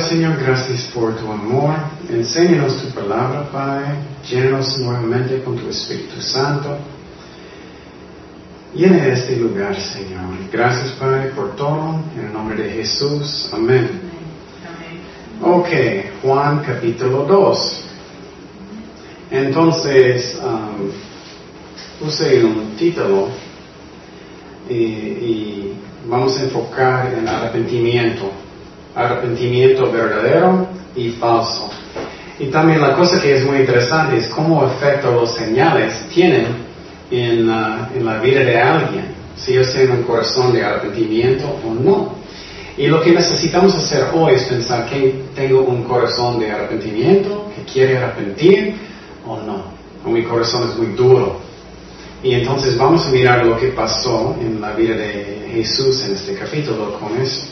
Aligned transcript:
Señor, 0.00 0.36
gracias 0.40 0.82
por 0.94 1.16
tu 1.16 1.30
amor. 1.30 1.74
Enséñanos 2.08 2.80
tu 2.82 2.90
palabra, 2.90 3.50
Padre. 3.50 3.86
Llénanos 4.28 4.78
nuevamente 4.78 5.42
con 5.42 5.56
tu 5.56 5.68
Espíritu 5.68 6.20
Santo. 6.20 6.78
Llena 8.74 9.06
este 9.08 9.36
lugar, 9.36 9.74
Señor. 9.74 10.36
Gracias, 10.52 10.92
Padre, 10.92 11.30
por 11.30 11.56
todo. 11.56 12.00
En 12.16 12.26
el 12.26 12.32
nombre 12.32 12.62
de 12.62 12.70
Jesús. 12.70 13.50
Amén. 13.52 13.88
Ok, 15.42 15.68
Juan 16.22 16.62
capítulo 16.64 17.24
2. 17.24 17.84
Entonces, 19.30 20.38
um, 20.42 20.90
puse 21.98 22.44
un 22.44 22.76
título 22.76 23.28
y, 24.68 24.74
y 24.74 25.72
vamos 26.06 26.38
a 26.38 26.44
enfocar 26.44 27.12
en 27.14 27.26
arrepentimiento. 27.26 28.30
Arrepentimiento 28.94 29.90
verdadero 29.90 30.66
y 30.96 31.10
falso. 31.10 31.70
Y 32.38 32.46
también 32.46 32.80
la 32.80 32.94
cosa 32.94 33.20
que 33.20 33.34
es 33.34 33.44
muy 33.44 33.58
interesante 33.58 34.18
es 34.18 34.28
cómo 34.28 34.64
efecto 34.66 35.10
los 35.12 35.34
señales 35.34 36.06
tienen 36.12 36.46
en, 37.10 37.48
uh, 37.48 37.86
en 37.94 38.04
la 38.04 38.18
vida 38.20 38.40
de 38.40 38.60
alguien. 38.60 39.06
Si 39.36 39.52
ellos 39.52 39.72
tienen 39.72 39.98
un 39.98 40.02
corazón 40.04 40.52
de 40.52 40.64
arrepentimiento 40.64 41.46
o 41.66 41.74
no. 41.74 42.14
Y 42.76 42.86
lo 42.86 43.00
que 43.02 43.10
necesitamos 43.10 43.74
hacer 43.74 44.06
hoy 44.14 44.34
es 44.34 44.44
pensar 44.44 44.86
que 44.88 45.24
tengo 45.34 45.62
un 45.62 45.82
corazón 45.82 46.38
de 46.38 46.50
arrepentimiento, 46.50 47.50
que 47.56 47.72
quiere 47.72 47.98
arrepentir 47.98 48.76
o 49.26 49.36
no. 49.38 49.64
O 50.04 50.10
mi 50.10 50.22
corazón 50.22 50.70
es 50.70 50.76
muy 50.76 50.94
duro. 50.94 51.40
Y 52.22 52.34
entonces 52.34 52.76
vamos 52.78 53.06
a 53.06 53.10
mirar 53.10 53.44
lo 53.44 53.58
que 53.58 53.68
pasó 53.68 54.36
en 54.40 54.60
la 54.60 54.72
vida 54.72 54.96
de 54.96 55.50
Jesús 55.54 56.04
en 56.04 56.14
este 56.14 56.34
capítulo 56.34 56.98
con 57.00 57.20
eso. 57.20 57.46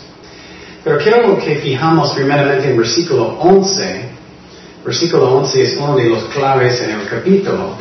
Pero 0.86 0.98
quiero 0.98 1.36
que 1.36 1.56
fijamos 1.56 2.12
primeramente 2.12 2.70
en 2.70 2.76
versículo 2.76 3.36
11. 3.40 4.02
Versículo 4.84 5.36
11 5.38 5.62
es 5.64 5.76
uno 5.76 5.96
de 5.96 6.04
los 6.04 6.26
claves 6.26 6.80
en 6.80 6.90
el 6.90 7.08
capítulo. 7.08 7.74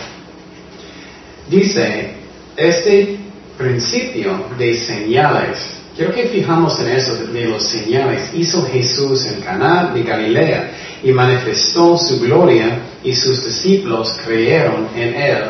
Dice, 1.47 2.15
este 2.57 3.19
principio 3.59 4.47
de 4.57 4.75
señales, 4.75 5.59
quiero 5.95 6.15
que 6.15 6.29
fijamos 6.29 6.79
en 6.79 6.93
eso 6.93 7.15
de 7.15 7.45
los 7.45 7.61
señales, 7.67 8.31
hizo 8.33 8.65
Jesús 8.65 9.23
en 9.27 9.39
Caná 9.41 9.91
de 9.93 10.01
Galilea 10.01 10.71
y 11.03 11.11
manifestó 11.11 11.99
su 11.99 12.19
gloria 12.21 12.79
y 13.03 13.13
sus 13.13 13.45
discípulos 13.45 14.17
creyeron 14.25 14.87
en 14.95 15.13
él. 15.13 15.43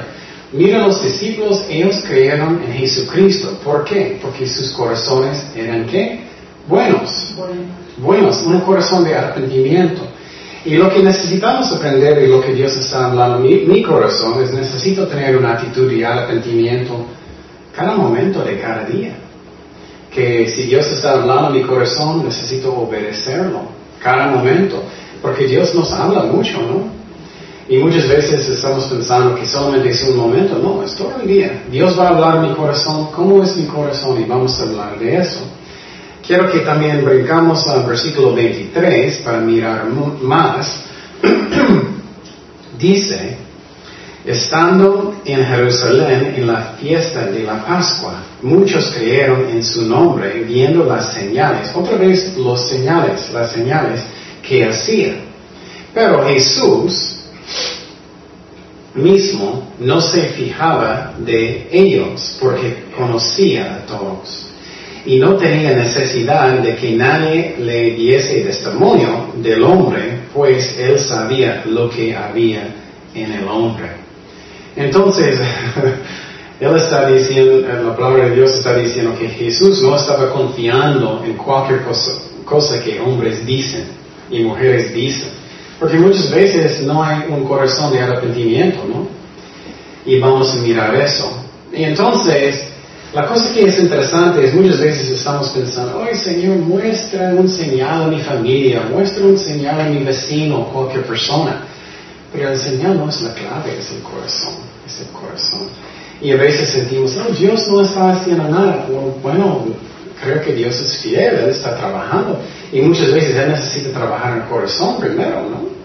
Mira 0.52 0.80
los 0.80 1.02
discípulos, 1.02 1.64
ellos 1.70 2.04
creyeron 2.06 2.62
en 2.68 2.74
Jesucristo. 2.74 3.58
¿Por 3.64 3.86
qué? 3.86 4.20
Porque 4.22 4.46
sus 4.46 4.74
corazones 4.74 5.42
eran 5.56 5.86
qué? 5.86 6.20
Buenos. 6.68 7.15
Buenos, 7.98 8.42
un 8.44 8.62
corazón 8.62 9.04
de 9.04 9.14
arrepentimiento. 9.14 10.02
Y 10.64 10.76
lo 10.76 10.90
que 10.90 11.04
necesitamos 11.04 11.72
aprender 11.72 12.24
y 12.24 12.28
lo 12.28 12.42
que 12.42 12.54
Dios 12.54 12.76
está 12.78 13.08
hablando 13.08 13.40
mi, 13.40 13.56
mi 13.66 13.84
corazón 13.84 14.42
es 14.42 14.54
necesito 14.54 15.06
tener 15.08 15.38
una 15.38 15.54
actitud 15.54 15.90
de 15.90 16.06
arrepentimiento 16.06 17.06
cada 17.76 17.96
momento 17.96 18.42
de 18.42 18.60
cada 18.60 18.86
día. 18.86 19.16
Que 20.12 20.48
si 20.48 20.64
Dios 20.64 20.88
está 20.88 21.12
hablando 21.12 21.50
mi 21.50 21.64
corazón, 21.64 22.24
necesito 22.24 22.74
obedecerlo 22.74 23.64
cada 24.02 24.28
momento. 24.28 24.82
Porque 25.22 25.46
Dios 25.46 25.76
nos 25.76 25.92
habla 25.92 26.24
mucho, 26.24 26.62
¿no? 26.62 26.96
Y 27.68 27.78
muchas 27.80 28.08
veces 28.08 28.48
estamos 28.48 28.86
pensando 28.86 29.36
que 29.36 29.46
solamente 29.46 29.90
es 29.90 30.04
un 30.04 30.18
momento. 30.18 30.58
No, 30.58 30.84
es 30.84 30.96
todo 30.96 31.16
el 31.22 31.28
día. 31.28 31.64
Dios 31.70 32.00
va 32.00 32.08
a 32.08 32.10
hablar 32.10 32.40
mi 32.40 32.54
corazón. 32.56 33.10
¿Cómo 33.14 33.44
es 33.44 33.56
mi 33.58 33.66
corazón? 33.66 34.22
Y 34.22 34.24
vamos 34.24 34.58
a 34.60 34.64
hablar 34.64 35.00
de 35.00 35.18
eso. 35.18 35.42
Quiero 36.28 36.52
que 36.52 36.60
también 36.62 37.06
brincamos 37.06 37.68
al 37.68 37.86
versículo 37.86 38.34
23 38.34 39.18
para 39.18 39.40
mirar 39.42 39.86
más. 39.86 40.82
Dice, 42.80 43.38
estando 44.26 45.22
en 45.24 45.46
Jerusalén 45.46 46.34
en 46.36 46.48
la 46.48 46.78
fiesta 46.82 47.28
de 47.28 47.44
la 47.44 47.64
Pascua, 47.64 48.24
muchos 48.42 48.90
creyeron 48.90 49.50
en 49.50 49.64
su 49.64 49.84
nombre 49.84 50.44
viendo 50.48 50.84
las 50.84 51.14
señales. 51.14 51.70
Otra 51.76 51.96
vez 51.96 52.36
los 52.36 52.70
señales, 52.70 53.32
las 53.32 53.52
señales 53.52 54.02
que 54.42 54.66
hacía. 54.66 55.14
Pero 55.94 56.28
Jesús 56.28 57.18
mismo 58.96 59.70
no 59.80 60.02
se 60.02 60.24
fijaba 60.30 61.14
de 61.20 61.70
ellos 61.72 62.40
porque 62.42 62.86
conocía 62.98 63.76
a 63.76 63.86
todos 63.86 64.55
y 65.06 65.18
no 65.18 65.36
tenía 65.36 65.72
necesidad 65.74 66.60
de 66.60 66.76
que 66.76 66.92
nadie 66.92 67.56
le 67.60 67.92
diese 67.92 68.42
testimonio 68.42 69.28
del 69.36 69.64
hombre, 69.64 70.20
pues 70.34 70.78
él 70.80 71.00
sabía 71.00 71.64
lo 71.66 71.90
que 71.90 72.16
había 72.16 72.74
en 73.14 73.32
el 73.32 73.48
hombre. 73.48 73.86
Entonces, 74.76 75.40
él 76.60 76.76
está 76.76 77.08
diciendo, 77.08 77.68
la 77.68 77.96
palabra 77.96 78.26
de 78.26 78.36
Dios 78.36 78.52
está 78.56 78.76
diciendo 78.76 79.16
que 79.18 79.30
Jesús 79.30 79.82
no 79.84 79.96
estaba 79.96 80.32
confiando 80.32 81.24
en 81.24 81.34
cualquier 81.34 81.84
cosa, 82.44 82.84
que 82.84 83.00
hombres 83.00 83.46
dicen 83.46 83.86
y 84.32 84.40
mujeres 84.40 84.94
dicen. 84.94 85.30
Porque 85.80 85.98
muchas 85.98 86.32
veces 86.32 86.82
no 86.82 87.04
hay 87.04 87.26
un 87.30 87.46
corazón 87.46 87.94
de 87.94 88.02
arrepentimiento, 88.02 88.80
¿no? 88.88 89.08
Y 90.06 90.20
vamos 90.20 90.54
a 90.54 90.58
mirar 90.58 90.96
eso. 90.96 91.32
Y 91.74 91.84
entonces, 91.84 92.75
la 93.16 93.28
cosa 93.28 93.54
que 93.54 93.66
es 93.66 93.80
interesante 93.80 94.44
es 94.46 94.54
muchas 94.54 94.78
veces 94.78 95.10
estamos 95.10 95.48
pensando, 95.50 96.04
ay 96.06 96.18
Señor, 96.18 96.58
muestra 96.58 97.34
un 97.34 97.48
señal 97.48 98.04
a 98.04 98.08
mi 98.08 98.20
familia, 98.20 98.82
muestra 98.92 99.26
un 99.26 99.40
señal 99.40 99.80
a 99.80 99.86
mi 99.86 100.04
vecino 100.04 100.60
o 100.60 100.66
cualquier 100.66 101.06
persona. 101.06 101.62
Pero 102.34 102.50
el 102.50 102.58
señal 102.58 102.98
no 102.98 103.08
es 103.08 103.22
la 103.22 103.34
clave, 103.34 103.78
es 103.80 103.90
el 103.92 104.02
corazón, 104.02 104.56
es 104.86 105.00
el 105.00 105.08
corazón. 105.08 105.70
Y 106.22 106.32
a 106.32 106.36
veces 106.36 106.68
sentimos, 106.68 107.16
oh, 107.16 107.32
Dios 107.32 107.66
no 107.70 107.82
está 107.82 108.12
haciendo 108.12 108.50
nada. 108.50 108.86
Bueno, 109.24 109.64
creo 110.22 110.42
que 110.42 110.52
Dios 110.52 110.78
es 110.82 110.98
fiel, 110.98 111.36
Él 111.36 111.50
está 111.52 111.78
trabajando. 111.78 112.42
Y 112.74 112.82
muchas 112.82 113.14
veces 113.14 113.34
Él 113.34 113.50
necesita 113.50 113.98
trabajar 113.98 114.34
en 114.34 114.44
el 114.44 114.50
corazón 114.50 115.00
primero, 115.00 115.44
¿no? 115.50 115.76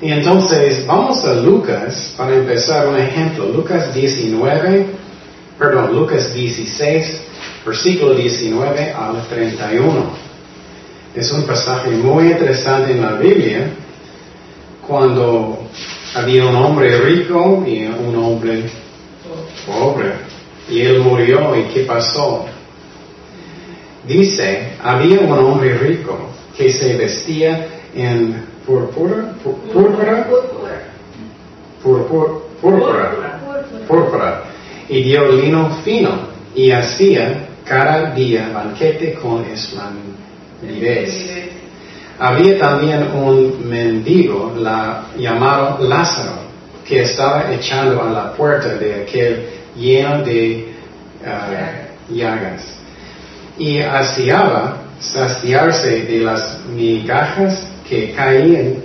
Y 0.00 0.10
entonces 0.10 0.86
vamos 0.86 1.22
a 1.26 1.34
Lucas 1.34 2.14
para 2.16 2.34
empezar 2.34 2.88
un 2.88 2.96
ejemplo. 2.96 3.46
Lucas 3.46 3.92
19, 3.94 4.86
perdón, 5.58 5.94
Lucas 5.94 6.32
16, 6.34 7.20
versículo 7.64 8.14
19 8.14 8.92
al 8.92 9.26
31. 9.28 10.26
Es 11.14 11.32
un 11.32 11.44
pasaje 11.44 11.90
muy 11.90 12.26
interesante 12.26 12.92
en 12.92 13.00
la 13.00 13.12
Biblia 13.12 13.70
cuando 14.86 15.58
había 16.14 16.46
un 16.46 16.56
hombre 16.56 16.98
rico 17.00 17.64
y 17.66 17.86
un 17.86 18.16
hombre 18.16 18.70
pobre. 19.66 20.12
Y 20.68 20.80
él 20.80 21.00
murió 21.00 21.56
y 21.56 21.62
¿qué 21.72 21.80
pasó? 21.82 22.44
Dice, 24.06 24.74
había 24.82 25.20
un 25.20 25.32
hombre 25.32 25.78
rico 25.78 26.16
que 26.56 26.70
se 26.72 26.96
vestía 26.96 27.66
en 27.94 28.44
púrpura, 28.66 29.34
púrpura, 29.42 30.26
púrpura, 31.82 32.42
púrpura, 33.88 34.44
y 34.88 35.02
dio 35.02 35.32
lino 35.32 35.70
fino 35.84 36.10
y 36.54 36.70
hacía 36.70 37.48
cada 37.64 38.14
día 38.14 38.50
banquete 38.52 39.14
con 39.14 39.44
esplendidez. 39.44 41.32
Había 42.18 42.58
también 42.58 43.08
un 43.14 43.68
mendigo 43.68 44.54
la, 44.56 45.06
llamado 45.18 45.86
Lázaro 45.86 46.46
que 46.86 47.02
estaba 47.02 47.52
echando 47.52 48.02
a 48.02 48.10
la 48.10 48.32
puerta 48.32 48.76
de 48.76 49.02
aquel 49.02 49.46
lleno 49.76 50.22
de 50.22 50.72
uh, 51.22 52.14
llagas 52.14 52.76
y 53.58 53.80
hacía 53.80 54.76
saciarse 55.00 56.02
de 56.02 56.20
las 56.20 56.60
migajas 56.74 57.66
que 57.88 58.12
caían 58.12 58.76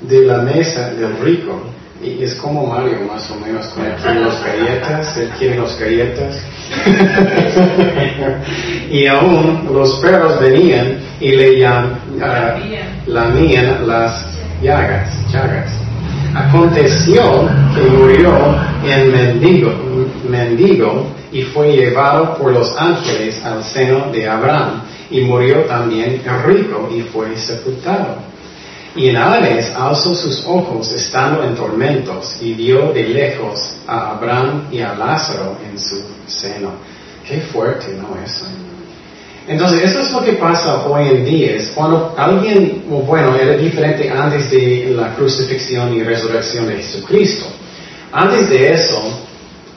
de 0.00 0.22
la 0.22 0.38
mesa 0.38 0.90
del 0.90 1.16
rico. 1.18 1.60
Y 2.02 2.22
es 2.22 2.34
como 2.36 2.66
Mario, 2.66 2.98
más 3.12 3.28
o 3.30 3.36
menos, 3.40 3.66
con 3.68 3.84
quiere 3.84 4.20
los 4.20 4.44
galletas, 4.44 5.16
él 5.16 5.30
quiere 5.36 5.56
los 5.56 5.78
galletas. 5.80 6.40
y 8.90 9.06
aún 9.06 9.68
los 9.72 9.98
perros 9.98 10.38
venían 10.38 10.98
y 11.18 11.30
le 11.30 11.66
uh, 11.66 11.80
lamían 13.06 13.88
las 13.88 14.26
llagas, 14.62 15.10
llagas. 15.32 15.72
Aconteció 16.34 17.48
que 17.74 17.82
murió 17.90 18.30
en 18.86 19.10
mendigo, 19.10 19.72
mendigo 20.28 21.06
y 21.32 21.42
fue 21.42 21.72
llevado 21.72 22.38
por 22.38 22.52
los 22.52 22.76
ángeles 22.78 23.44
al 23.44 23.64
seno 23.64 24.12
de 24.12 24.28
Abraham. 24.28 24.82
Y 25.10 25.22
murió 25.22 25.62
también 25.62 26.22
el 26.24 26.42
rico 26.44 26.88
y 26.94 27.00
fue 27.00 27.36
sepultado. 27.36 28.18
Y 28.96 29.08
en 29.08 29.16
Hades 29.16 29.72
alzó 29.76 30.14
sus 30.14 30.44
ojos 30.46 30.92
estando 30.92 31.44
en 31.44 31.54
tormentos 31.54 32.38
y 32.40 32.54
vio 32.54 32.92
de 32.92 33.04
lejos 33.04 33.74
a 33.86 34.12
Abraham 34.12 34.68
y 34.70 34.80
a 34.80 34.94
Lázaro 34.94 35.56
en 35.70 35.78
su 35.78 36.02
seno. 36.26 36.72
Qué 37.26 37.40
fuerte, 37.40 37.94
¿no? 37.94 38.16
Eso. 38.24 38.46
Entonces, 39.48 39.82
eso 39.82 40.00
es 40.00 40.12
lo 40.12 40.22
que 40.22 40.32
pasa 40.34 40.86
hoy 40.86 41.08
en 41.08 41.24
día. 41.24 41.52
Es 41.52 41.68
cuando 41.68 42.14
alguien, 42.16 42.84
bueno, 43.06 43.34
era 43.34 43.56
diferente 43.56 44.10
antes 44.10 44.50
de 44.50 44.92
la 44.94 45.14
crucifixión 45.14 45.94
y 45.94 46.02
resurrección 46.02 46.66
de 46.66 46.76
Jesucristo. 46.76 47.46
Antes 48.12 48.50
de 48.50 48.72
eso, 48.74 49.02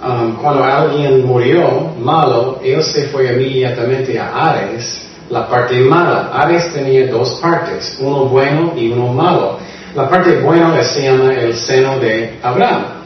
um, 0.05 0.35
cuando 0.35 0.63
alguien 0.63 1.25
murió 1.25 1.93
malo, 1.99 2.59
él 2.63 2.83
se 2.83 3.07
fue 3.07 3.31
inmediatamente 3.31 4.19
a 4.19 4.51
Ares, 4.51 5.03
la 5.31 5.47
parte 5.47 5.79
mala. 5.79 6.29
Ares 6.33 6.71
tenía 6.73 7.07
dos 7.07 7.39
partes, 7.41 7.97
uno 7.99 8.25
bueno 8.25 8.73
y 8.75 8.91
uno 8.91 9.07
malo. 9.07 9.57
La 9.95 10.09
parte 10.09 10.37
buena 10.39 10.83
se 10.83 11.03
llama 11.03 11.33
el 11.33 11.55
seno 11.55 11.97
de 11.99 12.37
Abraham. 12.43 13.01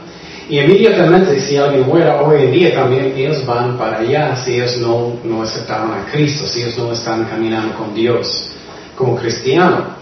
Y 0.48 0.60
inmediatamente 0.60 1.40
si 1.40 1.56
alguien 1.56 1.86
muera 1.86 2.22
hoy 2.22 2.44
en 2.44 2.52
día 2.52 2.74
también 2.74 3.12
ellos 3.16 3.44
van 3.46 3.76
para 3.76 3.98
allá 3.98 4.36
si 4.36 4.54
ellos 4.54 4.76
no, 4.78 5.14
no 5.24 5.42
aceptaron 5.42 5.92
a 5.92 6.04
Cristo, 6.12 6.46
si 6.46 6.62
ellos 6.62 6.78
no 6.78 6.92
están 6.92 7.24
caminando 7.24 7.74
con 7.74 7.94
Dios 7.94 8.50
como 8.96 9.16
cristiano. 9.16 9.96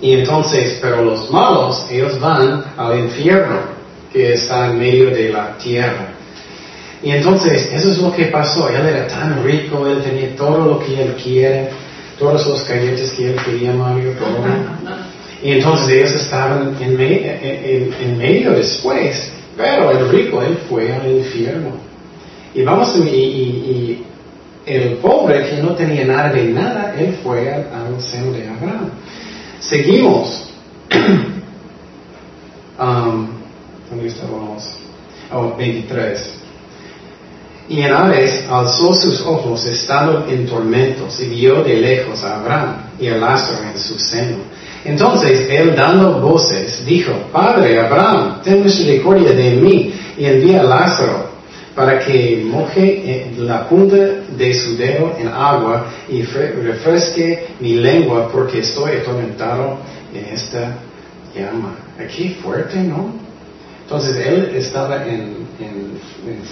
Y 0.00 0.14
entonces, 0.14 0.78
pero 0.80 1.04
los 1.04 1.30
malos, 1.30 1.86
ellos 1.90 2.18
van 2.18 2.64
al 2.76 2.98
infierno 2.98 3.60
que 4.12 4.32
está 4.34 4.68
en 4.68 4.78
medio 4.78 5.10
de 5.10 5.30
la 5.30 5.56
tierra. 5.58 6.08
Y 7.02 7.10
entonces, 7.10 7.70
eso 7.72 7.90
es 7.90 7.98
lo 7.98 8.12
que 8.12 8.26
pasó. 8.26 8.68
Él 8.68 8.86
era 8.86 9.06
tan 9.08 9.42
rico, 9.44 9.86
él 9.86 10.02
tenía 10.02 10.36
todo 10.36 10.58
lo 10.58 10.78
que 10.78 11.02
él 11.02 11.14
quiere, 11.22 11.70
todos 12.18 12.46
los 12.46 12.68
galletas 12.68 13.10
que 13.12 13.30
él 13.30 13.36
quería, 13.44 13.72
Mario, 13.72 14.12
todo. 14.12 14.44
Y 15.42 15.52
entonces 15.52 15.88
ellos 15.88 16.12
estaban 16.22 16.76
en, 16.80 17.00
en 17.00 18.18
medio 18.18 18.52
después 18.52 19.32
pero 19.56 19.90
el 19.90 20.08
rico, 20.08 20.42
él 20.42 20.58
fue 20.68 20.92
al 20.92 21.10
infierno. 21.10 21.72
Y 22.54 22.62
vamos, 22.62 22.96
y, 22.96 23.08
y, 23.08 24.06
el 24.64 24.94
pobre 24.98 25.50
que 25.50 25.60
no 25.60 25.74
tenía 25.74 26.04
nada 26.04 26.32
de 26.32 26.44
nada, 26.44 26.94
él 26.96 27.18
fue 27.22 27.52
al, 27.52 28.00
seno 28.00 28.32
de 28.32 28.48
Abraham. 28.48 28.90
Seguimos. 29.60 30.48
um, 32.78 33.28
¿Dónde 33.90 34.06
estábamos? 34.06 34.76
Oh, 35.32 35.54
23. 35.56 36.41
Y 37.68 37.80
en 37.80 37.92
Ares 37.92 38.44
alzó 38.50 38.92
sus 38.92 39.20
ojos 39.22 39.64
estando 39.66 40.26
en 40.28 40.46
tormentos 40.46 41.20
y 41.20 41.28
vio 41.28 41.62
de 41.62 41.76
lejos 41.76 42.22
a 42.24 42.40
Abraham 42.40 42.76
y 42.98 43.08
a 43.08 43.16
Lázaro 43.16 43.62
en 43.72 43.78
su 43.78 43.98
seno. 43.98 44.38
Entonces 44.84 45.48
él 45.48 45.74
dando 45.76 46.20
voces 46.20 46.84
dijo, 46.84 47.12
Padre 47.32 47.80
Abraham, 47.80 48.42
ten 48.42 48.64
misericordia 48.64 49.32
de 49.32 49.50
mí 49.52 49.94
y 50.18 50.24
envía 50.24 50.60
a 50.60 50.64
Lázaro 50.64 51.32
para 51.74 52.00
que 52.00 52.42
moje 52.44 53.30
la 53.38 53.68
punta 53.68 53.96
de 53.96 54.54
su 54.54 54.76
dedo 54.76 55.14
en 55.18 55.28
agua 55.28 55.86
y 56.08 56.22
refresque 56.22 57.46
mi 57.60 57.76
lengua 57.76 58.28
porque 58.30 58.58
estoy 58.58 58.92
atormentado 58.96 59.78
en 60.12 60.34
esta 60.34 60.76
llama. 61.34 61.76
Aquí 61.98 62.36
fuerte, 62.42 62.78
¿no? 62.78 63.21
Entonces 63.82 64.16
él 64.26 64.52
estaba 64.56 65.04
en, 65.06 65.42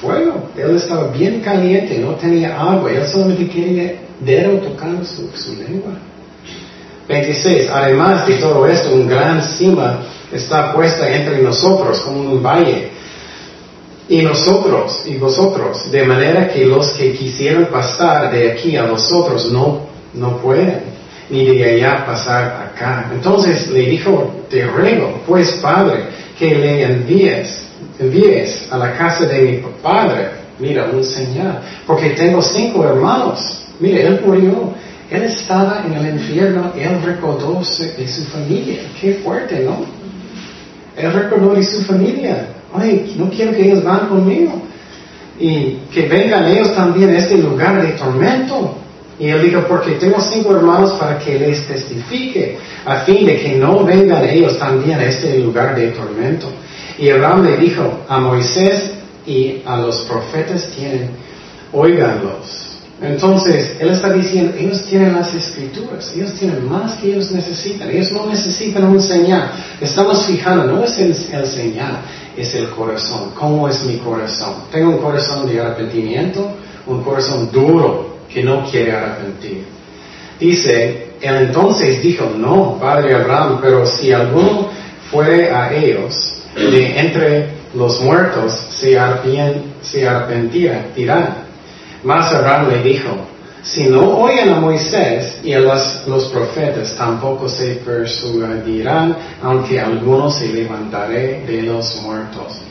fuego, 0.01 0.49
él 0.57 0.77
estaba 0.77 1.09
bien 1.09 1.41
caliente, 1.41 1.99
no 1.99 2.15
tenía 2.15 2.61
agua, 2.61 2.91
él 2.91 3.07
solamente 3.07 3.49
quería 3.49 3.95
dedo 4.21 4.59
tocando 4.59 5.05
su 5.05 5.55
lengua. 5.57 5.93
26. 7.11 7.69
Además 7.71 8.27
de 8.27 8.35
todo 8.35 8.67
esto, 8.67 8.95
un 8.95 9.09
gran 9.09 9.43
cima 9.43 10.01
está 10.33 10.73
puesta 10.73 11.09
entre 11.11 11.43
nosotros 11.43 12.01
como 12.01 12.21
un 12.21 12.43
valle. 12.43 12.91
Y 14.09 14.23
nosotros 14.23 15.05
y 15.07 15.17
vosotros, 15.17 15.91
de 15.91 16.05
manera 16.05 16.49
que 16.49 16.65
los 16.65 16.93
que 16.93 17.13
quisieran 17.13 17.67
pasar 17.67 18.33
de 18.33 18.53
aquí 18.53 18.77
a 18.77 18.85
vosotros 18.85 19.53
no, 19.53 19.83
no 20.15 20.39
pueden, 20.39 20.83
ni 21.29 21.45
de 21.47 21.75
allá 21.75 22.07
pasar 22.07 22.73
acá. 22.73 23.11
Entonces 23.13 23.69
le 23.69 23.81
dijo, 23.81 24.45
te 24.49 24.67
ruego, 24.67 25.21
pues 25.27 25.53
Padre, 25.63 26.07
que 26.41 26.55
le 26.57 26.83
envíes, 26.83 27.69
envíes 28.01 28.67
a 28.73 28.79
la 28.79 28.97
casa 28.97 29.27
de 29.27 29.43
mi 29.43 29.63
Padre, 29.81 30.31
mira, 30.59 30.87
un 30.93 31.05
señal, 31.05 31.61
porque 31.87 32.11
tengo 32.11 32.43
cinco 32.43 32.85
hermanos, 32.85 33.39
mira, 33.79 34.01
él 34.01 34.21
murió 34.27 34.75
él 35.11 35.25
estaba 35.25 35.83
en 35.85 35.93
el 35.95 36.15
infierno, 36.15 36.73
él 36.79 37.03
recordó 37.03 37.55
de 37.55 38.09
su 38.09 38.25
familia. 38.27 38.79
Qué 39.01 39.15
fuerte, 39.15 39.65
¿no? 39.65 39.85
Él 40.97 41.13
recordó 41.13 41.55
de 41.55 41.65
su 41.65 41.83
familia. 41.83 42.47
Ay, 42.73 43.17
no 43.19 43.29
quiero 43.29 43.53
que 43.53 43.67
ellos 43.67 43.83
van 43.83 44.09
conmigo. 44.09 44.53
Y 45.39 45.79
que 45.93 46.07
vengan 46.07 46.47
ellos 46.47 46.75
también 46.77 47.11
a 47.11 47.19
este 47.19 47.39
lugar 47.39 47.83
de 47.83 47.89
tormento. 47.93 48.77
Y 49.21 49.29
él 49.29 49.43
dijo, 49.43 49.67
porque 49.69 49.93
tengo 49.93 50.19
cinco 50.19 50.57
hermanos 50.57 50.93
para 50.93 51.19
que 51.19 51.39
les 51.39 51.67
testifique, 51.67 52.57
a 52.87 53.01
fin 53.01 53.27
de 53.27 53.37
que 53.37 53.55
no 53.57 53.85
vengan 53.85 54.27
ellos 54.27 54.59
también 54.59 54.99
a 54.99 55.05
este 55.05 55.39
lugar 55.41 55.77
de 55.77 55.89
tormento. 55.89 56.49
Y 56.99 57.11
Abraham 57.11 57.45
le 57.45 57.59
dijo, 57.59 58.01
a 58.09 58.19
Moisés 58.19 58.93
y 59.27 59.61
a 59.67 59.77
los 59.77 59.99
profetas 60.01 60.71
tienen, 60.75 61.11
oiganlos. 61.71 62.79
Entonces, 63.03 63.77
Él 63.79 63.91
está 63.91 64.11
diciendo, 64.11 64.55
ellos 64.59 64.85
tienen 64.85 65.15
las 65.15 65.35
escrituras, 65.35 66.13
ellos 66.17 66.33
tienen 66.35 66.67
más 66.67 66.95
que 66.95 67.13
ellos 67.13 67.31
necesitan, 67.31 67.91
ellos 67.91 68.13
no 68.13 68.25
necesitan 68.27 68.85
un 68.85 69.03
señal. 69.03 69.51
Estamos 69.83 70.25
fijando, 70.25 70.65
no 70.65 70.83
es 70.83 70.99
el, 70.99 71.15
señal, 71.15 72.01
es 72.37 72.55
el 72.55 72.71
corazón. 72.71 73.33
¿Cómo 73.39 73.69
es 73.69 73.85
mi 73.85 73.99
corazón? 73.99 74.55
Tengo 74.73 74.91
un 74.93 74.99
corazón 74.99 75.47
de 75.47 75.61
arrepentimiento, 75.61 76.53
un 76.87 77.03
corazón 77.03 77.51
duro 77.53 78.10
que 78.33 78.43
no 78.43 78.65
quiere 78.71 78.93
arrepentir. 78.93 79.65
Dice, 80.39 81.15
Él 81.21 81.37
entonces 81.37 82.03
dijo, 82.03 82.31
no, 82.37 82.79
Padre 82.81 83.15
Abraham, 83.15 83.59
pero 83.61 83.87
si 83.87 84.13
alguno 84.13 84.71
fuere 85.11 85.51
a 85.51 85.75
ellos 85.75 86.43
de 86.55 86.99
entre 86.99 87.49
los 87.75 88.01
muertos, 88.01 88.53
se, 88.71 88.99
se 89.83 90.09
arrepentirá, 90.09 91.47
más 92.03 92.33
Abraham 92.33 92.71
le 92.71 92.83
dijo, 92.83 93.11
si 93.63 93.89
no 93.89 94.19
oyen 94.19 94.49
a 94.49 94.61
Moisés 94.61 95.39
y 95.45 95.53
a 95.53 95.61
los, 95.61 96.25
profetas, 96.33 96.97
tampoco 96.97 97.49
se 97.49 97.75
persuadirán, 97.85 99.17
aunque 99.43 99.79
algunos 99.79 100.39
se 100.39 100.49
levantaré 100.49 101.45
de 101.47 101.63
los 101.63 102.01
muertos. 102.03 102.63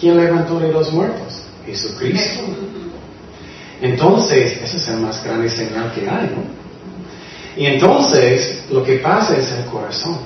¿Quién 0.00 0.16
levantó 0.16 0.58
de 0.58 0.72
los 0.72 0.90
muertos? 0.92 1.42
Jesucristo. 1.66 2.42
Entonces, 3.80 4.60
ese 4.62 4.76
es 4.76 4.88
el 4.88 4.98
más 4.98 5.22
grande 5.24 5.48
señal 5.50 5.92
que 5.92 6.08
hay. 6.08 6.30
Y 7.56 7.66
entonces, 7.66 8.64
lo 8.70 8.82
que 8.84 8.96
pasa 8.96 9.36
es 9.36 9.52
el 9.52 9.64
corazón. 9.66 10.18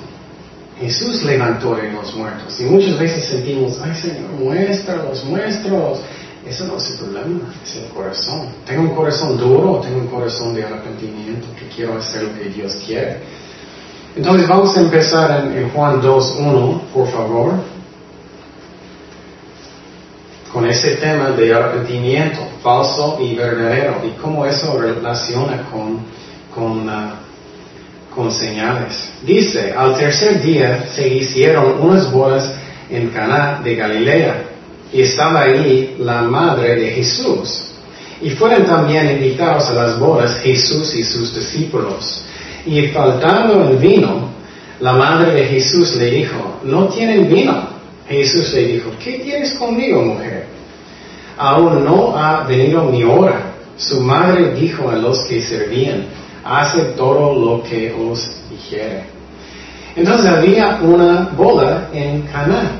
Jesús 0.79 1.23
levantó 1.23 1.75
de 1.75 1.91
los 1.91 2.15
muertos. 2.15 2.59
Y 2.59 2.63
muchas 2.63 2.97
veces 2.97 3.25
sentimos, 3.25 3.79
ay 3.83 3.93
Señor, 3.95 4.31
muéstralos, 4.39 5.25
muéstralos. 5.25 5.99
Eso 6.47 6.65
no 6.65 6.77
es 6.77 6.89
el 6.91 6.97
problema, 6.99 7.53
es 7.63 7.75
el 7.75 7.89
corazón. 7.89 8.47
Tengo 8.65 8.83
un 8.83 8.95
corazón 8.95 9.37
duro, 9.37 9.81
tengo 9.83 9.99
un 9.99 10.07
corazón 10.07 10.55
de 10.55 10.63
arrepentimiento 10.63 11.47
que 11.59 11.67
quiero 11.75 11.97
hacer 11.97 12.23
lo 12.23 12.33
que 12.33 12.45
Dios 12.49 12.77
quiere. 12.85 13.17
Entonces 14.15 14.47
vamos 14.47 14.75
a 14.75 14.79
empezar 14.79 15.45
en, 15.45 15.69
Juan 15.69 16.01
2.1, 16.01 16.81
por 16.93 17.07
favor, 17.11 17.53
con 20.51 20.67
ese 20.67 20.95
tema 20.95 21.31
de 21.31 21.53
arrepentimiento 21.53 22.39
falso 22.63 23.17
y 23.21 23.35
verdadero 23.35 24.01
y 24.03 24.19
cómo 24.19 24.45
eso 24.45 24.79
relaciona 24.79 25.63
con, 25.71 26.87
uh, 26.87 27.11
con 28.13 28.31
señales. 28.31 29.09
Dice, 29.23 29.73
al 29.73 29.95
tercer 29.97 30.41
día 30.41 30.85
se 30.93 31.07
hicieron 31.07 31.79
unas 31.79 32.11
bodas 32.11 32.51
en 32.89 33.09
Caná 33.09 33.61
de 33.63 33.75
Galilea 33.75 34.43
y 34.91 35.01
estaba 35.03 35.43
ahí 35.43 35.95
la 35.99 36.23
madre 36.23 36.75
de 36.75 36.91
Jesús. 36.91 37.65
Y 38.21 38.31
fueron 38.31 38.65
también 38.65 39.09
invitados 39.11 39.69
a 39.69 39.73
las 39.73 39.99
bodas 39.99 40.39
Jesús 40.41 40.93
y 40.95 41.03
sus 41.03 41.33
discípulos. 41.33 42.25
Y 42.65 42.87
faltando 42.87 43.69
el 43.69 43.77
vino, 43.77 44.29
la 44.81 44.93
madre 44.93 45.31
de 45.33 45.45
Jesús 45.45 45.95
le 45.95 46.11
dijo, 46.11 46.59
no 46.63 46.87
tienen 46.87 47.29
vino. 47.29 47.69
Jesús 48.07 48.51
le 48.53 48.65
dijo, 48.65 48.91
¿qué 49.01 49.19
tienes 49.19 49.53
conmigo, 49.53 50.01
mujer? 50.01 50.38
Aún 51.39 51.83
no 51.83 52.15
ha 52.15 52.43
venido 52.43 52.83
mi 52.83 53.03
hora. 53.03 53.53
Su 53.77 54.01
madre 54.01 54.53
dijo 54.53 54.89
a 54.89 54.95
los 54.95 55.25
que 55.25 55.41
servían, 55.41 56.05
hace 56.43 56.83
todo 56.97 57.33
lo 57.33 57.63
que 57.63 57.91
os 57.93 58.43
dijere. 58.51 59.05
Entonces 59.95 60.27
había 60.27 60.79
una 60.83 61.31
boda 61.35 61.89
en 61.93 62.21
Cana 62.23 62.79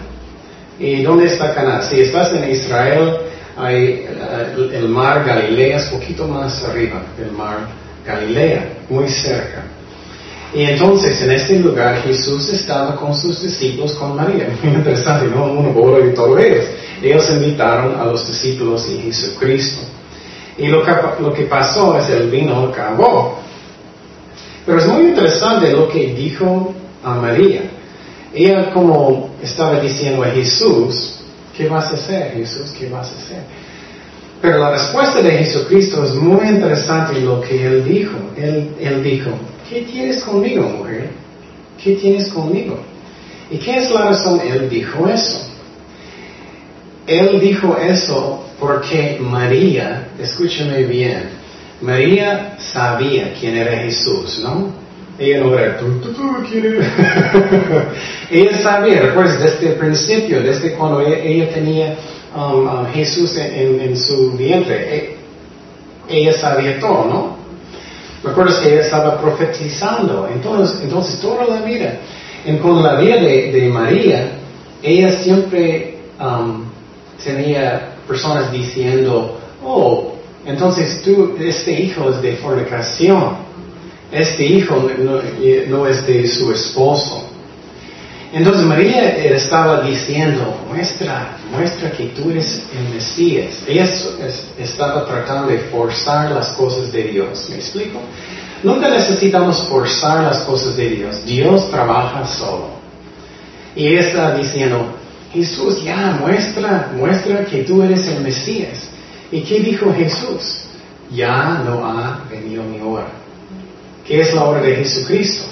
¿Y 0.79 1.03
dónde 1.03 1.25
está 1.25 1.53
Cana? 1.53 1.81
Si 1.81 1.99
estás 1.99 2.31
en 2.31 2.49
Israel, 2.49 3.17
hay 3.57 4.05
eh, 4.07 4.69
el 4.73 4.87
mar 4.87 5.25
Galilea, 5.25 5.77
es 5.77 5.85
poquito 5.87 6.25
más 6.25 6.63
arriba 6.63 7.03
del 7.17 7.31
mar 7.33 7.67
Galilea, 8.05 8.65
muy 8.89 9.09
cerca. 9.09 9.63
Y 10.53 10.63
entonces 10.63 11.21
en 11.21 11.31
ese 11.31 11.59
lugar 11.59 12.01
Jesús 12.01 12.49
estaba 12.49 12.95
con 12.95 13.15
sus 13.15 13.41
discípulos, 13.41 13.93
con 13.93 14.15
María. 14.15 14.49
Muy 14.63 14.73
interesante, 14.73 15.27
¿no? 15.27 15.51
Uno 15.51 15.71
boda 15.73 16.05
y 16.05 16.13
todo 16.13 16.37
ellos. 16.39 16.65
Ellos 17.01 17.29
invitaron 17.29 17.99
a 17.99 18.05
los 18.05 18.27
discípulos 18.27 18.87
y 18.89 18.99
Jesucristo. 19.03 19.81
Y 20.57 20.67
lo 20.67 20.83
que, 20.83 20.91
lo 21.21 21.33
que 21.33 21.43
pasó 21.43 21.97
es 21.97 22.09
el 22.09 22.29
vino 22.29 22.67
acabó. 22.67 23.39
Pero 24.65 24.77
es 24.79 24.87
muy 24.87 25.09
interesante 25.09 25.71
lo 25.71 25.87
que 25.87 26.13
dijo 26.13 26.73
a 27.03 27.15
María. 27.15 27.61
Ella 28.33 28.71
como 28.71 29.35
estaba 29.41 29.79
diciendo 29.79 30.23
a 30.23 30.27
Jesús, 30.27 31.21
¿qué 31.55 31.67
vas 31.67 31.91
a 31.91 31.95
hacer, 31.95 32.33
Jesús? 32.33 32.71
¿Qué 32.77 32.89
vas 32.89 33.07
a 33.07 33.17
hacer? 33.17 33.43
Pero 34.41 34.59
la 34.59 34.71
respuesta 34.71 35.21
de 35.21 35.31
Jesucristo 35.31 36.03
es 36.03 36.13
muy 36.13 36.47
interesante 36.47 37.19
lo 37.19 37.41
que 37.41 37.65
él 37.65 37.83
dijo. 37.83 38.17
Él, 38.37 38.75
él 38.79 39.03
dijo, 39.03 39.31
¿qué 39.69 39.81
tienes 39.81 40.23
conmigo, 40.23 40.63
mujer? 40.63 41.09
¿Qué 41.81 41.95
tienes 41.95 42.29
conmigo? 42.29 42.77
¿Y 43.51 43.57
qué 43.57 43.77
es 43.77 43.91
la 43.91 44.05
razón? 44.05 44.41
Él 44.41 44.69
dijo 44.69 45.07
eso. 45.07 45.45
Él 47.07 47.39
dijo 47.39 47.77
eso 47.77 48.45
porque 48.59 49.17
María, 49.19 50.09
escúchame 50.19 50.83
bien, 50.83 51.29
María 51.81 52.57
sabía 52.59 53.33
quién 53.39 53.57
era 53.57 53.77
Jesús, 53.77 54.39
¿no? 54.43 54.71
Ella 55.17 55.39
no 55.39 55.57
era, 55.57 55.77
¿tú, 55.77 55.99
tú, 56.01 56.13
tú 56.13 56.35
quién 56.49 56.65
eres? 56.65 56.88
ella 58.31 58.57
sabía, 58.61 59.01
recuerdas, 59.01 59.41
desde 59.41 59.69
el 59.69 59.75
principio, 59.75 60.41
desde 60.41 60.73
cuando 60.73 61.01
ella, 61.01 61.49
tenía 61.53 61.95
um, 62.35 62.67
a 62.67 62.89
Jesús 62.93 63.35
en, 63.38 63.97
su 63.97 64.33
vientre, 64.33 64.95
e, 64.95 65.17
ella 66.09 66.33
sabía 66.33 66.79
todo, 66.79 67.05
¿no? 67.05 67.38
Recuerdas 68.23 68.59
que 68.59 68.73
ella 68.73 68.81
estaba 68.81 69.21
profetizando, 69.21 70.27
entonces, 70.33 70.81
entonces 70.83 71.19
toda 71.21 71.45
la 71.45 71.61
vida, 71.61 71.99
en, 72.45 72.57
con 72.57 72.83
la 72.83 72.95
vida 72.95 73.15
de, 73.15 73.69
María, 73.71 74.31
ella 74.81 75.11
siempre 75.19 75.97
um, 76.19 76.65
tenía 77.23 77.95
personas 78.07 78.51
diciendo, 78.51 79.38
oh, 79.63 80.13
entonces 80.45 81.01
tú, 81.03 81.35
este 81.39 81.71
hijo 81.81 82.09
es 82.09 82.21
de 82.21 82.35
fornicación 82.38 83.49
este 84.11 84.43
hijo 84.43 84.89
no, 85.67 85.88
es 85.88 86.07
de 86.07 86.27
su 86.27 86.51
esposo. 86.51 87.28
Entonces 88.31 88.63
María 88.63 89.15
estaba 89.25 89.81
diciendo, 89.81 90.55
muestra, 90.67 91.38
muestra 91.51 91.91
que 91.91 92.05
tú 92.07 92.29
eres 92.29 92.62
el 92.77 92.93
Mesías. 92.93 93.63
Ella 93.67 93.89
estaba 94.59 95.05
tratando 95.05 95.48
de 95.48 95.57
forzar 95.71 96.31
las 96.31 96.50
cosas 96.50 96.91
de 96.91 97.03
Dios. 97.05 97.48
¿Me 97.50 97.55
explico? 97.55 98.00
Nunca 98.62 98.89
necesitamos 98.89 99.63
forzar 99.63 100.25
las 100.25 100.39
cosas 100.41 100.77
de 100.77 100.89
Dios. 100.89 101.25
Dios 101.25 101.71
trabaja 101.71 102.27
solo. 102.27 102.69
Y 103.75 103.88
ella 103.88 104.01
estaba 104.01 104.36
diciendo, 104.36 104.86
Jesús, 105.33 105.83
ya, 105.83 106.17
muestra, 106.19 106.91
muestra 106.95 107.45
que 107.45 107.63
tú 107.63 107.81
eres 107.81 108.07
el 108.07 108.21
Mesías. 108.21 108.89
¿Y 109.31 109.41
qué 109.41 109.59
dijo 109.59 109.91
Jesús? 109.93 110.65
Ya 111.12 111.63
no 111.65 111.83
ha 111.83 112.25
venido 112.29 112.62
mi 112.62 112.79
hora. 112.79 113.07
¿Qué 114.05 114.21
es 114.21 114.33
la 114.36 114.43
hora 114.43 114.62
de 114.62 114.75
Jesucristo? 114.75 115.45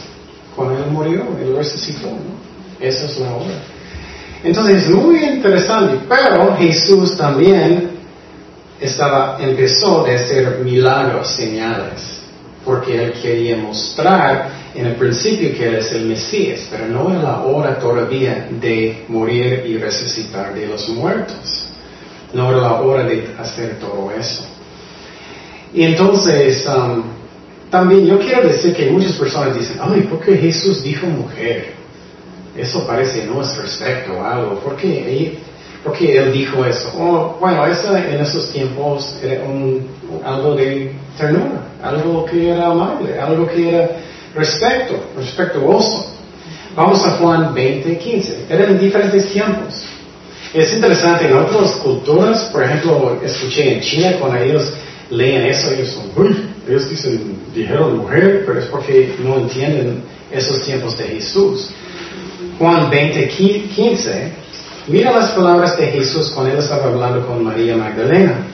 Cuando 0.55 0.77
Él 0.77 0.91
murió, 0.91 1.25
Él 1.41 1.55
resucitó, 1.55 2.07
¿no? 2.07 2.46
Esa 2.79 3.05
es 3.05 3.19
la 3.19 3.33
hora. 3.33 3.61
Entonces 4.43 4.83
es 4.83 4.89
muy 4.89 5.23
interesante, 5.23 5.99
pero 6.07 6.55
Jesús 6.57 7.17
también 7.17 7.89
estaba, 8.79 9.37
empezó 9.39 10.05
a 10.05 10.13
hacer 10.13 10.59
milagros, 10.63 11.27
señales, 11.35 12.19
porque 12.63 13.03
Él 13.03 13.13
quería 13.13 13.57
mostrar 13.57 14.49
en 14.75 14.85
el 14.85 14.95
principio 14.95 15.57
que 15.57 15.67
Él 15.67 15.75
es 15.75 15.91
el 15.91 16.05
Mesías, 16.05 16.67
pero 16.69 16.85
no 16.87 17.13
es 17.15 17.23
la 17.23 17.41
hora 17.41 17.79
todavía 17.79 18.47
de 18.61 19.05
morir 19.07 19.63
y 19.65 19.77
resucitar 19.77 20.53
de 20.53 20.67
los 20.67 20.87
muertos. 20.89 21.69
No 22.33 22.49
era 22.51 22.61
la 22.61 22.73
hora 22.81 23.03
de 23.03 23.29
hacer 23.39 23.79
todo 23.79 24.11
eso. 24.11 24.45
Y 25.73 25.83
entonces, 25.83 26.65
um, 26.67 27.03
también 27.71 28.05
yo 28.05 28.19
quiero 28.19 28.47
decir 28.47 28.75
que 28.75 28.89
muchas 28.91 29.13
personas 29.13 29.57
dicen, 29.57 29.77
ay, 29.81 30.01
¿por 30.01 30.19
qué 30.19 30.37
Jesús 30.37 30.83
dijo 30.83 31.07
mujer? 31.07 31.76
Eso 32.57 32.85
parece 32.87 33.25
no 33.25 33.41
es 33.41 33.55
respecto 33.57 34.13
o 34.13 34.23
algo. 34.23 34.59
¿Por 34.59 34.75
qué, 34.75 35.37
él 35.99 36.33
dijo 36.33 36.65
eso? 36.65 36.91
Oh, 36.97 37.37
bueno, 37.39 37.65
eso 37.67 37.95
en 37.95 38.19
esos 38.19 38.51
tiempos 38.51 39.15
era 39.23 39.43
algo 40.25 40.55
de 40.55 40.91
ternura, 41.17 41.61
algo 41.81 42.25
que 42.25 42.49
era 42.49 42.67
amable, 42.67 43.19
algo 43.19 43.47
que 43.47 43.69
era 43.69 43.91
respeto, 44.35 44.95
respetuoso. 45.15 46.13
Vamos 46.75 47.03
a 47.05 47.11
Juan 47.11 47.53
20, 47.53 47.97
15. 47.97 48.45
Eran 48.49 48.79
diferentes 48.79 49.31
tiempos. 49.31 49.85
Es 50.53 50.73
interesante, 50.73 51.27
en 51.27 51.37
otras 51.37 51.71
culturas, 51.77 52.43
por 52.51 52.63
ejemplo, 52.63 53.19
escuché 53.23 53.75
en 53.75 53.81
China 53.81 54.13
cuando 54.19 54.37
ellos 54.37 54.73
leen 55.09 55.45
eso, 55.45 55.71
ellos 55.71 55.89
son, 55.89 56.25
uy, 56.25 56.35
ellos 56.67 56.89
dicen, 56.89 57.37
dijeron 57.53 57.97
mujer, 57.97 58.43
pero 58.45 58.59
es 58.59 58.65
porque 58.65 59.15
no 59.23 59.37
entienden 59.37 60.03
esos 60.31 60.63
tiempos 60.63 60.97
de 60.97 61.05
Jesús. 61.05 61.69
Juan 62.57 62.89
20, 62.89 63.27
15, 63.27 64.31
mira 64.87 65.11
las 65.11 65.31
palabras 65.31 65.77
de 65.77 65.87
Jesús 65.87 66.31
cuando 66.31 66.53
él 66.53 66.59
estaba 66.59 66.85
hablando 66.85 67.25
con 67.27 67.43
María 67.43 67.75
Magdalena. 67.75 68.47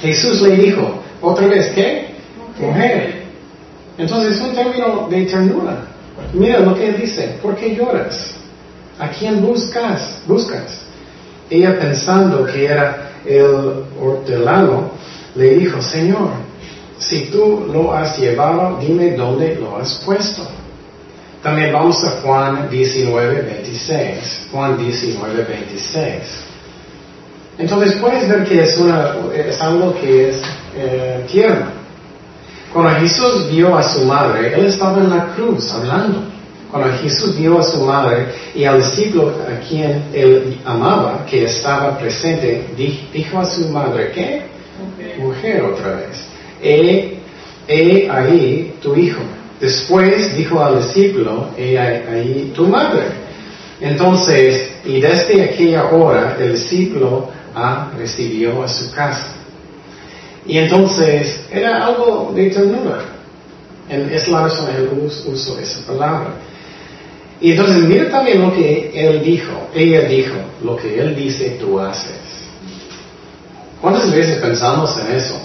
Jesús 0.00 0.40
le 0.40 0.56
dijo, 0.56 1.02
otra 1.20 1.46
vez, 1.46 1.72
¿qué? 1.74 2.14
Mujer. 2.58 3.24
Entonces 3.98 4.36
es 4.36 4.40
un 4.40 4.54
término 4.54 5.06
de 5.10 5.26
ternura. 5.26 5.86
Mira 6.32 6.60
lo 6.60 6.74
que 6.74 6.88
él 6.88 6.96
dice, 7.00 7.38
¿por 7.42 7.56
qué 7.56 7.74
lloras? 7.74 8.36
¿A 8.98 9.08
quién 9.08 9.42
buscas? 9.42 10.22
Buscas. 10.26 10.84
Ella 11.50 11.78
pensando 11.78 12.46
que 12.46 12.64
era 12.64 13.10
el 13.26 13.84
hortelano, 14.00 14.92
le 15.34 15.56
dijo, 15.56 15.82
Señor, 15.82 16.30
si 16.98 17.26
tú 17.26 17.68
lo 17.70 17.92
has 17.92 18.18
llevado, 18.18 18.78
dime 18.80 19.12
dónde 19.12 19.56
lo 19.56 19.76
has 19.76 20.02
puesto. 20.04 20.42
También 21.46 21.72
vamos 21.72 22.02
a 22.02 22.10
Juan 22.22 22.68
19, 22.68 23.42
26. 23.42 24.48
Juan 24.50 24.76
19, 24.78 25.44
26. 25.44 26.12
Entonces 27.56 27.92
puedes 28.00 28.28
ver 28.28 28.42
que 28.42 28.64
es, 28.64 28.76
una, 28.78 29.14
es 29.32 29.60
algo 29.60 29.94
que 30.00 30.30
es 30.30 30.42
eh, 30.76 31.24
tierno. 31.30 31.66
Cuando 32.72 32.98
Jesús 32.98 33.48
vio 33.48 33.78
a 33.78 33.82
su 33.84 34.04
madre, 34.06 34.54
él 34.54 34.66
estaba 34.66 34.98
en 34.98 35.08
la 35.08 35.36
cruz 35.36 35.72
hablando. 35.72 36.24
Cuando 36.68 36.98
Jesús 36.98 37.38
vio 37.38 37.60
a 37.60 37.62
su 37.62 37.80
madre 37.84 38.26
y 38.52 38.64
al 38.64 38.78
discípulo 38.78 39.32
a 39.46 39.60
quien 39.68 40.02
él 40.12 40.58
amaba, 40.64 41.24
que 41.26 41.44
estaba 41.44 41.96
presente, 41.96 42.66
dijo 42.76 43.38
a 43.38 43.44
su 43.44 43.68
madre, 43.68 44.10
¿qué? 44.12 44.42
Mujer 45.20 45.62
otra 45.62 45.94
vez 45.94 46.26
he, 46.60 48.10
ahí 48.10 48.74
tu 48.82 48.96
hijo. 48.96 49.22
Después 49.60 50.36
dijo 50.36 50.62
al 50.62 50.78
discípulo, 50.78 51.50
he 51.56 51.78
ahí 51.78 52.52
tu 52.54 52.66
madre. 52.66 53.04
Entonces, 53.80 54.70
y 54.84 55.00
desde 55.00 55.44
aquella 55.44 55.86
hora 55.86 56.36
el 56.38 56.52
discípulo 56.52 57.28
ah, 57.54 57.90
recibió 57.96 58.62
a 58.62 58.68
su 58.68 58.90
casa. 58.92 59.34
Y 60.46 60.58
entonces 60.58 61.40
era 61.50 61.86
algo 61.86 62.32
de 62.34 62.50
ternura. 62.50 63.00
Es 63.88 64.28
la 64.28 64.42
razón 64.42 64.68
el 64.74 64.88
uso 65.04 65.58
esa 65.58 65.86
palabra. 65.86 66.34
Y 67.40 67.52
entonces 67.52 67.84
mira 67.84 68.08
también 68.10 68.42
lo 68.42 68.54
que 68.54 68.90
él 68.94 69.22
dijo, 69.22 69.68
ella 69.74 70.02
dijo, 70.02 70.34
lo 70.64 70.76
que 70.76 70.98
él 70.98 71.14
dice 71.14 71.58
tú 71.60 71.78
haces. 71.78 72.16
¿Cuántas 73.80 74.10
veces 74.10 74.38
pensamos 74.38 74.96
en 74.98 75.16
eso? 75.16 75.38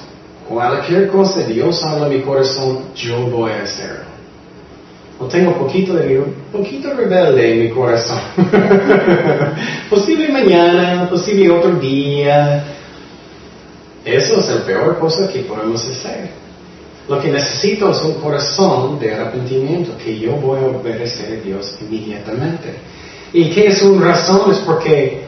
Cualquier 0.52 1.08
cosa 1.08 1.40
Dios 1.44 1.82
habla 1.82 2.08
en 2.08 2.18
mi 2.18 2.22
corazón, 2.24 2.80
yo 2.94 3.22
voy 3.28 3.54
a 3.54 3.64
hacerlo. 3.64 4.12
O 5.18 5.26
tengo 5.26 5.58
poquito 5.58 5.94
de 5.94 6.22
poquito 6.52 6.94
rebelde 6.94 7.54
en 7.54 7.60
mi 7.62 7.70
corazón. 7.70 8.20
posible 9.90 10.28
mañana, 10.28 11.10
posible 11.10 11.50
otro 11.50 11.76
día. 11.76 12.66
Eso 14.04 14.42
es 14.42 14.50
la 14.50 14.66
peor 14.66 15.00
cosa 15.00 15.32
que 15.32 15.40
podemos 15.40 15.88
hacer. 15.88 16.30
Lo 17.08 17.22
que 17.22 17.32
necesito 17.32 17.92
es 17.92 18.02
un 18.02 18.16
corazón 18.16 19.00
de 19.00 19.14
arrepentimiento, 19.14 19.98
que 20.04 20.20
yo 20.20 20.34
voy 20.34 20.60
a 20.60 20.68
obedecer 20.68 21.40
a 21.40 21.46
Dios 21.46 21.78
inmediatamente. 21.80 22.74
¿Y 23.32 23.52
qué 23.52 23.68
es 23.68 23.82
una 23.84 24.08
razón? 24.08 24.52
Es 24.52 24.58
porque 24.58 25.22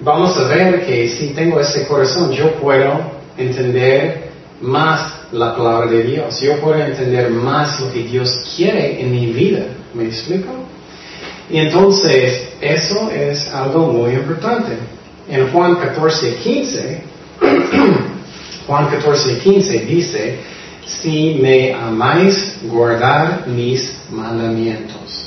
vamos 0.00 0.36
a 0.36 0.46
ver 0.46 0.86
que 0.86 1.08
si 1.08 1.28
tengo 1.30 1.58
ese 1.58 1.84
corazón, 1.88 2.30
yo 2.30 2.52
puedo 2.54 3.00
entender 3.36 4.25
más 4.60 5.14
la 5.32 5.56
palabra 5.56 5.90
de 5.90 6.02
Dios. 6.02 6.40
Yo 6.40 6.56
puedo 6.60 6.78
entender 6.78 7.30
más 7.30 7.80
lo 7.80 7.92
que 7.92 8.02
Dios 8.02 8.54
quiere 8.56 9.00
en 9.00 9.10
mi 9.10 9.26
vida. 9.26 9.64
¿Me 9.94 10.04
explico? 10.04 10.48
Y 11.50 11.58
entonces, 11.58 12.48
eso 12.60 13.10
es 13.10 13.48
algo 13.52 13.92
muy 13.92 14.12
importante. 14.12 14.72
En 15.28 15.50
Juan 15.50 15.76
14, 15.76 16.36
15, 16.36 17.02
Juan 18.66 18.88
14, 18.88 19.38
15 19.38 19.78
dice, 19.80 20.38
si 20.86 21.38
me 21.40 21.72
amáis, 21.72 22.56
guardar 22.62 23.46
mis 23.46 23.96
mandamientos. 24.10 25.26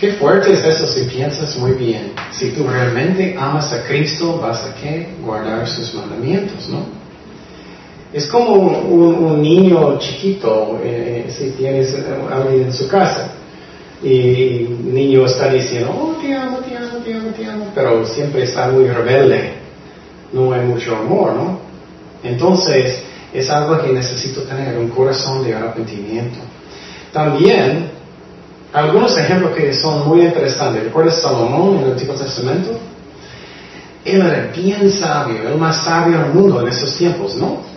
Qué 0.00 0.12
fuerte 0.12 0.52
es 0.52 0.64
eso 0.64 0.86
si 0.86 1.04
piensas 1.04 1.56
muy 1.56 1.72
bien. 1.72 2.12
Si 2.30 2.50
tú 2.50 2.66
realmente 2.68 3.36
amas 3.38 3.72
a 3.72 3.84
Cristo, 3.84 4.38
vas 4.38 4.64
a 4.64 4.74
qué? 4.74 5.08
Guardar 5.22 5.66
sus 5.66 5.92
mandamientos, 5.94 6.68
¿no? 6.68 6.97
Es 8.12 8.26
como 8.26 8.54
un, 8.54 9.42
niño 9.42 9.98
chiquito, 9.98 10.80
eh, 10.82 11.26
si 11.28 11.50
tienes 11.50 11.94
alguien 12.30 12.62
en 12.62 12.72
su 12.72 12.88
casa, 12.88 13.32
y 14.02 14.64
el 14.64 14.94
niño 14.94 15.26
está 15.26 15.52
diciendo, 15.52 15.90
oh, 15.90 16.20
te 16.20 16.34
amo, 16.34 16.58
te 16.58 16.76
amo, 16.76 16.98
te 17.04 17.14
amo, 17.14 17.30
te 17.36 17.46
amo, 17.46 17.66
pero 17.74 18.06
siempre 18.06 18.44
está 18.44 18.68
muy 18.68 18.88
rebelde, 18.88 19.52
no 20.32 20.52
hay 20.52 20.62
mucho 20.62 20.96
amor, 20.96 21.34
¿no? 21.34 21.58
Entonces, 22.22 23.02
es 23.32 23.50
algo 23.50 23.82
que 23.82 23.92
necesito 23.92 24.42
tener, 24.42 24.78
un 24.78 24.88
corazón 24.88 25.44
de 25.44 25.54
arrepentimiento. 25.54 26.38
También, 27.12 27.90
algunos 28.72 29.16
ejemplos 29.18 29.52
que 29.52 29.72
son 29.74 30.08
muy 30.08 30.22
interesantes. 30.22 30.84
¿Recuerdas 30.84 31.20
Salomón 31.20 31.76
en 31.76 31.84
el 31.84 31.92
Antiguo 31.92 32.14
Testamento? 32.14 32.70
Él 34.04 34.22
era 34.22 34.50
bien 34.54 34.90
sabio, 34.90 35.48
el 35.48 35.58
más 35.58 35.84
sabio 35.84 36.18
del 36.18 36.32
mundo 36.32 36.62
en 36.62 36.68
esos 36.68 36.96
tiempos, 36.96 37.36
¿no? 37.36 37.67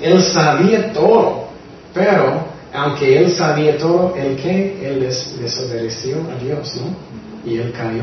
Él 0.00 0.22
sabía 0.22 0.92
todo, 0.92 1.48
pero 1.92 2.44
aunque 2.72 3.18
él 3.18 3.30
sabía 3.30 3.78
todo, 3.78 4.14
¿el 4.16 4.36
qué? 4.36 4.76
Él 4.82 5.00
desobedeció 5.00 6.16
a 6.30 6.42
Dios, 6.42 6.76
¿no? 6.76 7.50
Y 7.50 7.58
él 7.58 7.72
cayó. 7.72 8.02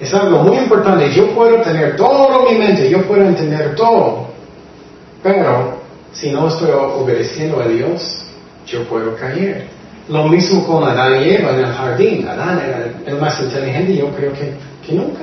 Es 0.00 0.12
algo 0.12 0.42
muy 0.42 0.58
importante. 0.58 1.10
Yo 1.12 1.34
puedo 1.34 1.62
tener 1.62 1.96
todo 1.96 2.48
en 2.48 2.58
mi 2.58 2.64
mente, 2.64 2.90
yo 2.90 3.02
puedo 3.06 3.24
entender 3.24 3.74
todo, 3.74 4.26
pero 5.22 5.78
si 6.12 6.30
no 6.30 6.48
estoy 6.48 6.70
obedeciendo 6.70 7.60
a 7.60 7.66
Dios, 7.66 8.24
yo 8.66 8.84
puedo 8.84 9.16
caer. 9.16 9.68
Lo 10.08 10.28
mismo 10.28 10.66
con 10.66 10.84
Adán 10.84 11.22
y 11.22 11.30
Eva 11.30 11.52
en 11.52 11.60
el 11.60 11.72
jardín. 11.72 12.28
Adán 12.28 12.60
era 12.60 12.92
el 13.06 13.18
más 13.18 13.40
inteligente, 13.40 13.96
yo 13.96 14.10
creo 14.10 14.32
que, 14.34 14.52
que 14.86 14.92
nunca. 14.92 15.22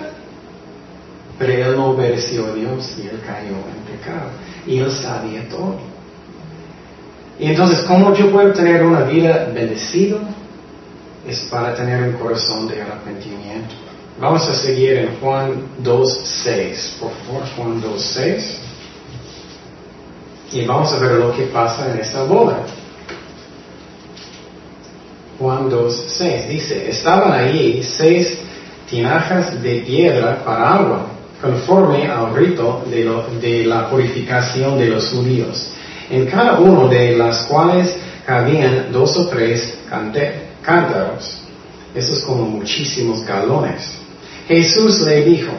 Pero 1.42 1.54
él 1.54 1.76
no 1.76 1.88
obedeció 1.88 2.46
a 2.46 2.54
Dios 2.54 2.94
y 3.00 3.08
él 3.08 3.20
cayó 3.26 3.56
en 3.56 3.98
pecado. 3.98 4.30
Y 4.68 4.78
él 4.78 4.92
sabía 4.92 5.50
todo. 5.50 5.76
Y 7.40 7.48
entonces, 7.48 7.80
¿cómo 7.88 8.14
yo 8.14 8.32
puedo 8.32 8.54
tener 8.54 8.84
una 8.84 9.02
vida 9.06 9.50
bendecida? 9.52 10.20
Es 11.28 11.40
para 11.50 11.74
tener 11.74 12.04
un 12.04 12.14
corazón 12.14 12.68
de 12.68 12.80
arrepentimiento. 12.80 13.74
Vamos 14.20 14.48
a 14.48 14.54
seguir 14.54 14.98
en 14.98 15.20
Juan 15.20 15.64
2.6. 15.84 17.00
Por 17.00 17.12
favor, 17.26 17.44
Juan 17.56 17.82
2.6. 17.82 18.58
Y 20.52 20.66
vamos 20.68 20.94
a 20.94 21.00
ver 21.00 21.14
lo 21.14 21.36
que 21.36 21.46
pasa 21.46 21.92
en 21.92 22.02
esta 22.02 22.22
boda. 22.22 22.60
Juan 25.40 25.72
2.6 25.72 26.48
dice, 26.50 26.88
estaban 26.88 27.32
allí 27.32 27.82
seis 27.82 28.38
tinajas 28.88 29.60
de 29.64 29.80
piedra 29.80 30.46
para 30.46 30.76
agua 30.76 31.08
conforme 31.42 32.08
al 32.08 32.36
rito 32.36 32.84
de, 32.90 33.66
la 33.66 33.90
purificación 33.90 34.78
de 34.78 34.88
los 34.88 35.10
judíos, 35.10 35.72
en 36.10 36.28
cada 36.28 36.60
uno 36.60 36.88
de 36.88 37.18
las 37.18 37.44
cuales 37.44 37.98
cabían 38.26 38.92
dos 38.92 39.18
o 39.18 39.28
tres 39.28 39.80
cántaros. 40.62 41.42
Eso 41.96 42.14
es 42.14 42.20
como 42.22 42.44
muchísimos 42.44 43.26
galones. 43.26 43.98
Jesús 44.48 45.02
le 45.02 45.24
dijo, 45.24 45.52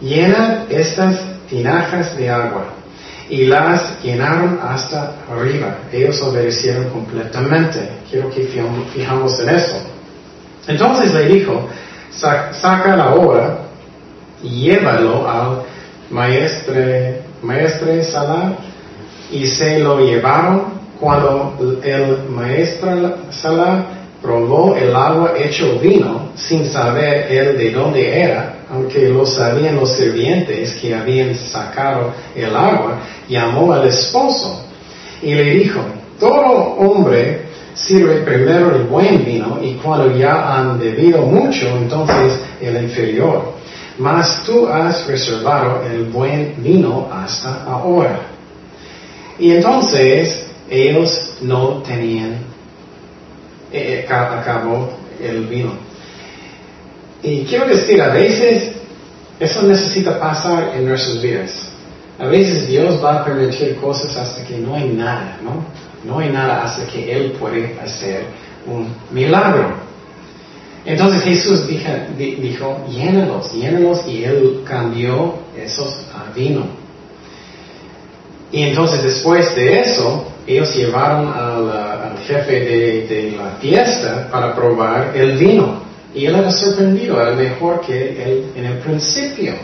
llena 0.00 0.66
estas 0.68 1.20
tinajas 1.48 2.16
de 2.16 2.30
agua. 2.30 2.74
Y 3.30 3.46
las 3.46 4.02
llenaron 4.02 4.60
hasta 4.62 5.14
arriba. 5.30 5.78
Ellos 5.90 6.20
obedecieron 6.20 6.90
completamente. 6.90 7.88
Quiero 8.10 8.28
que 8.30 8.42
fijamos 8.92 9.40
en 9.40 9.48
eso. 9.48 9.76
Entonces 10.66 11.14
le 11.14 11.28
dijo, 11.28 11.66
saca 12.10 12.96
la 12.96 13.14
obra 13.14 13.61
llévalo 14.42 15.28
al 15.28 15.62
maestre, 16.10 17.22
maestre 17.42 18.02
Salah 18.04 18.56
y 19.30 19.46
se 19.46 19.78
lo 19.78 20.00
llevaron 20.00 20.82
cuando 21.00 21.80
el 21.82 22.28
maestro 22.28 23.16
Salah 23.30 23.86
probó 24.20 24.76
el 24.76 24.94
agua 24.94 25.32
hecho 25.36 25.78
vino 25.80 26.30
sin 26.36 26.64
saber 26.66 27.26
él 27.30 27.58
de 27.58 27.70
dónde 27.72 28.20
era, 28.20 28.54
aunque 28.70 29.08
lo 29.08 29.26
sabían 29.26 29.76
los 29.76 29.96
sirvientes 29.96 30.74
que 30.74 30.94
habían 30.94 31.34
sacado 31.34 32.12
el 32.36 32.54
agua, 32.54 33.00
llamó 33.28 33.72
al 33.72 33.88
esposo 33.88 34.64
y 35.20 35.34
le 35.34 35.54
dijo, 35.54 35.80
todo 36.20 36.76
hombre 36.78 37.46
sirve 37.74 38.18
primero 38.18 38.76
el 38.76 38.84
buen 38.84 39.24
vino 39.24 39.58
y 39.60 39.74
cuando 39.74 40.16
ya 40.16 40.56
han 40.56 40.78
bebido 40.78 41.22
mucho, 41.22 41.66
entonces 41.76 42.38
el 42.60 42.80
inferior 42.84 43.54
mas 43.98 44.44
tú 44.44 44.66
has 44.66 45.06
reservado 45.06 45.82
el 45.82 46.04
buen 46.04 46.54
vino 46.62 47.08
hasta 47.12 47.64
ahora. 47.64 48.20
Y 49.38 49.52
entonces 49.52 50.46
ellos 50.70 51.34
no 51.40 51.82
tenían, 51.82 52.38
eh, 53.72 54.06
eh 54.08 54.88
el 55.20 55.46
vino. 55.46 55.72
Y 57.22 57.44
quiero 57.44 57.66
decir, 57.66 58.00
a 58.02 58.08
veces 58.08 58.72
eso 59.38 59.62
necesita 59.62 60.18
pasar 60.18 60.72
en 60.76 60.88
nuestras 60.88 61.20
vidas. 61.22 61.50
A 62.18 62.26
veces 62.26 62.68
Dios 62.68 63.02
va 63.02 63.20
a 63.20 63.24
permitir 63.24 63.76
cosas 63.76 64.16
hasta 64.16 64.44
que 64.44 64.56
no 64.58 64.74
hay 64.74 64.88
nada, 64.88 65.38
¿no? 65.42 65.64
No 66.04 66.18
hay 66.18 66.30
nada 66.30 66.64
hasta 66.64 66.86
que 66.86 67.12
Él 67.12 67.32
puede 67.32 67.78
hacer 67.80 68.24
un 68.66 68.88
milagro. 69.10 69.74
Entonces 70.84 71.22
Jesús 71.22 71.66
dijo, 71.68 71.90
dijo 72.16 72.84
llénalos, 72.88 73.52
llénalos, 73.52 74.06
y 74.06 74.24
él 74.24 74.62
cambió 74.66 75.34
esos 75.56 76.06
a 76.12 76.32
vino. 76.34 76.66
Y 78.50 78.62
entonces 78.64 79.02
después 79.02 79.54
de 79.54 79.80
eso, 79.80 80.26
ellos 80.46 80.74
llevaron 80.74 81.28
al, 81.28 82.18
jefe 82.26 82.60
de, 82.60 83.34
la 83.36 83.52
fiesta 83.60 84.28
para 84.30 84.54
probar 84.54 85.12
el 85.16 85.38
vino. 85.38 85.82
Y 86.14 86.26
él 86.26 86.34
era 86.34 86.50
sorprendido, 86.50 87.20
era 87.20 87.32
mejor 87.32 87.80
que 87.80 88.22
él 88.22 88.52
en 88.54 88.64
el 88.66 88.78
principio. 88.78 89.54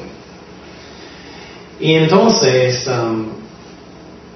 Y 1.81 1.95
entonces 1.95 2.89
um, 2.89 3.27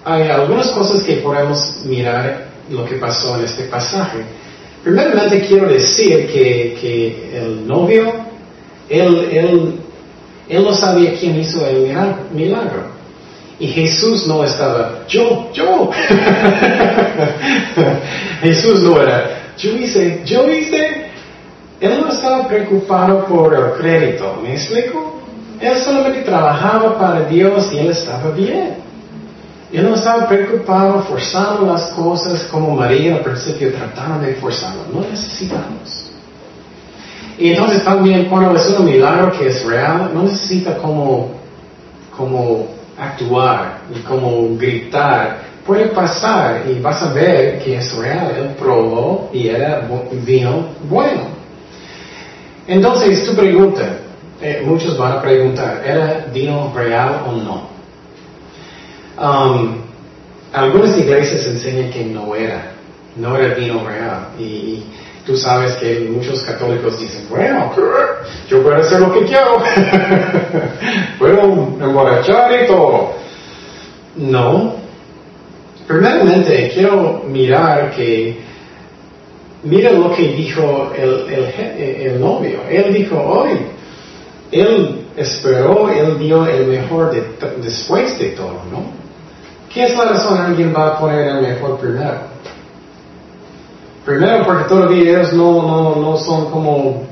hay 0.04 0.28
algunas 0.28 0.68
cosas 0.68 1.02
que 1.02 1.14
podemos 1.16 1.80
mirar 1.84 2.48
lo 2.70 2.84
que 2.84 2.96
pasó 2.96 3.38
en 3.38 3.44
este 3.44 3.64
pasaje. 3.64 4.18
Primeramente 4.82 5.46
quiero 5.46 5.68
decir 5.68 6.26
que, 6.26 7.30
el 7.34 7.66
novio, 7.66 8.12
él, 8.88 9.28
él, 9.30 9.74
él 10.48 10.64
no 10.64 10.74
sabía 10.74 11.14
quién 11.18 11.38
hizo 11.38 11.66
el 11.66 11.94
milagro. 12.32 12.90
Y 13.58 13.68
Jesús 13.68 14.26
no 14.26 14.42
estaba, 14.42 15.04
yo, 15.06 15.50
yo. 15.52 15.90
Jesús 18.42 18.82
no 18.82 19.00
era, 19.00 19.52
yo 19.56 19.76
hice, 19.76 20.22
yo 20.24 20.50
hice. 20.50 21.12
Él 21.80 22.00
no 22.00 22.12
estaba 22.12 22.48
preocupado 22.48 23.24
por 23.26 23.54
el 23.54 23.80
crédito, 23.80 24.40
¿me 24.42 24.54
explico? 24.54 25.20
Él 25.60 25.76
solamente 25.78 26.22
trabajaba 26.22 26.98
para 26.98 27.24
Dios 27.26 27.70
y 27.72 27.78
él 27.78 27.90
estaba 27.90 28.30
bien. 28.30 28.91
Él 29.72 29.88
no 29.88 29.94
estaba 29.94 30.28
preocupado 30.28 31.02
forzando 31.02 31.72
las 31.72 31.86
cosas 31.92 32.42
como 32.44 32.76
María 32.76 33.16
al 33.16 33.22
principio 33.22 33.72
trataron 33.72 34.20
de 34.20 34.34
forzarlo. 34.34 34.82
No 34.92 35.00
necesitamos. 35.00 36.10
Y 37.38 37.50
entonces 37.50 37.82
también 37.82 38.26
cuando 38.26 38.54
es 38.54 38.68
un 38.68 38.84
milagro 38.84 39.32
que 39.32 39.48
es 39.48 39.64
real, 39.64 40.10
no 40.12 40.24
necesita 40.24 40.76
como, 40.76 41.30
como 42.14 42.68
actuar 42.98 43.78
y 43.94 44.00
como 44.00 44.56
gritar. 44.58 45.40
Puede 45.66 45.86
pasar 45.86 46.64
y 46.68 46.78
vas 46.80 47.02
a 47.02 47.12
ver 47.14 47.58
que 47.60 47.76
es 47.76 47.96
real. 47.96 48.30
Él 48.36 48.54
probó 48.58 49.30
y 49.32 49.48
era 49.48 49.88
vino 50.12 50.66
bueno. 50.90 51.22
Entonces 52.66 53.24
tu 53.24 53.34
pregunta, 53.34 53.96
eh, 54.42 54.62
muchos 54.66 54.98
van 54.98 55.12
a 55.12 55.22
preguntar, 55.22 55.82
¿era 55.84 56.26
vino 56.30 56.70
real 56.74 57.22
o 57.26 57.32
no? 57.32 57.71
Um, 59.18 59.82
algunas 60.52 60.96
iglesias 60.98 61.46
enseñan 61.46 61.90
que 61.90 62.04
no 62.04 62.34
era, 62.34 62.72
no 63.16 63.36
era 63.36 63.54
vino 63.54 63.86
real. 63.86 64.28
Y, 64.38 64.84
tú 65.24 65.36
sabes 65.36 65.74
que 65.74 66.00
muchos 66.10 66.42
católicos 66.42 66.98
dicen, 66.98 67.26
bueno, 67.28 67.72
yo 68.48 68.62
puedo 68.62 68.76
hacer 68.76 69.00
lo 69.00 69.12
que 69.12 69.24
quiero, 69.24 69.62
puedo 71.18 71.42
emborrachar 71.80 72.62
y 72.62 72.66
todo. 72.66 73.14
No. 74.16 74.74
Primeramente, 75.86 76.70
quiero 76.74 77.24
mirar 77.28 77.90
que, 77.92 78.40
mira 79.64 79.92
lo 79.92 80.14
que 80.14 80.22
dijo 80.28 80.92
el, 80.96 81.26
el 81.30 82.20
novio. 82.20 82.60
Él 82.68 82.92
dijo, 82.92 83.16
hoy, 83.20 83.58
él 84.50 85.06
esperó, 85.16 85.90
él 85.90 86.18
dio 86.18 86.46
el 86.46 86.66
mejor 86.66 87.12
después 87.62 88.18
de 88.18 88.30
todo, 88.30 88.62
¿no? 88.70 89.01
¿Qué 89.72 89.84
es 89.84 89.96
la 89.96 90.04
razón 90.04 90.38
alguien 90.38 90.74
va 90.76 90.88
a 90.88 90.98
poner 90.98 91.28
el 91.28 91.42
mejor 91.42 91.78
primero? 91.78 92.20
Primero 94.04 94.44
porque 94.44 94.68
todavía 94.68 95.20
ellos 95.20 95.32
no, 95.32 95.62
no, 95.62 95.96
no 95.96 96.16
son 96.18 96.50
como, 96.50 97.04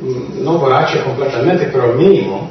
no 0.00 0.58
borrachos 0.58 1.02
completamente, 1.02 1.70
pero 1.72 1.94
mínimo. 1.94 2.50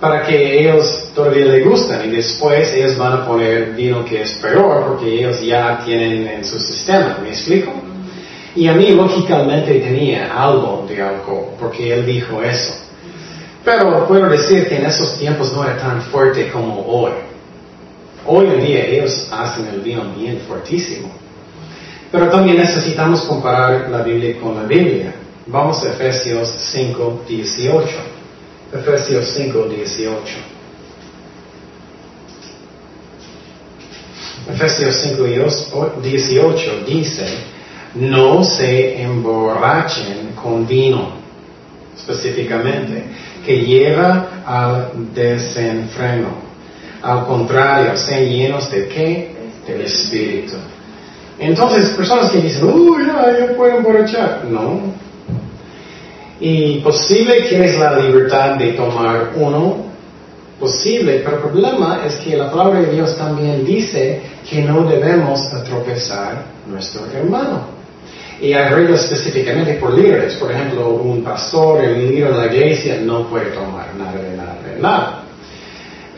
para 0.00 0.22
que 0.22 0.60
ellos 0.60 1.10
todavía 1.14 1.46
les 1.46 1.64
gustan 1.64 2.08
y 2.08 2.10
después 2.14 2.72
ellos 2.74 2.96
van 2.96 3.12
a 3.14 3.26
poner 3.26 3.72
vino 3.72 4.04
que 4.04 4.22
es 4.22 4.32
peor 4.34 4.84
porque 4.86 5.12
ellos 5.12 5.40
ya 5.40 5.80
tienen 5.84 6.26
en 6.28 6.44
su 6.44 6.60
sistema, 6.60 7.18
¿me 7.20 7.30
explico? 7.30 7.72
Y 8.54 8.68
a 8.68 8.74
mí 8.74 8.90
lógicamente 8.90 9.74
tenía 9.80 10.32
algo 10.32 10.86
de 10.88 11.02
alcohol 11.02 11.46
porque 11.58 11.92
él 11.92 12.06
dijo 12.06 12.42
eso. 12.42 12.74
Pero 13.64 14.06
puedo 14.06 14.28
decir 14.28 14.68
que 14.68 14.76
en 14.76 14.86
esos 14.86 15.18
tiempos 15.18 15.52
no 15.52 15.64
era 15.64 15.76
tan 15.76 16.00
fuerte 16.02 16.48
como 16.50 16.86
hoy. 16.86 17.12
Hoy 18.30 18.46
en 18.46 18.60
día 18.62 18.84
ellos 18.84 19.26
hacen 19.32 19.68
el 19.68 19.80
vino 19.80 20.02
bien 20.14 20.40
fuertísimo. 20.46 21.08
Pero 22.12 22.28
también 22.28 22.58
necesitamos 22.58 23.22
comparar 23.22 23.88
la 23.88 24.02
Biblia 24.02 24.38
con 24.38 24.54
la 24.54 24.64
Biblia. 24.64 25.14
Vamos 25.46 25.82
a 25.82 25.88
Efesios 25.88 26.54
5, 26.58 27.24
18. 27.26 27.88
Efesios 28.74 29.32
5, 29.34 29.64
18. 29.64 30.14
Efesios 34.52 34.94
5, 34.94 36.00
18 36.02 36.84
dice, 36.86 37.26
no 37.94 38.44
se 38.44 39.00
emborrachen 39.02 40.32
con 40.34 40.66
vino, 40.66 41.12
específicamente, 41.96 43.04
que 43.44 43.56
lleva 43.64 44.42
al 44.44 45.14
desenfreno. 45.14 46.47
Al 47.02 47.26
contrario, 47.26 47.96
sean 47.96 48.24
llenos 48.24 48.70
de 48.70 48.88
qué? 48.88 49.36
Del 49.66 49.82
Espíritu. 49.82 50.56
Entonces, 51.38 51.90
personas 51.90 52.30
que 52.30 52.38
dicen, 52.38 52.64
uy, 52.64 53.06
ya, 53.06 53.38
yo 53.38 53.56
puedo 53.56 53.76
emborrachar. 53.76 54.44
No, 54.50 54.80
y 56.40 56.78
posible 56.80 57.42
tienes 57.48 57.76
la 57.78 57.98
libertad 57.98 58.56
de 58.56 58.72
tomar 58.72 59.32
uno, 59.34 59.88
posible, 60.60 61.22
pero 61.24 61.36
el 61.36 61.42
problema 61.42 62.02
es 62.06 62.16
que 62.16 62.36
la 62.36 62.50
palabra 62.50 62.80
de 62.80 62.92
Dios 62.92 63.16
también 63.16 63.64
dice 63.64 64.20
que 64.48 64.62
no 64.62 64.84
debemos 64.84 65.40
tropezar 65.64 66.44
nuestro 66.66 67.06
hermano. 67.12 67.78
Y 68.40 68.52
hay 68.52 68.72
reglas 68.72 69.04
específicamente 69.04 69.74
por 69.74 69.94
líderes. 69.94 70.34
Por 70.34 70.52
ejemplo, 70.52 70.90
un 70.90 71.24
pastor, 71.24 71.82
el 71.82 72.08
líder 72.08 72.32
de 72.32 72.38
la 72.38 72.46
iglesia 72.46 72.98
no 73.02 73.28
puede 73.28 73.46
tomar 73.46 73.92
nada 73.96 74.12
de 74.12 74.36
nada 74.36 74.58
de 74.64 74.80
nada. 74.80 75.24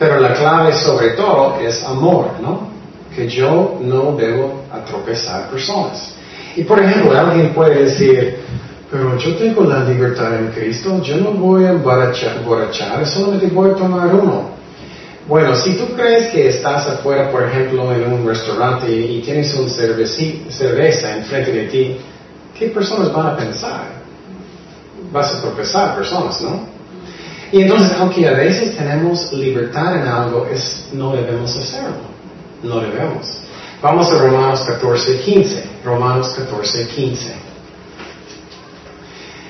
Pero 0.01 0.19
la 0.19 0.33
clave 0.33 0.73
sobre 0.73 1.09
todo 1.09 1.59
es 1.59 1.83
amor, 1.83 2.31
¿no? 2.41 2.69
Que 3.15 3.29
yo 3.29 3.77
no 3.81 4.15
debo 4.15 4.63
tropezar 4.87 5.47
personas. 5.51 6.15
Y 6.55 6.63
por 6.63 6.81
ejemplo, 6.81 7.15
alguien 7.15 7.53
puede 7.53 7.83
decir, 7.83 8.39
pero 8.89 9.15
yo 9.19 9.35
tengo 9.35 9.63
la 9.63 9.83
libertad 9.83 10.39
en 10.39 10.47
Cristo, 10.47 11.03
yo 11.03 11.17
no 11.17 11.33
voy 11.33 11.65
a 11.65 11.69
emborrachar, 11.69 13.05
solamente 13.05 13.45
voy 13.53 13.69
a 13.69 13.75
tomar 13.75 14.07
uno. 14.07 14.49
Bueno, 15.27 15.55
si 15.55 15.75
tú 15.75 15.93
crees 15.95 16.31
que 16.31 16.47
estás 16.47 16.87
afuera, 16.87 17.29
por 17.29 17.43
ejemplo, 17.43 17.93
en 17.93 18.11
un 18.11 18.27
restaurante 18.27 18.91
y 18.91 19.21
tienes 19.21 19.53
una 19.53 19.69
cerveza 19.69 21.15
enfrente 21.15 21.51
de 21.51 21.67
ti, 21.67 21.97
¿qué 22.57 22.69
personas 22.69 23.13
van 23.13 23.27
a 23.27 23.37
pensar? 23.37 24.01
Vas 25.11 25.35
a 25.35 25.41
tropezar 25.41 25.95
personas, 25.95 26.41
¿no? 26.41 26.80
Y 27.51 27.61
entonces, 27.61 27.91
aunque 27.99 28.27
a 28.27 28.33
veces 28.33 28.77
tenemos 28.77 29.31
libertad 29.33 29.97
en 29.97 30.07
algo, 30.07 30.47
es, 30.47 30.87
no 30.93 31.13
debemos 31.13 31.55
hacerlo. 31.57 32.11
No 32.63 32.79
debemos. 32.79 33.27
Vamos 33.81 34.11
a 34.11 34.19
Romanos 34.19 34.61
14, 34.61 35.19
15. 35.19 35.63
Romanos 35.83 36.33
14, 36.37 36.87
15. 36.87 37.35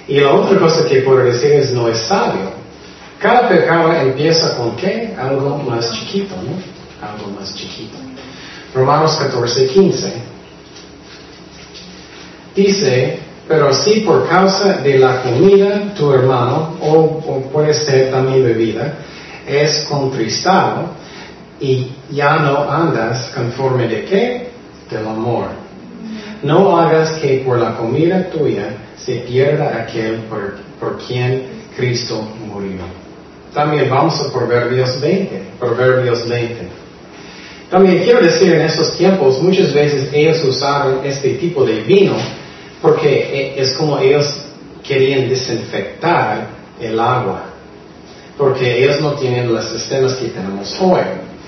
Y 0.08 0.20
la 0.20 0.34
otra 0.34 0.60
cosa 0.60 0.86
que 0.86 1.02
puedo 1.02 1.20
decir 1.20 1.52
es 1.52 1.72
no 1.72 1.88
es 1.88 2.00
sabio. 2.00 2.52
Cada 3.20 3.48
pecado 3.48 3.94
empieza 3.94 4.58
con 4.58 4.76
qué? 4.76 5.14
Algo 5.18 5.58
más 5.58 5.92
chiquito, 5.94 6.36
¿no? 6.38 7.08
Algo 7.08 7.40
más 7.40 7.54
chiquito. 7.54 7.98
Romanos 8.74 9.16
14, 9.18 9.68
15. 9.68 10.14
Dice, 12.56 13.20
pero 13.48 13.74
si 13.74 14.02
por 14.02 14.28
causa 14.28 14.78
de 14.78 15.00
la 15.00 15.22
comida 15.24 15.94
tu 15.96 16.12
hermano, 16.14 16.76
o, 16.82 17.20
puede 17.52 17.74
ser 17.74 18.12
también 18.12 18.44
bebida, 18.44 18.94
es 19.48 19.86
contristado 19.90 20.90
y 21.60 21.92
ya 22.12 22.38
no 22.38 22.70
andas 22.70 23.32
conforme 23.36 23.88
de 23.88 24.06
qué? 24.06 24.50
Del 24.90 25.08
amor. 25.08 25.48
No 26.44 26.78
hagas 26.78 27.12
que 27.20 27.44
por 27.46 27.60
la 27.60 27.76
comida 27.76 28.30
tuya 28.30 28.70
se 28.98 29.16
pierda 29.18 29.82
aquel 29.82 30.22
por, 30.80 30.98
quien 31.06 31.46
Cristo 31.76 32.24
murió. 32.48 32.82
También 33.54 33.90
vamos 33.90 34.20
a 34.22 34.32
Proverbios 34.32 35.00
20, 35.02 35.44
Proverbios 35.60 36.28
20. 36.28 36.68
También 37.70 38.04
quiero 38.04 38.22
decir 38.22 38.54
en 38.54 38.62
esos 38.62 38.98
tiempos, 38.98 39.42
muchas 39.42 39.74
veces 39.74 40.10
ellos 40.12 40.44
usaron 40.44 41.00
este 41.06 41.36
tipo 41.36 41.64
de 41.64 41.82
vino 41.82 42.16
porque 42.82 43.54
e, 43.58 43.62
es 43.62 43.74
como 43.74 44.00
ellos 44.00 44.46
querían 44.84 45.30
desinfectar 45.30 46.48
el 46.80 47.00
agua, 47.00 47.44
porque 48.38 48.84
ellos 48.84 49.00
no 49.02 49.12
tienen 49.14 49.54
los 49.54 49.66
sistemas 49.66 50.14
que 50.14 50.30
tenemos 50.30 50.76
hoy. 50.80 51.02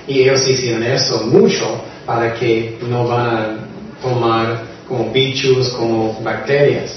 Y 0.07 0.21
ellos 0.21 0.47
hicieron 0.47 0.83
eso 0.83 1.23
mucho 1.27 1.81
para 2.05 2.33
que 2.33 2.77
no 2.87 3.07
van 3.07 3.25
a 3.25 3.57
tomar 4.01 4.61
como 4.87 5.11
bichos, 5.11 5.69
como 5.69 6.19
bacterias. 6.21 6.91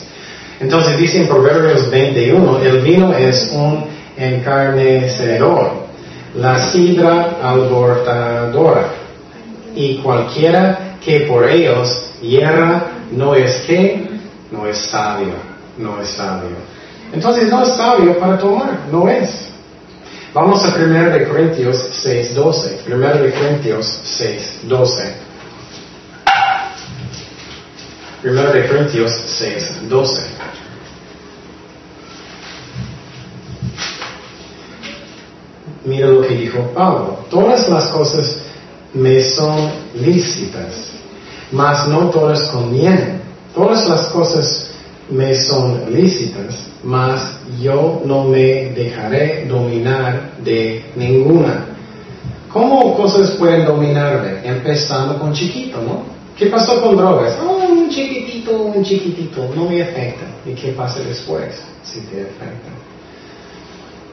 Entonces 0.60 0.98
dice 0.98 1.24
Proverbios 1.26 1.90
21, 1.90 2.58
el 2.60 2.80
vino 2.80 3.14
es 3.14 3.50
un 3.52 3.84
encarnecedor, 4.16 5.72
la 6.34 6.70
sidra 6.70 7.38
alborotadora, 7.42 8.88
y 9.74 9.96
cualquiera 9.96 10.96
que 11.04 11.20
por 11.20 11.48
ellos 11.48 12.10
hierra 12.22 12.86
no 13.12 13.34
es 13.34 13.54
que, 13.66 14.05
no 14.50 14.66
es 14.66 14.78
sabio, 14.78 15.34
no 15.78 16.00
es 16.00 16.08
sabio. 16.08 16.56
Entonces 17.12 17.50
no 17.50 17.62
es 17.62 17.76
sabio 17.76 18.18
para 18.18 18.38
tomar, 18.38 18.78
no 18.90 19.08
es. 19.08 19.50
Vamos 20.34 20.64
a 20.64 20.74
1 20.76 21.10
de 21.10 21.28
Corintios 21.28 21.88
6, 21.92 22.34
12. 22.34 22.80
1 22.88 22.98
de 22.98 23.32
Corintios 23.32 24.00
6, 24.04 24.60
12. 24.64 25.14
1 28.24 28.42
de 28.52 28.68
Corintios 28.68 29.12
6, 29.38 29.88
12. 29.88 30.22
Mira 35.84 36.08
lo 36.08 36.20
que 36.22 36.34
dijo 36.34 36.58
Pablo. 36.74 37.24
Todas 37.30 37.68
las 37.68 37.84
cosas 37.86 38.38
me 38.92 39.22
son 39.22 39.70
lícitas, 39.94 40.90
mas 41.52 41.86
no 41.88 42.10
todas 42.10 42.42
convienen. 42.48 43.25
Todas 43.56 43.88
las 43.88 44.02
cosas 44.08 44.70
me 45.08 45.34
son 45.34 45.90
lícitas, 45.90 46.68
mas 46.84 47.38
yo 47.58 48.02
no 48.04 48.24
me 48.24 48.66
dejaré 48.76 49.46
dominar 49.46 50.32
de 50.44 50.84
ninguna. 50.94 51.64
¿Cómo 52.52 52.94
cosas 52.94 53.30
pueden 53.30 53.64
dominarme? 53.64 54.46
Empezando 54.46 55.18
con 55.18 55.32
chiquito, 55.32 55.78
¿no? 55.80 56.02
¿Qué 56.36 56.46
pasó 56.46 56.82
con 56.82 56.98
drogas? 56.98 57.38
Oh, 57.42 57.56
un 57.72 57.88
chiquitito, 57.88 58.52
un 58.60 58.84
chiquitito, 58.84 59.48
no 59.56 59.70
me 59.70 59.82
afecta. 59.82 60.26
¿Y 60.44 60.52
qué 60.52 60.72
pasa 60.72 61.00
después 61.00 61.54
si 61.82 62.00
te 62.00 62.20
afecta? 62.20 62.68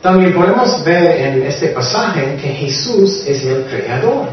También 0.01 0.34
podemos 0.34 0.82
ver 0.86 1.19
en 1.19 1.43
este 1.43 1.67
pasaje 1.67 2.38
que 2.41 2.47
Jesús 2.47 3.25
es 3.27 3.43
el 3.43 3.65
creador. 3.65 4.29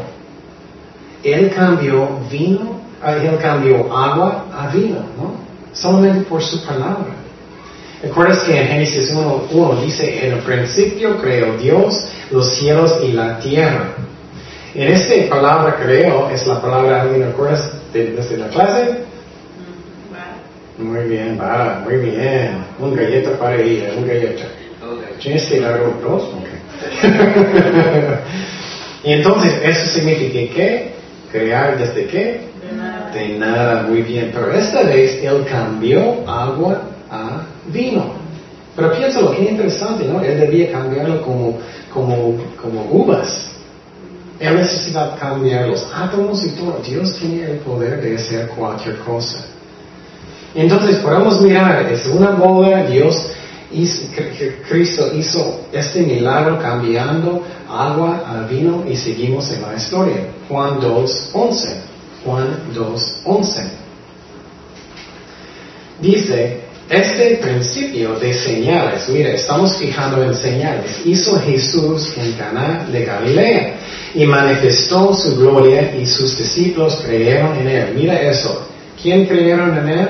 Él 1.21 1.51
cambió 1.53 2.07
vino, 2.31 2.79
él 3.09 3.37
cambió 3.41 3.95
agua 3.95 4.45
a 4.53 4.67
vino, 4.67 4.99
¿no? 5.17 5.35
Solamente 5.73 6.21
por 6.21 6.43
su 6.43 6.63
palabra. 6.65 7.15
¿Recuerdas 8.03 8.39
que 8.39 8.59
en 8.59 8.67
Génesis 8.67 9.13
1, 9.13 9.81
dice, 9.81 10.25
en 10.25 10.33
el 10.33 10.39
principio 10.39 11.21
creó 11.21 11.55
Dios 11.57 12.07
los 12.31 12.55
cielos 12.55 12.99
y 13.03 13.11
la 13.11 13.39
tierra? 13.39 13.93
En 14.73 14.87
esta 14.87 15.29
palabra 15.29 15.77
creo 15.81 16.29
es 16.29 16.47
la 16.47 16.61
palabra, 16.61 17.01
¿alguien 17.01 17.27
recuerdas 17.27 17.71
desde 17.93 18.37
la 18.37 18.47
clase? 18.47 19.03
Mm, 20.77 20.83
muy 20.83 21.09
bien, 21.09 21.37
va, 21.39 21.81
muy 21.83 21.97
bien. 21.97 22.63
Un 22.79 22.95
galleta 22.95 23.37
para 23.37 23.55
ella, 23.55 23.91
un 23.97 24.07
galleta. 24.07 24.45
Tienes 25.19 25.45
que 25.45 25.59
dar 25.59 25.79
dos, 26.01 26.31
y 29.03 29.13
entonces, 29.13 29.53
eso 29.63 29.93
significa 29.93 30.55
que 30.55 30.91
crear 31.31 31.77
desde 31.77 32.07
qué? 32.07 32.50
De 33.13 33.37
nada. 33.37 33.83
Muy 33.83 34.01
bien. 34.01 34.31
Pero 34.33 34.51
esta 34.51 34.83
vez 34.83 35.19
él 35.23 35.45
cambió 35.49 36.27
agua 36.27 36.81
a 37.09 37.43
vino. 37.67 38.13
Pero 38.75 38.93
piénsalo, 38.93 39.31
qué 39.31 39.43
interesante, 39.51 40.05
¿no? 40.05 40.21
Él 40.21 40.39
debía 40.39 40.71
cambiarlo 40.71 41.21
como, 41.21 41.57
como, 41.93 42.37
como 42.61 42.85
uvas. 42.89 43.49
Él 44.39 44.55
necesitaba 44.55 45.15
cambiar 45.17 45.67
los 45.67 45.87
átomos 45.93 46.43
y 46.45 46.49
todo. 46.51 46.81
Dios 46.85 47.15
tiene 47.17 47.43
el 47.43 47.57
poder 47.57 48.01
de 48.01 48.15
hacer 48.15 48.47
cualquier 48.49 48.97
cosa. 48.99 49.45
Entonces 50.55 50.97
podemos 50.97 51.39
mirar, 51.41 51.91
es 51.91 52.05
una 52.07 52.31
bola, 52.31 52.85
Dios 52.85 53.25
Cristo 54.67 55.11
hizo 55.15 55.61
este 55.71 56.01
milagro 56.01 56.59
cambiando 56.59 57.41
agua 57.69 58.23
al 58.27 58.45
vino 58.45 58.83
y 58.87 58.95
seguimos 58.97 59.49
en 59.51 59.61
la 59.61 59.75
historia. 59.75 60.27
Juan 60.49 60.79
2.11. 60.81 61.90
Juan 62.25 62.59
2.11. 62.73 63.61
Dice, 66.01 66.61
este 66.89 67.37
principio 67.37 68.19
de 68.19 68.33
señales, 68.33 69.07
mire, 69.09 69.35
estamos 69.35 69.77
fijando 69.77 70.23
en 70.23 70.35
señales, 70.35 71.01
hizo 71.05 71.39
Jesús 71.39 72.13
en 72.17 72.33
Cana 72.33 72.85
de 72.91 73.05
Galilea 73.05 73.75
y 74.13 74.25
manifestó 74.25 75.13
su 75.13 75.37
gloria 75.37 75.95
y 75.95 76.05
sus 76.05 76.37
discípulos 76.37 77.01
creyeron 77.05 77.57
en 77.59 77.67
él. 77.67 77.93
Mira 77.95 78.21
eso. 78.21 78.67
¿Quién 79.01 79.25
creyeron 79.25 79.77
en 79.77 79.87
él? 79.87 80.09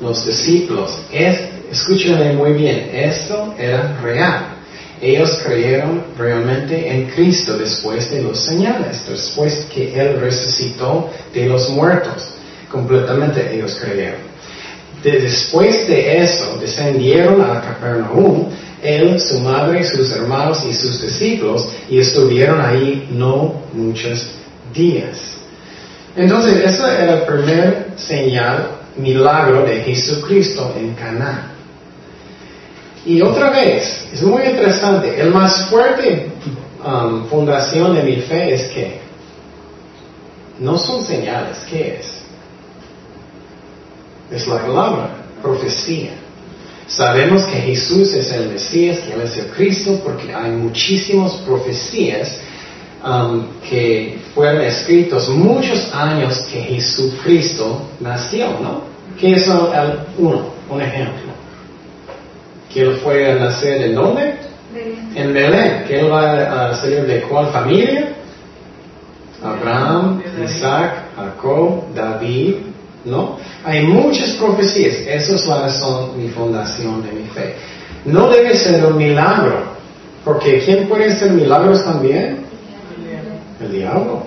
Los 0.00 0.26
discípulos. 0.26 0.98
Es, 1.12 1.40
escúchenme 1.70 2.34
muy 2.34 2.52
bien, 2.52 2.90
esto 2.92 3.54
era 3.58 3.98
real. 4.02 4.57
Ellos 5.00 5.40
creyeron 5.44 6.02
realmente 6.16 6.90
en 6.90 7.08
Cristo 7.10 7.56
después 7.56 8.10
de 8.10 8.22
los 8.22 8.44
señales, 8.44 9.06
después 9.08 9.66
que 9.72 9.98
Él 9.98 10.20
resucitó 10.20 11.10
de 11.32 11.46
los 11.46 11.68
muertos. 11.70 12.34
Completamente 12.70 13.54
ellos 13.54 13.78
creyeron 13.80 14.28
después 15.02 15.86
de 15.88 16.22
eso, 16.22 16.58
descendieron 16.60 17.40
a 17.40 17.60
Capernaum, 17.60 18.48
él, 18.82 19.20
su 19.20 19.40
madre, 19.40 19.84
sus 19.84 20.10
hermanos 20.12 20.64
y 20.68 20.74
sus 20.74 21.00
discípulos, 21.00 21.68
y 21.88 21.98
estuvieron 21.98 22.60
ahí 22.60 23.08
no 23.10 23.62
muchos 23.72 24.28
días. 24.74 25.36
Entonces, 26.16 26.64
ese 26.64 26.82
era 26.82 27.14
el 27.14 27.22
primer 27.22 27.92
señal, 27.96 28.70
milagro 28.96 29.64
de 29.64 29.80
Jesucristo 29.82 30.74
en 30.78 30.94
Cana. 30.94 31.52
Y 33.06 33.22
otra 33.22 33.50
vez, 33.50 34.08
es 34.12 34.22
muy 34.22 34.42
interesante, 34.42 35.20
el 35.20 35.30
más 35.30 35.66
fuerte 35.66 36.30
um, 36.84 37.26
fundación 37.26 37.94
de 37.94 38.02
mi 38.02 38.16
fe 38.16 38.54
es 38.54 38.62
que 38.68 39.00
no 40.58 40.76
son 40.76 41.04
señales, 41.04 41.58
¿qué 41.70 41.98
es? 42.00 42.18
es 44.30 44.46
la 44.46 44.58
palabra, 44.58 45.10
profecía. 45.42 46.10
Sabemos 46.86 47.44
que 47.44 47.56
Jesús 47.56 48.14
es 48.14 48.32
el 48.32 48.48
Mesías, 48.48 48.98
que 49.00 49.12
Él 49.12 49.20
es 49.22 49.36
el 49.36 49.46
Cristo, 49.48 50.00
porque 50.02 50.34
hay 50.34 50.50
muchísimas 50.52 51.32
profecías 51.46 52.38
um, 53.04 53.46
que 53.68 54.18
fueron 54.34 54.62
escritos 54.62 55.28
muchos 55.28 55.92
años 55.92 56.38
que 56.50 56.60
Jesucristo 56.62 57.82
nació, 58.00 58.48
¿no? 58.60 58.82
¿Qué 59.18 59.32
es 59.32 59.46
el 59.46 60.00
uno? 60.16 60.50
Un 60.70 60.80
ejemplo. 60.80 61.37
Que 62.72 62.82
Él 62.82 62.96
fue 63.02 63.30
a 63.30 63.34
nacer 63.36 63.82
en 63.82 63.94
dónde? 63.94 64.34
En 65.14 65.32
Belén. 65.32 65.84
Que 65.86 66.00
Él 66.00 66.12
va 66.12 66.70
a 66.70 66.74
salir 66.74 67.06
de 67.06 67.22
cuál 67.22 67.48
familia? 67.48 68.08
Abraham, 69.42 70.20
Isaac, 70.44 71.04
Jacob, 71.16 71.94
David, 71.94 72.54
¿no? 73.04 73.38
Hay 73.64 73.86
muchas 73.86 74.30
profecías, 74.32 74.96
esa 75.06 75.34
es 75.36 75.46
la 75.46 75.62
razón, 75.62 76.20
mi 76.20 76.28
fundación 76.28 77.02
de 77.02 77.12
mi 77.12 77.24
fe. 77.28 77.54
No 78.04 78.28
debe 78.28 78.56
ser 78.56 78.84
un 78.84 78.96
milagro, 78.96 79.62
porque 80.24 80.60
¿quién 80.64 80.88
puede 80.88 81.12
hacer 81.12 81.30
milagros 81.32 81.84
también? 81.84 82.38
El 83.60 83.72
diablo. 83.72 84.22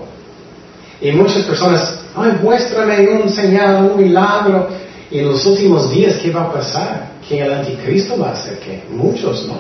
Y 1.02 1.12
muchas 1.12 1.44
personas, 1.44 2.00
ay, 2.16 2.38
muéstrame 2.42 3.10
un 3.10 3.30
señal, 3.30 3.92
un 3.92 3.98
milagro. 4.02 4.70
Y 5.12 5.20
en 5.20 5.28
los 5.28 5.46
últimos 5.46 5.92
días, 5.92 6.18
¿qué 6.18 6.32
va 6.32 6.44
a 6.44 6.54
pasar? 6.54 7.12
Que 7.28 7.42
el 7.42 7.52
anticristo 7.52 8.18
va 8.18 8.30
a 8.30 8.34
hacer 8.34 8.60
qué? 8.60 8.84
Muchos, 8.90 9.46
¿no? 9.46 9.58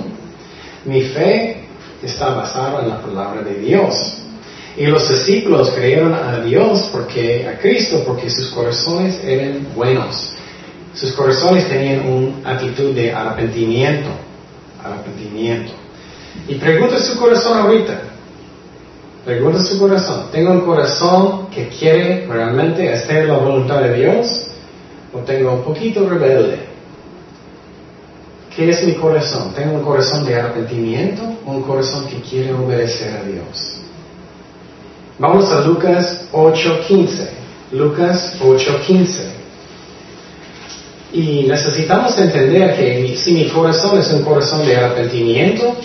Mi 0.85 1.01
fe 1.01 1.65
está 2.01 2.29
basada 2.29 2.81
en 2.81 2.89
la 2.89 3.01
palabra 3.01 3.41
de 3.41 3.55
Dios. 3.55 3.93
Y 4.77 4.85
los 4.85 5.09
discípulos 5.09 5.69
creyeron 5.71 6.13
a 6.13 6.39
Dios 6.39 6.89
porque, 6.93 7.45
a 7.47 7.59
Cristo 7.59 8.01
porque 8.07 8.29
sus 8.29 8.49
corazones 8.51 9.19
eran 9.23 9.67
buenos. 9.75 10.31
Sus 10.93 11.11
corazones 11.11 11.67
tenían 11.67 12.07
una 12.07 12.51
actitud 12.51 12.95
de 12.95 13.13
arrepentimiento. 13.13 14.09
Arrepentimiento. 14.81 15.73
Y 16.47 16.55
pregunta 16.55 16.97
su 16.99 17.17
corazón 17.19 17.57
ahorita. 17.57 18.01
Pregunta 19.25 19.61
su 19.61 19.77
corazón. 19.77 20.27
¿Tengo 20.31 20.51
un 20.51 20.61
corazón 20.61 21.47
que 21.49 21.67
quiere 21.67 22.25
realmente 22.25 22.91
hacer 22.91 23.27
la 23.27 23.37
voluntad 23.37 23.81
de 23.81 23.93
Dios? 23.93 24.50
¿O 25.13 25.19
tengo 25.19 25.54
un 25.54 25.63
poquito 25.63 26.08
rebelde? 26.08 26.60
¿Qué 28.56 28.69
es 28.69 28.84
mi 28.86 28.93
corazón? 28.93 29.54
¿Tengo 29.54 29.76
un 29.76 29.84
corazón 29.84 30.26
de 30.26 30.36
arrepentimiento 30.36 31.24
un 31.45 31.63
corazón 31.63 32.08
que 32.08 32.21
quiere 32.21 32.54
obedecer 32.54 33.17
a 33.17 33.24
Dios? 33.24 33.82
Vamos 35.19 35.52
a 35.52 35.62
Lucas 35.62 36.28
8.15. 36.32 37.30
Lucas 37.71 38.36
8.15. 38.41 39.41
Y 41.13 41.43
necesitamos 41.47 42.17
entender 42.17 42.76
que 42.76 43.15
si 43.17 43.34
mi 43.34 43.47
corazón 43.50 44.00
es 44.00 44.12
un 44.12 44.24
corazón 44.24 44.65
de 44.65 44.76
arrepentimiento, 44.76 45.76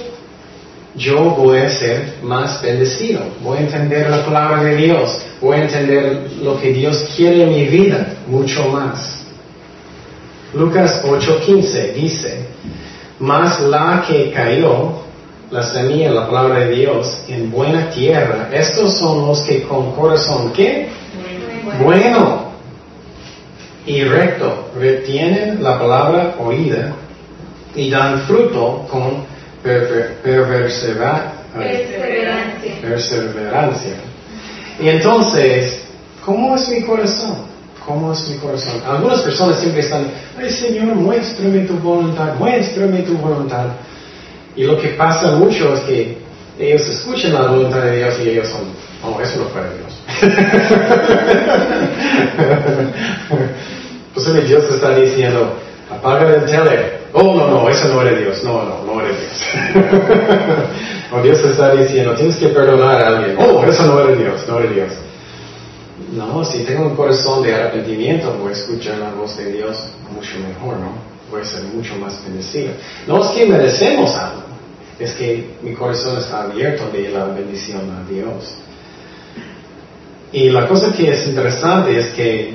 yo 0.95 1.19
voy 1.37 1.59
a 1.59 1.69
ser 1.69 2.15
más 2.23 2.63
bendecido. 2.63 3.21
Voy 3.43 3.59
a 3.59 3.61
entender 3.63 4.09
la 4.09 4.25
palabra 4.25 4.63
de 4.65 4.77
Dios. 4.77 5.19
Voy 5.41 5.59
a 5.59 5.65
entender 5.65 6.31
lo 6.43 6.59
que 6.59 6.73
Dios 6.73 7.09
quiere 7.15 7.43
en 7.43 7.51
mi 7.51 7.65
vida 7.67 8.15
mucho 8.27 8.69
más. 8.69 9.16
Lucas 10.55 11.03
8:15 11.05 11.93
dice, 11.95 12.47
más 13.19 13.61
la 13.61 14.05
que 14.07 14.31
cayó 14.31 15.05
la 15.51 15.63
semilla, 15.63 16.11
la 16.11 16.27
palabra 16.27 16.61
de 16.61 16.75
Dios, 16.75 17.21
en 17.29 17.51
buena 17.51 17.91
tierra, 17.91 18.49
estos 18.53 18.99
son 18.99 19.27
los 19.27 19.43
que 19.43 19.63
con 19.63 19.93
corazón, 19.93 20.53
¿qué? 20.53 20.89
Bueno, 21.83 22.47
y 23.87 24.03
recto, 24.03 24.71
retienen 24.77 25.63
la 25.63 25.79
palabra 25.79 26.35
oída 26.39 26.95
y 27.75 27.91
dan 27.91 28.23
fruto 28.23 28.87
con 28.91 29.25
perseverancia. 29.63 31.27
perseverancia. 32.83 33.95
Y 34.81 34.89
entonces, 34.89 35.85
¿cómo 36.25 36.57
es 36.57 36.69
mi 36.69 36.83
corazón? 36.83 37.56
¿Cómo 37.87 38.13
es 38.13 38.29
mi 38.29 38.37
corazón? 38.39 38.83
Algunas 38.85 39.21
personas 39.21 39.61
siempre 39.61 39.81
están, 39.81 40.11
ay 40.37 40.51
Señor, 40.51 40.97
muéstrame 40.97 41.61
tu 41.61 41.75
voluntad, 41.75 42.35
muéstrame 42.35 43.03
tu 43.03 43.17
voluntad. 43.17 43.67
Y 44.57 44.65
lo 44.65 44.77
que 44.77 44.89
pasa 44.89 45.37
mucho 45.37 45.73
es 45.75 45.81
que 45.81 46.19
ellos 46.59 46.89
escuchan 46.89 47.35
la 47.35 47.43
voluntad 47.43 47.83
de 47.83 47.99
Dios 47.99 48.19
y 48.25 48.31
ellos 48.31 48.49
son, 48.49 48.63
oh, 49.05 49.21
eso 49.21 49.39
no 49.39 49.45
fue 49.51 49.63
de 49.63 49.69
Dios. 49.79 49.93
pues 54.15 54.49
Dios 54.49 54.65
está 54.69 54.97
diciendo, 54.97 55.55
apaga 55.89 56.35
el 56.35 56.45
tele. 56.45 56.97
Oh, 57.13 57.35
no, 57.37 57.47
no, 57.49 57.69
eso 57.69 57.87
no 57.89 58.03
era 58.03 58.19
Dios. 58.19 58.43
No, 58.43 58.65
no, 58.65 58.83
no 58.85 59.01
era 59.01 59.11
Dios. 59.11 59.33
o 61.13 61.23
Dios 61.23 61.39
está 61.45 61.73
diciendo, 61.73 62.15
tienes 62.15 62.37
que 62.37 62.49
perdonar 62.49 63.01
a 63.01 63.07
alguien. 63.09 63.37
Oh, 63.39 63.63
eso 63.63 63.87
no 63.87 64.01
era 64.01 64.13
Dios, 64.13 64.45
no 64.49 64.59
era 64.59 64.71
Dios. 64.71 64.93
No, 66.13 66.45
si 66.45 66.65
tengo 66.65 66.87
un 66.87 66.97
corazón 66.97 67.43
de 67.43 67.55
arrepentimiento, 67.55 68.37
voy 68.39 68.51
a 68.51 68.53
escuchar 68.53 68.99
la 68.99 69.13
voz 69.13 69.37
de 69.39 69.53
Dios 69.53 69.77
mucho 70.15 70.39
mejor, 70.47 70.77
¿no? 70.79 70.93
Voy 71.31 71.41
a 71.41 71.45
ser 71.45 71.63
mucho 71.65 71.97
más 71.97 72.23
bendecido. 72.23 72.73
No 73.07 73.25
es 73.25 73.31
que 73.31 73.47
merecemos 73.47 74.15
algo, 74.15 74.43
es 74.99 75.13
que 75.15 75.57
mi 75.63 75.73
corazón 75.75 76.19
está 76.19 76.43
abierto 76.43 76.91
de 76.91 77.09
la 77.09 77.25
bendición 77.27 77.91
a 77.91 78.09
Dios. 78.09 78.57
Y 80.33 80.51
la 80.51 80.69
cosa 80.69 80.93
que 80.93 81.11
es 81.11 81.27
interesante 81.27 81.99
es 81.99 82.09
que 82.09 82.55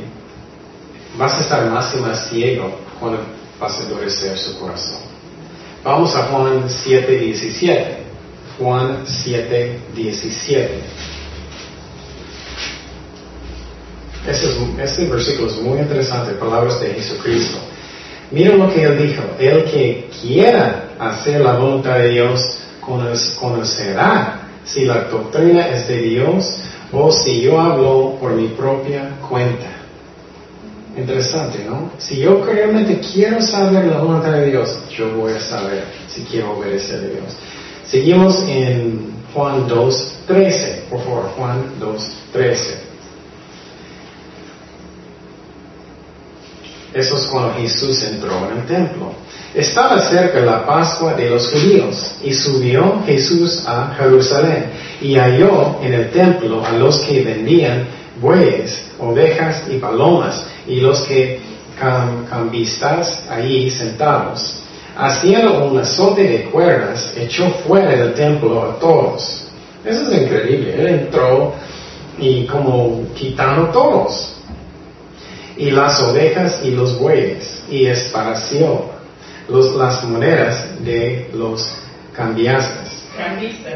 vas 1.18 1.34
a 1.34 1.40
estar 1.40 1.66
más 1.72 1.96
y 1.96 2.00
más 2.00 2.30
ciego 2.30 2.72
cuando 3.00 3.22
vas 3.60 3.80
a 3.80 3.84
endurecer 3.84 4.38
su 4.38 4.60
corazón. 4.60 5.00
Vamos 5.84 6.16
a 6.16 6.26
Juan 6.26 6.66
7, 6.70 7.18
17. 7.18 7.98
Juan 8.60 9.00
7, 9.06 9.80
17. 9.96 10.82
Este, 14.28 15.08
versículo 15.08 15.48
es 15.50 15.62
muy 15.62 15.80
interesante, 15.80 16.34
palabras 16.34 16.80
de 16.80 16.94
Jesucristo. 16.94 17.58
Mira 18.30 18.56
lo 18.56 18.72
que 18.72 18.84
él 18.84 18.98
dijo, 18.98 19.24
el 19.40 19.66
que 19.66 20.10
quiera 20.22 20.90
hacer 21.00 21.42
la 21.42 21.54
voluntad 21.58 21.98
de 21.98 22.10
Dios 22.10 22.40
conocerá 23.40 24.42
si 24.64 24.86
la 24.86 25.06
doctrina 25.06 25.68
es 25.70 25.88
de 25.88 25.98
Dios 25.98 26.62
o 26.92 27.12
si 27.12 27.42
yo 27.42 27.60
hablo 27.60 28.18
por 28.20 28.34
mi 28.34 28.50
propia 28.50 29.18
cuenta. 29.28 29.68
Interesante, 30.96 31.66
¿no? 31.66 31.92
Si 31.98 32.20
yo 32.20 32.44
realmente 32.46 33.00
quiero 33.00 33.42
saber 33.42 33.86
la 33.86 34.00
voluntad 34.00 34.34
de 34.34 34.52
Dios, 34.52 34.78
yo 34.96 35.10
voy 35.16 35.34
a 35.34 35.40
saber 35.40 35.86
si 36.08 36.22
quiero 36.24 36.58
obedecer 36.58 37.00
a 37.00 37.08
Dios. 37.08 37.34
Seguimos 37.88 38.44
en 38.48 39.12
Juan 39.34 39.68
2.13, 39.68 40.90
por 40.90 41.00
favor, 41.04 41.24
Juan 41.38 41.64
2.13. 41.80 42.91
Eso 46.94 47.18
es 47.18 47.26
cuando 47.28 47.54
Jesús 47.54 48.04
entró 48.04 48.32
en 48.52 48.60
el 48.60 48.66
templo. 48.66 49.14
Estaba 49.54 50.00
cerca 50.10 50.40
la 50.40 50.66
Pascua 50.66 51.14
de 51.14 51.30
los 51.30 51.50
judíos 51.50 52.16
y 52.24 52.34
subió 52.34 53.02
Jesús 53.06 53.64
a 53.66 53.96
Jerusalén 53.98 54.66
y 55.02 55.16
halló 55.16 55.78
en 55.82 55.94
el 55.94 56.12
templo 56.12 56.66
a 56.66 56.72
los 56.74 57.00
que 57.00 57.24
vendían 57.24 57.86
bueyes, 58.22 58.82
ovejas 59.00 59.64
y 59.70 59.78
palomas 59.78 60.46
y 60.68 60.80
los 60.80 61.02
que 61.02 61.40
cambistas 62.30 63.24
allí 63.30 63.72
sentados. 63.72 64.58
Haciendo 64.96 65.66
un 65.66 65.80
azote 65.80 66.24
de 66.24 66.44
cuerdas, 66.46 67.14
echó 67.18 67.50
fuera 67.66 67.90
del 67.90 68.14
templo 68.14 68.62
a 68.64 68.80
todos. 68.80 69.46
Eso 69.84 70.12
es 70.12 70.22
increíble. 70.22 70.76
Él 70.78 70.88
entró 70.88 71.54
y 72.20 72.46
como 72.46 73.06
quitando 73.16 73.68
todos. 73.70 74.36
Y 75.58 75.72
las 75.72 76.02
ovejas 76.02 76.62
y 76.64 76.72
los 76.72 76.98
bueyes 76.98 77.64
y 77.70 77.86
esparció 77.86 78.92
las 79.50 80.04
monedas 80.04 80.84
de 80.84 81.30
los 81.34 81.74
cambiastas, 82.16 83.04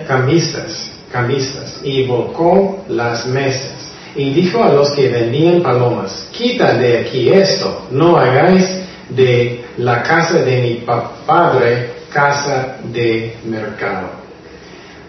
cambistas, 0.07 0.91
cambistas, 1.11 1.79
y 1.83 2.05
volcó 2.05 2.83
las 2.88 3.25
mesas. 3.25 3.73
Y 4.15 4.33
dijo 4.33 4.63
a 4.63 4.69
los 4.69 4.91
que 4.91 5.09
vendían 5.09 5.61
palomas, 5.61 6.27
quita 6.31 6.73
de 6.73 6.99
aquí 6.99 7.29
esto, 7.29 7.88
no 7.91 8.17
hagáis 8.17 8.65
de 9.09 9.65
la 9.77 10.01
casa 10.03 10.39
de 10.39 10.61
mi 10.61 10.85
padre 11.25 11.95
casa 12.11 12.77
de 12.81 13.35
mercado. 13.43 14.09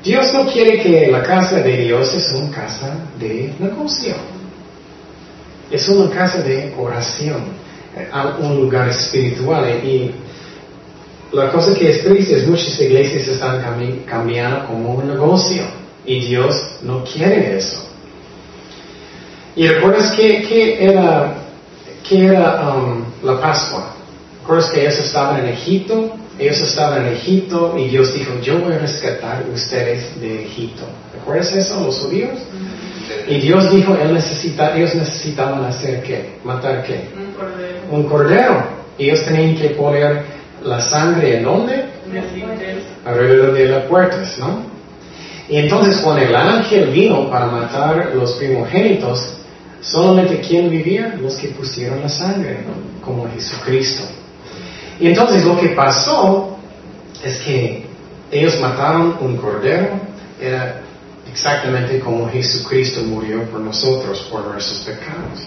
Dios 0.03 0.33
no 0.35 0.47
quiere 0.47 0.81
que 0.81 1.07
la 1.11 1.23
casa 1.23 1.61
de 1.61 1.77
Dios 1.77 2.13
es 2.15 2.33
una 2.33 2.51
casa 2.51 2.97
de 3.19 3.55
negocio. 3.61 4.15
Es 5.71 5.89
una 5.89 6.11
casa 6.15 6.43
de 6.43 6.75
oración, 6.79 7.45
eh, 7.97 8.09
un 8.41 8.57
lugar 8.57 8.89
espiritual. 8.89 9.69
Y 9.85 10.13
la 11.33 11.51
cosa 11.51 11.75
que 11.75 11.91
es 11.91 12.05
triste 12.05 12.37
es 12.37 12.47
muchas 12.47 12.81
iglesias 12.81 13.27
están 13.29 13.63
cambiando 14.07 14.67
como 14.67 14.95
un 14.95 15.09
negocio 15.09 15.63
y 16.05 16.21
Dios 16.21 16.55
no 16.83 17.05
quiere 17.05 17.59
eso. 17.59 17.85
¿Y 19.57 19.67
recuerdas 19.67 20.13
qué, 20.13 20.77
era, 20.85 21.35
era 22.11 22.75
um, 22.75 23.05
la 23.23 23.41
Pascua? 23.41 23.95
¿Recuerdas 24.43 24.71
que 24.71 24.83
ellos 24.83 24.99
estaban 24.99 25.41
en 25.41 25.49
Egipto? 25.49 26.15
Ellos 26.39 26.61
estaban 26.61 27.07
en 27.07 27.15
Egipto 27.15 27.75
y 27.79 27.89
Dios 27.89 28.13
dijo, 28.15 28.39
yo 28.43 28.61
voy 28.61 28.75
a 28.75 28.79
rescatar 28.79 29.45
ustedes 29.53 30.21
de 30.21 30.45
Egipto. 30.45 30.85
¿Recuerdas 31.15 31.53
eso, 31.55 31.81
los 31.81 31.99
judíos? 31.99 32.39
Y 33.29 33.41
Dios 33.41 33.71
dijo, 33.71 33.97
él 33.97 34.15
necesita, 34.15 34.77
ellos 34.77 34.95
necesitaban 34.95 35.65
hacer 35.65 36.03
qué? 36.03 36.39
¿Matar 36.45 36.83
qué? 36.83 37.09
Un 37.17 37.33
cordero. 37.33 37.79
Un 37.91 38.03
cordero. 38.05 38.67
Ellos 38.99 39.25
tenían 39.25 39.57
que 39.57 39.71
poner 39.71 40.23
la 40.65 40.81
sangre 40.81 41.39
en 41.39 41.45
dónde? 41.45 41.85
Alrededor 43.05 43.53
de 43.53 43.69
las 43.69 43.85
puertas, 43.85 44.39
¿no? 44.39 44.77
Y 45.49 45.59
entonces 45.59 45.99
cuando 45.99 46.23
el 46.23 46.35
ángel 46.35 46.91
vino 46.91 47.31
para 47.31 47.47
matar 47.47 48.13
los 48.15 48.33
primogénitos, 48.33 49.37
solamente 49.81 50.41
quién 50.41 50.71
vivía? 50.71 51.15
Los 51.21 51.37
que 51.37 51.49
pusieron 51.49 52.01
la 52.01 52.09
sangre, 52.09 52.65
¿no? 52.67 53.05
como 53.05 53.29
Jesucristo. 53.31 54.03
Y 54.99 55.09
entonces 55.09 55.45
lo 55.45 55.59
que 55.59 55.69
pasó 55.69 56.57
es 57.23 57.39
que 57.39 57.85
ellos 58.31 58.59
mataron 58.61 59.17
un 59.21 59.37
cordero, 59.37 59.89
era 60.41 60.83
exactamente 61.37 62.01
como 62.01 62.31
Jesucristo 62.31 63.03
murió 63.03 63.43
por 63.51 63.61
nosotros, 63.61 64.27
por 64.33 64.47
nuestros 64.47 64.81
pecados. 64.81 65.47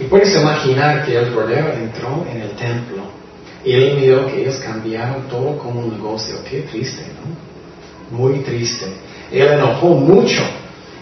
Y 0.00 0.04
puedes 0.04 0.34
imaginar 0.34 1.06
que 1.06 1.16
el 1.16 1.32
cordero 1.32 1.72
entró 1.72 2.26
en 2.28 2.40
el 2.42 2.50
templo 2.50 3.02
y 3.64 3.72
él 3.72 3.98
miró 4.00 4.26
que 4.26 4.40
ellos 4.40 4.56
cambiaron 4.56 5.28
todo 5.28 5.56
como 5.58 5.78
un 5.80 5.92
negocio. 5.92 6.34
Qué 6.50 6.62
triste, 6.62 7.02
¿no? 7.02 8.18
Muy 8.18 8.40
triste. 8.40 8.86
Él 9.30 9.46
enojó 9.46 9.90
mucho. 9.94 10.42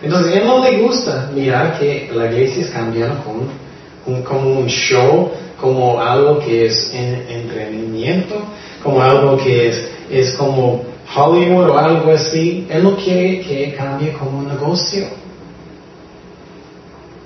Entonces, 0.03 0.35
a 0.35 0.39
él 0.39 0.47
no 0.47 0.63
le 0.63 0.83
gusta 0.83 1.31
mirar 1.35 1.79
que 1.79 2.11
la 2.15 2.27
iglesia 2.27 2.63
es 2.63 2.71
cambiando 2.71 3.25
como 3.25 4.51
un, 4.51 4.67
show, 4.67 5.31
como 5.59 5.99
algo 5.99 6.41
que 6.41 6.67
es 6.67 6.93
entrenamiento, 6.93 8.35
como 8.83 9.01
algo 9.01 9.39
que 9.39 9.69
es, 9.69 9.89
es 10.11 10.35
como 10.35 10.94
Hollywood 11.15 11.71
o 11.71 11.79
algo 11.79 12.13
así. 12.13 12.67
Él 12.69 12.83
no 12.83 12.97
quiere 12.97 13.41
que 13.41 13.75
cambie 13.75 14.13
como 14.13 14.39
un 14.39 14.49
negocio. 14.49 15.07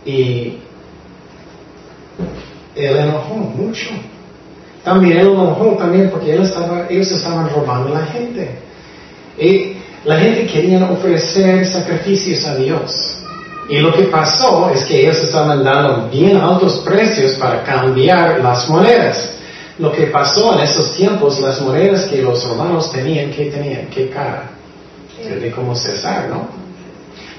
Y 0.04 0.58
él 2.74 2.96
enojó 2.96 3.34
mucho. 3.34 3.88
También 4.84 5.18
él 5.18 5.28
enojó 5.28 5.76
también 5.76 6.10
porque 6.10 6.34
él 6.34 6.42
estaba, 6.42 6.86
ellos 6.88 7.10
estaban 7.10 7.50
robando 7.50 7.94
a 7.94 8.00
la 8.00 8.06
gente. 8.06 8.50
Y 9.38 9.72
la 10.04 10.18
gente 10.18 10.46
quería 10.46 10.90
ofrecer 10.90 11.66
sacrificios 11.66 12.44
a 12.46 12.56
Dios. 12.56 13.18
Y 13.68 13.78
lo 13.78 13.92
que 13.92 14.04
pasó 14.04 14.70
es 14.70 14.84
que 14.84 15.02
ellos 15.02 15.18
estaban 15.18 15.62
dando 15.62 16.08
bien 16.08 16.36
altos 16.38 16.78
precios 16.78 17.34
para 17.34 17.62
cambiar 17.62 18.40
las 18.40 18.68
monedas. 18.68 19.37
Lo 19.78 19.92
que 19.92 20.06
pasó 20.06 20.54
en 20.54 20.60
esos 20.64 20.96
tiempos, 20.96 21.38
las 21.40 21.60
monedas 21.60 22.06
que 22.06 22.20
los 22.20 22.44
romanos 22.48 22.90
tenían, 22.90 23.30
¿qué 23.30 23.46
tenían? 23.46 23.86
¿Qué 23.86 24.08
cara? 24.08 24.50
De 25.22 25.50
como 25.50 25.74
César, 25.74 26.28
¿no? 26.28 26.48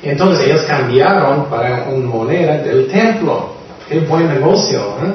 Entonces 0.01 0.47
ellos 0.47 0.61
cambiaron 0.63 1.49
para 1.49 1.85
una 1.89 2.07
moneda 2.07 2.57
del 2.57 2.87
templo. 2.87 3.55
Qué 3.87 3.99
buen 3.99 4.27
negocio, 4.29 4.79
¿eh? 4.79 5.11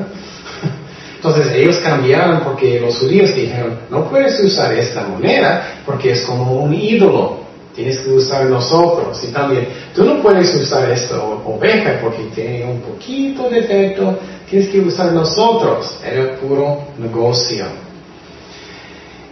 Entonces 1.17 1.53
ellos 1.55 1.79
cambiaron 1.79 2.41
porque 2.41 2.81
los 2.81 2.99
judíos 2.99 3.35
dijeron, 3.35 3.79
no 3.89 4.05
puedes 4.11 4.39
usar 4.41 4.75
esta 4.75 5.05
moneda 5.05 5.81
porque 5.87 6.13
es 6.13 6.23
como 6.23 6.53
un 6.57 6.75
ídolo. 6.75 7.44
Tienes 7.75 7.99
que 7.99 8.11
usar 8.11 8.47
nosotros. 8.47 9.23
Y 9.25 9.33
también, 9.33 9.69
tú 9.95 10.05
no 10.05 10.23
puedes 10.23 10.55
usar 10.55 10.91
esta 10.91 11.21
oveja 11.23 11.99
porque 12.01 12.23
tiene 12.35 12.65
un 12.65 12.81
poquito 12.81 13.49
de 13.51 13.63
defecto. 13.63 14.17
Tienes 14.49 14.69
que 14.69 14.81
usar 14.81 15.13
nosotros. 15.13 15.99
Era 16.05 16.37
puro 16.37 16.85
negocio. 16.99 17.67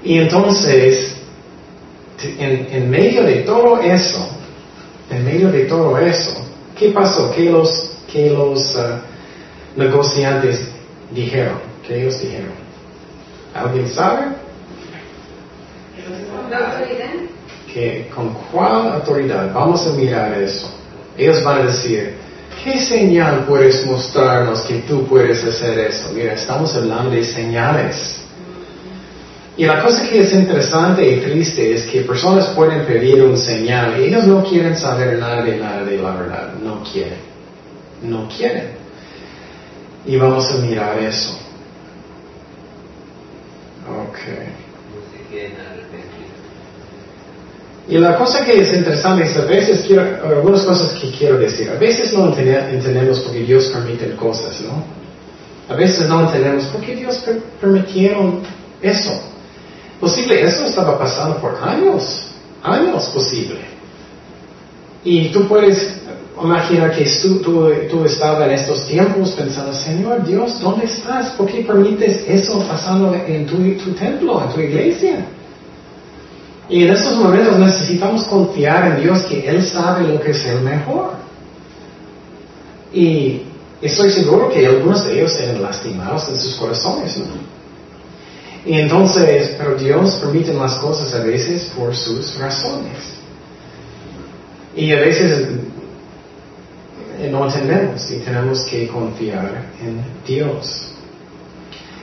Y 0.03 0.19
entonces, 0.19 1.15
en, 2.39 2.91
medio 2.91 3.23
de 3.23 3.37
todo 3.43 3.81
eso, 3.81 4.29
en 5.11 5.25
medio 5.25 5.51
de 5.51 5.65
todo 5.67 5.97
eso, 5.99 6.45
¿qué 6.77 6.89
pasó? 6.89 7.33
¿Qué 7.35 7.45
los, 7.45 7.93
que 8.11 8.31
los 8.31 8.75
uh, 8.75 8.99
negociantes 9.77 10.69
dijeron? 11.13 11.59
¿Qué 11.87 12.01
ellos 12.01 12.21
dijeron? 12.21 12.51
¿Alguien 13.55 13.89
sabe? 13.89 14.27
Que, 17.73 18.11
¿Con 18.15 18.35
cuál 18.51 18.93
autoridad? 18.93 19.53
Vamos 19.55 19.87
a 19.87 19.91
mirar 19.91 20.35
eso. 20.41 20.71
Ellos 21.17 21.43
van 21.43 21.63
a 21.63 21.67
decir, 21.67 22.15
¿qué 22.63 22.79
señal 22.85 23.45
puedes 23.47 23.87
mostrarnos 23.87 24.61
que 24.63 24.81
tú 24.81 25.07
puedes 25.07 25.43
hacer 25.45 25.79
eso? 25.79 26.11
Mira, 26.15 26.35
estamos 26.35 26.75
hablando 26.77 27.11
de 27.11 27.25
señales. 27.25 28.23
Y 29.57 29.65
la 29.67 29.83
cosa 29.83 30.09
que 30.09 30.21
es 30.21 30.33
interesante 30.33 31.07
y 31.07 31.21
triste 31.21 31.75
es 31.75 31.85
que 31.85 32.03
personas 32.03 32.49
pueden 32.49 32.85
pedir 32.87 33.23
un 33.23 33.37
señal 33.37 34.01
y 34.01 34.05
ellos 34.05 34.27
no 34.27 34.43
quieren 34.43 34.77
saber 34.77 35.19
nada 35.19 35.43
de 35.43 35.57
nada 35.57 35.85
de 35.85 35.99
la 35.99 36.11
verdad. 36.15 36.55
No 36.63 36.83
quieren. 36.83 37.19
No 38.03 38.29
quieren. 38.29 38.69
Y 40.07 40.17
vamos 40.17 40.51
a 40.51 40.57
mirar 40.57 40.99
eso. 40.99 41.39
Y 47.89 47.99
la 47.99 48.17
cosa 48.17 48.45
que 48.45 48.61
es 48.61 48.73
interesante 48.73 49.25
es 49.25 49.37
a 49.37 49.45
veces 49.45 49.85
quiero, 49.87 50.03
algunas 50.25 50.63
cosas 50.63 50.93
que 51.01 51.11
quiero 51.11 51.39
decir, 51.39 51.69
a 51.69 51.79
veces 51.79 52.13
no 52.13 52.29
entendemos 52.29 53.21
por 53.21 53.33
qué 53.33 53.41
Dios 53.41 53.67
permite 53.67 54.15
cosas, 54.15 54.61
¿no? 54.61 54.85
A 55.69 55.77
veces 55.77 56.09
no 56.09 56.21
entendemos 56.21 56.65
por 56.67 56.81
qué 56.81 56.95
Dios 56.95 57.25
permitieron 57.61 58.41
eso. 58.81 59.11
Posible, 60.01 60.43
eso 60.43 60.67
estaba 60.67 60.99
pasando 60.99 61.39
por 61.39 61.57
años, 61.63 62.29
años 62.63 63.07
posible. 63.07 63.61
Y 65.05 65.31
tú 65.31 65.49
puedes 65.49 66.03
Imagina 66.43 66.91
que 66.91 67.05
tú, 67.23 67.41
tú, 67.91 68.05
estabas 68.05 68.49
en 68.49 68.55
estos 68.55 68.87
tiempos 68.87 69.31
pensando, 69.33 69.73
Señor 69.73 70.25
Dios, 70.25 70.61
¿dónde 70.61 70.87
estás? 70.87 71.31
¿Por 71.35 71.47
qué 71.47 71.61
permites 71.61 72.25
eso 72.27 72.65
pasando 72.67 73.15
en 73.15 73.47
tu, 73.47 73.57
tu 73.85 73.93
templo, 73.93 74.43
en 74.43 74.53
tu 74.53 74.61
iglesia? 74.61 75.25
Y 76.69 76.85
en 76.85 76.91
estos 76.91 77.17
momentos 77.17 77.59
necesitamos 77.59 78.25
confiar 78.25 78.93
en 78.93 79.03
Dios 79.03 79.23
que 79.23 79.49
Él 79.49 79.65
sabe 79.65 80.09
lo 80.09 80.21
que 80.21 80.31
es 80.31 80.45
el 80.47 80.61
mejor. 80.61 81.15
Y 82.93 83.43
estoy 83.81 84.11
seguro 84.11 84.51
que 84.51 84.67
algunos 84.67 85.05
de 85.05 85.19
ellos 85.19 85.35
eran 85.41 85.63
lastimados 85.63 86.29
en 86.29 86.37
sus 86.37 86.55
corazones. 86.57 87.19
Y 88.65 88.75
entonces, 88.75 89.57
pero 89.59 89.75
Dios 89.75 90.15
permite 90.23 90.55
las 90.55 90.75
cosas 90.77 91.13
a 91.15 91.25
veces 91.25 91.73
por 91.77 91.95
sus 91.97 92.39
razones. 92.39 92.97
Y 94.77 94.93
a 94.93 95.01
veces 95.01 95.49
no 97.31 97.47
entendemos 97.47 98.11
y 98.11 98.19
tenemos 98.19 98.65
que 98.65 98.89
confiar 98.89 99.67
en 99.81 100.03
Dios. 100.27 100.92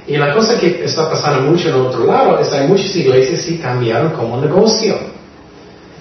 Y 0.09 0.17
la 0.17 0.33
cosa 0.33 0.59
que 0.59 0.83
está 0.83 1.07
pasando 1.07 1.51
mucho 1.51 1.69
en 1.69 1.75
otro 1.75 2.03
lado 2.03 2.39
es 2.39 2.47
que 2.47 2.57
hay 2.57 2.67
muchas 2.67 2.95
iglesias 2.95 3.45
que 3.45 3.59
cambiaron 3.59 4.11
como 4.13 4.41
negocio. 4.41 4.97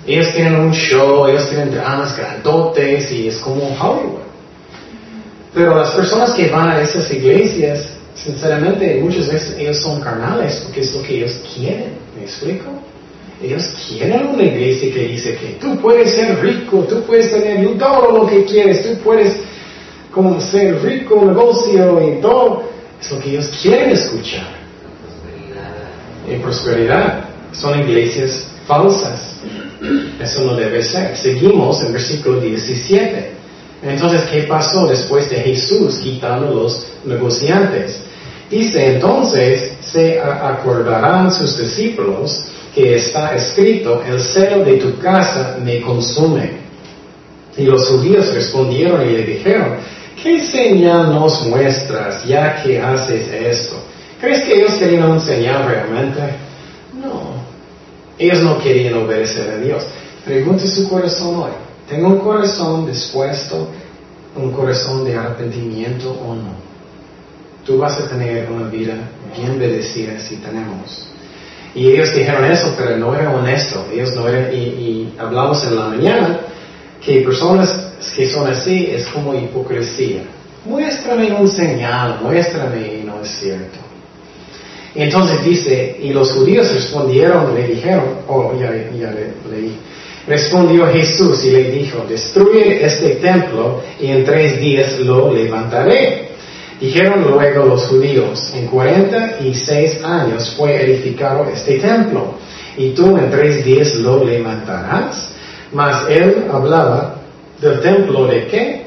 Ellos 0.06 0.32
tienen 0.32 0.54
un 0.54 0.72
show, 0.72 1.26
ellos 1.26 1.46
tienen 1.50 1.70
dramas 1.70 2.16
grandotes 2.16 3.12
y 3.12 3.28
es 3.28 3.36
como 3.36 3.64
Hollywood. 3.64 4.22
Pero 5.52 5.76
las 5.76 5.90
personas 5.90 6.30
que 6.30 6.48
van 6.48 6.70
a 6.70 6.80
esas 6.80 7.12
iglesias, 7.12 7.90
sinceramente, 8.14 8.98
muchas 9.02 9.30
veces 9.30 9.54
ellos 9.58 9.76
son 9.76 10.00
carnales 10.00 10.62
porque 10.64 10.80
es 10.80 10.94
lo 10.94 11.02
que 11.02 11.16
ellos 11.18 11.42
quieren. 11.54 11.98
¿Me 12.16 12.22
explico? 12.24 12.70
Ellos 13.42 13.70
quieren 13.90 14.28
una 14.28 14.42
iglesia 14.42 14.90
que 14.90 15.00
dice 15.06 15.36
que 15.36 15.58
tú 15.60 15.78
puedes 15.82 16.14
ser 16.14 16.40
rico, 16.40 16.78
tú 16.88 17.02
puedes 17.02 17.30
tener 17.30 17.76
todo 17.76 18.10
lo 18.10 18.26
que 18.26 18.42
quieres, 18.46 18.82
tú 18.82 18.98
puedes 19.04 19.36
como 20.10 20.40
ser 20.40 20.82
rico, 20.82 21.22
negocio 21.26 22.00
y 22.08 22.22
todo. 22.22 22.77
Es 23.00 23.10
lo 23.10 23.20
que 23.20 23.30
ellos 23.30 23.50
quieren 23.62 23.90
escuchar. 23.90 24.46
Y 26.30 26.36
prosperidad. 26.36 27.24
Son 27.52 27.78
iglesias 27.80 28.46
falsas. 28.66 29.36
Eso 30.20 30.44
no 30.44 30.56
debe 30.56 30.82
ser. 30.82 31.16
Seguimos 31.16 31.82
en 31.82 31.92
versículo 31.92 32.40
17. 32.40 33.30
Entonces, 33.82 34.22
¿qué 34.30 34.42
pasó 34.42 34.86
después 34.86 35.30
de 35.30 35.36
Jesús 35.36 35.98
quitando 35.98 36.52
los 36.52 36.86
negociantes? 37.04 38.00
Dice, 38.50 38.94
entonces 38.94 39.72
se 39.80 40.20
acordarán 40.20 41.30
sus 41.30 41.58
discípulos 41.58 42.44
que 42.74 42.96
está 42.96 43.34
escrito, 43.34 44.02
el 44.06 44.20
celo 44.20 44.64
de 44.64 44.74
tu 44.74 44.98
casa 44.98 45.58
me 45.62 45.80
consume. 45.80 46.50
Y 47.56 47.64
los 47.64 47.88
judíos 47.88 48.32
respondieron 48.34 49.06
y 49.08 49.12
le 49.12 49.22
dijeron, 49.24 49.76
¿qué 50.28 50.46
señal 50.46 51.14
nos 51.14 51.46
muestras 51.46 52.24
ya 52.24 52.62
que 52.62 52.78
haces 52.78 53.28
esto? 53.32 53.76
¿Crees 54.20 54.44
que 54.44 54.56
ellos 54.56 54.74
querían 54.74 55.10
un 55.10 55.20
señal 55.20 55.66
realmente? 55.66 56.20
No. 57.02 57.38
Ellos 58.18 58.40
no 58.42 58.58
querían 58.58 58.94
obedecer 58.94 59.48
a 59.50 59.56
Dios. 59.56 59.86
Pregunte 60.24 60.66
su 60.68 60.88
corazón 60.88 61.36
hoy. 61.36 61.52
¿Tengo 61.88 62.08
un 62.08 62.18
corazón 62.18 62.86
dispuesto, 62.86 63.68
un 64.36 64.52
corazón 64.52 65.04
de 65.04 65.16
arrepentimiento 65.16 66.10
o 66.10 66.34
no? 66.34 66.52
Tú 67.64 67.78
vas 67.78 67.98
a 67.98 68.08
tener 68.08 68.50
una 68.50 68.68
vida 68.68 68.94
bien 69.34 69.58
bendecida 69.58 70.18
si 70.20 70.36
tenemos. 70.36 71.06
Y 71.74 71.90
ellos 71.92 72.12
dijeron 72.14 72.44
eso, 72.44 72.74
pero 72.76 72.96
no 72.98 73.14
era 73.14 73.30
honesto. 73.30 73.86
Ellos 73.92 74.14
no 74.14 74.28
eran, 74.28 74.52
y, 74.52 74.58
y 74.58 75.14
hablamos 75.18 75.64
en 75.64 75.76
la 75.76 75.84
mañana 75.84 76.40
que 77.02 77.22
personas 77.22 77.87
que 78.16 78.28
son 78.28 78.48
así 78.48 78.88
es 78.92 79.06
como 79.08 79.34
hipocresía. 79.34 80.22
Muéstrame 80.64 81.32
un 81.32 81.48
señal, 81.48 82.20
muéstrame 82.22 83.00
y 83.00 83.04
no 83.04 83.22
es 83.22 83.28
cierto. 83.28 83.78
Y 84.94 85.02
entonces 85.02 85.44
dice, 85.44 85.98
y 86.02 86.12
los 86.12 86.32
judíos 86.32 86.72
respondieron, 86.72 87.54
le 87.54 87.68
dijeron, 87.68 88.04
oh, 88.26 88.52
ya, 88.58 88.70
ya 88.98 89.10
leí. 89.50 89.76
Respondió 90.26 90.86
Jesús 90.88 91.44
y 91.44 91.50
le 91.50 91.70
dijo, 91.70 92.04
destruye 92.08 92.84
este 92.84 93.16
templo 93.16 93.80
y 94.00 94.08
en 94.08 94.24
tres 94.24 94.60
días 94.60 94.98
lo 95.00 95.32
levantaré. 95.32 96.28
Dijeron 96.80 97.26
luego 97.28 97.64
los 97.64 97.86
judíos, 97.86 98.52
en 98.54 98.66
cuarenta 98.66 99.38
y 99.40 99.54
seis 99.54 99.98
años 100.04 100.54
fue 100.56 100.80
edificado 100.84 101.48
este 101.52 101.78
templo, 101.78 102.34
y 102.76 102.90
tú 102.90 103.16
en 103.16 103.30
tres 103.30 103.64
días 103.64 103.94
lo 103.96 104.22
levantarás. 104.22 105.30
Mas 105.72 106.08
él 106.08 106.44
hablaba 106.52 107.17
del 107.60 107.80
templo 107.80 108.26
de 108.26 108.46
qué? 108.46 108.86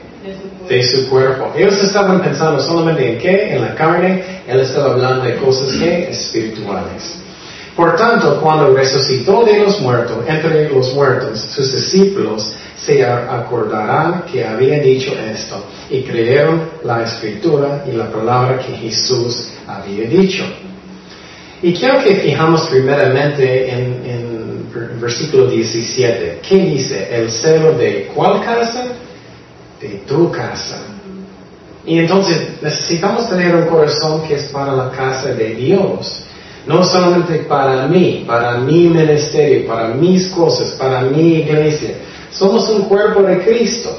De 0.68 0.84
su, 0.84 1.10
cuerpo. 1.10 1.52
Ellos 1.56 1.82
estaban 1.84 2.22
pensando 2.22 2.62
solamente 2.62 3.14
en 3.14 3.18
qué, 3.18 3.56
en 3.56 3.62
la 3.62 3.76
carne, 3.76 4.24
él 4.48 4.60
estaba 4.60 4.94
hablando 4.94 5.26
de 5.26 5.36
cosas 5.36 5.76
que 5.76 6.10
espirituales. 6.10 7.18
Por 7.76 7.96
tanto, 7.96 8.40
cuando 8.42 8.74
resucitó 8.76 9.44
de 9.44 9.60
los 9.60 9.80
muertos, 9.82 10.18
entre 10.28 10.70
los 10.70 10.94
muertos, 10.94 11.40
sus 11.40 11.74
discípulos 11.74 12.54
se 12.78 13.06
acordarán 13.06 14.24
que 14.32 14.46
había 14.46 14.80
dicho 14.80 15.12
esto 15.14 15.64
y 15.90 16.02
creyeron 16.02 16.62
la 16.84 17.04
escritura 17.04 17.84
y 17.88 17.96
la 17.96 18.12
palabra 18.12 18.60
que 18.60 18.74
Jesús 18.74 19.50
había 19.68 20.08
dicho. 20.08 20.44
Y 21.64 21.74
quiero 21.74 22.04
que 22.04 22.16
fijamos 22.16 22.68
primeramente 22.68 23.70
en, 23.70 24.02
en 24.06 24.31
versículo 25.02 25.48
17. 25.48 26.40
¿Qué 26.48 26.58
dice? 26.58 27.08
El 27.12 27.32
celo 27.32 27.74
de 27.74 28.12
cuál 28.14 28.42
casa? 28.42 28.86
De 29.82 29.90
tu 30.08 30.32
casa. 30.32 30.80
Y 31.86 31.98
entonces 31.98 32.62
necesitamos 32.62 33.28
tener 33.28 33.56
un 33.56 33.66
corazón 33.66 34.22
que 34.28 34.36
es 34.36 34.44
para 34.44 34.74
la 34.74 34.92
casa 34.92 35.34
de 35.34 35.56
Dios. 35.56 36.24
No 36.68 36.84
solamente 36.84 37.40
para 37.40 37.88
mí, 37.88 38.24
para 38.28 38.58
mi 38.60 38.88
ministerio, 38.88 39.68
para 39.68 39.88
mis 39.88 40.28
cosas, 40.28 40.72
para 40.72 41.02
mi 41.02 41.40
iglesia. 41.40 41.96
Somos 42.32 42.70
un 42.70 42.84
cuerpo 42.84 43.24
de 43.24 43.44
Cristo. 43.44 43.98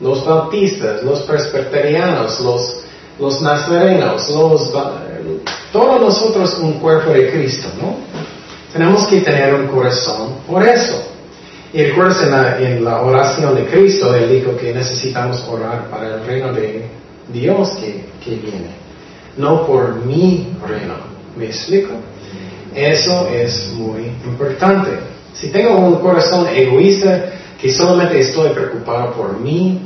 Los 0.00 0.24
bautistas, 0.26 1.02
los 1.02 1.20
presbiterianos, 1.22 2.40
los, 2.40 2.82
los 3.18 3.40
nazarenos, 3.40 4.26
todos 5.72 6.00
nosotros 6.00 6.58
un 6.60 6.74
cuerpo 6.74 7.10
de 7.10 7.30
Cristo, 7.30 7.68
¿no? 7.80 8.11
Tenemos 8.72 9.06
que 9.06 9.20
tener 9.20 9.54
un 9.54 9.68
corazón 9.68 10.36
por 10.46 10.66
eso. 10.66 11.08
Y 11.72 11.84
recuerden 11.84 12.24
en 12.24 12.30
la, 12.30 12.58
en 12.58 12.84
la 12.84 13.02
oración 13.02 13.54
de 13.54 13.66
Cristo, 13.66 14.14
Él 14.14 14.30
dijo 14.30 14.56
que 14.56 14.74
necesitamos 14.74 15.42
orar 15.48 15.88
para 15.88 16.16
el 16.16 16.26
reino 16.26 16.52
de 16.52 16.86
Dios 17.32 17.70
que, 17.80 18.04
que 18.22 18.36
viene, 18.36 18.70
no 19.36 19.66
por 19.66 20.04
mi 20.04 20.54
reino. 20.66 20.94
¿Me 21.36 21.46
explico? 21.46 21.92
Eso 22.74 23.28
es 23.28 23.72
muy 23.74 24.02
importante. 24.24 24.90
Si 25.32 25.48
tengo 25.48 25.76
un 25.76 25.96
corazón 25.96 26.46
egoísta 26.54 27.32
que 27.60 27.72
solamente 27.72 28.20
estoy 28.20 28.50
preocupado 28.50 29.12
por 29.12 29.38
mí, 29.38 29.80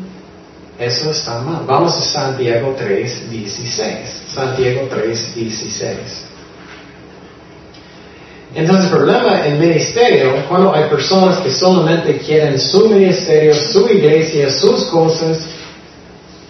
eso 0.79 1.11
está 1.11 1.41
mal. 1.41 1.63
Vamos 1.67 1.97
a 1.97 2.03
Santiago 2.03 2.75
3, 2.77 3.31
16. 3.31 4.23
Santiago 4.35 4.89
3, 4.91 5.35
16. 5.35 5.97
Entonces, 8.57 8.91
el 8.91 8.97
problema 8.97 9.47
en 9.47 9.61
ministerio, 9.61 10.33
cuando 10.49 10.75
hay 10.75 10.85
personas 10.85 11.41
que 11.41 11.53
solamente 11.53 12.17
quieren 12.17 12.59
su 12.59 12.89
ministerio, 12.89 13.55
su 13.55 13.87
iglesia, 13.87 14.51
sus 14.51 14.87
cosas, 14.87 15.47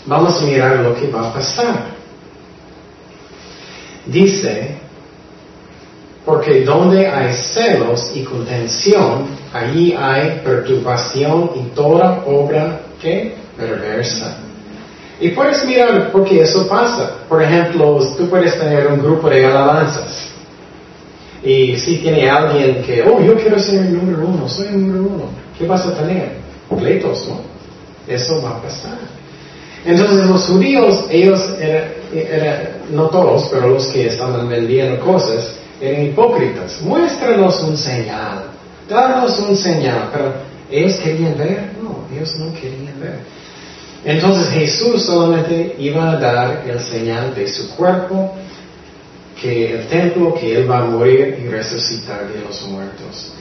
vamos 0.07 0.41
a 0.41 0.45
mirar 0.45 0.77
lo 0.77 0.95
que 0.95 1.09
va 1.09 1.29
a 1.29 1.33
pasar. 1.33 1.87
Dice, 4.07 4.77
porque 6.25 6.61
donde 6.61 7.09
hay 7.09 7.35
celos 7.35 8.13
y 8.15 8.23
contención, 8.23 9.27
allí 9.53 9.93
hay 9.99 10.43
perturbación 10.45 11.51
y 11.57 11.75
toda 11.75 12.23
obra 12.25 12.83
que 13.03 13.35
perversa. 13.57 14.37
Y 15.19 15.31
puedes 15.31 15.65
mirar 15.65 16.13
porque 16.13 16.41
eso 16.41 16.69
pasa. 16.69 17.17
Por 17.29 17.43
ejemplo, 17.43 17.99
tú 18.17 18.29
puedes 18.29 18.57
tener 18.57 18.87
un 18.87 19.03
grupo 19.03 19.29
de 19.29 19.45
alabanzas. 19.45 20.26
Y 21.47 21.77
si 21.77 21.99
tiene 21.99 22.29
alguien 22.29 22.83
que, 22.83 23.03
oh, 23.03 23.23
yo 23.23 23.37
quiero 23.37 23.57
ser 23.61 23.87
el 23.87 23.97
número 23.97 24.27
uno, 24.27 24.49
soy 24.49 24.67
el 24.67 24.81
número 24.81 25.15
uno, 25.15 25.25
¿qué 25.57 25.65
vas 25.65 25.87
a 25.87 25.97
tener? 25.97 26.33
Pleitos, 26.77 27.29
¿no? 27.29 27.39
Eso 28.13 28.43
va 28.43 28.57
a 28.57 28.63
pasar. 28.63 28.99
Entonces 29.85 30.27
los 30.27 30.45
judíos, 30.47 31.05
ellos, 31.09 31.41
no 32.91 33.05
todos, 33.11 33.49
pero 33.53 33.69
los 33.69 33.87
que 33.87 34.09
estaban 34.09 34.49
vendiendo 34.49 34.99
cosas, 34.99 35.55
eran 35.81 36.07
hipócritas. 36.07 36.81
Muéstranos 36.83 37.63
un 37.63 37.77
señal, 37.77 38.47
danos 38.89 39.39
un 39.39 39.57
señal, 39.57 40.11
pero 40.13 40.33
ellos 40.69 40.97
querían 40.97 41.39
ver, 41.39 41.71
no, 41.81 42.07
ellos 42.13 42.35
no 42.41 42.53
querían 42.55 42.99
ver. 43.01 43.21
Entonces 44.05 44.49
Jesús 44.49 45.05
solamente 45.05 45.77
iba 45.79 46.11
a 46.11 46.17
dar 46.17 46.65
el 46.69 46.81
señal 46.81 47.33
de 47.37 47.47
su 47.47 47.77
cuerpo, 47.77 48.35
que 49.41 49.75
el 49.75 49.87
templo, 49.89 50.35
que 50.35 50.57
Él 50.57 50.71
va 50.71 50.79
a 50.79 50.85
morir 50.85 51.39
y 51.43 51.49
resucitar 51.49 52.29
de 52.29 52.41
los 52.41 52.63
muertos. 52.69 53.33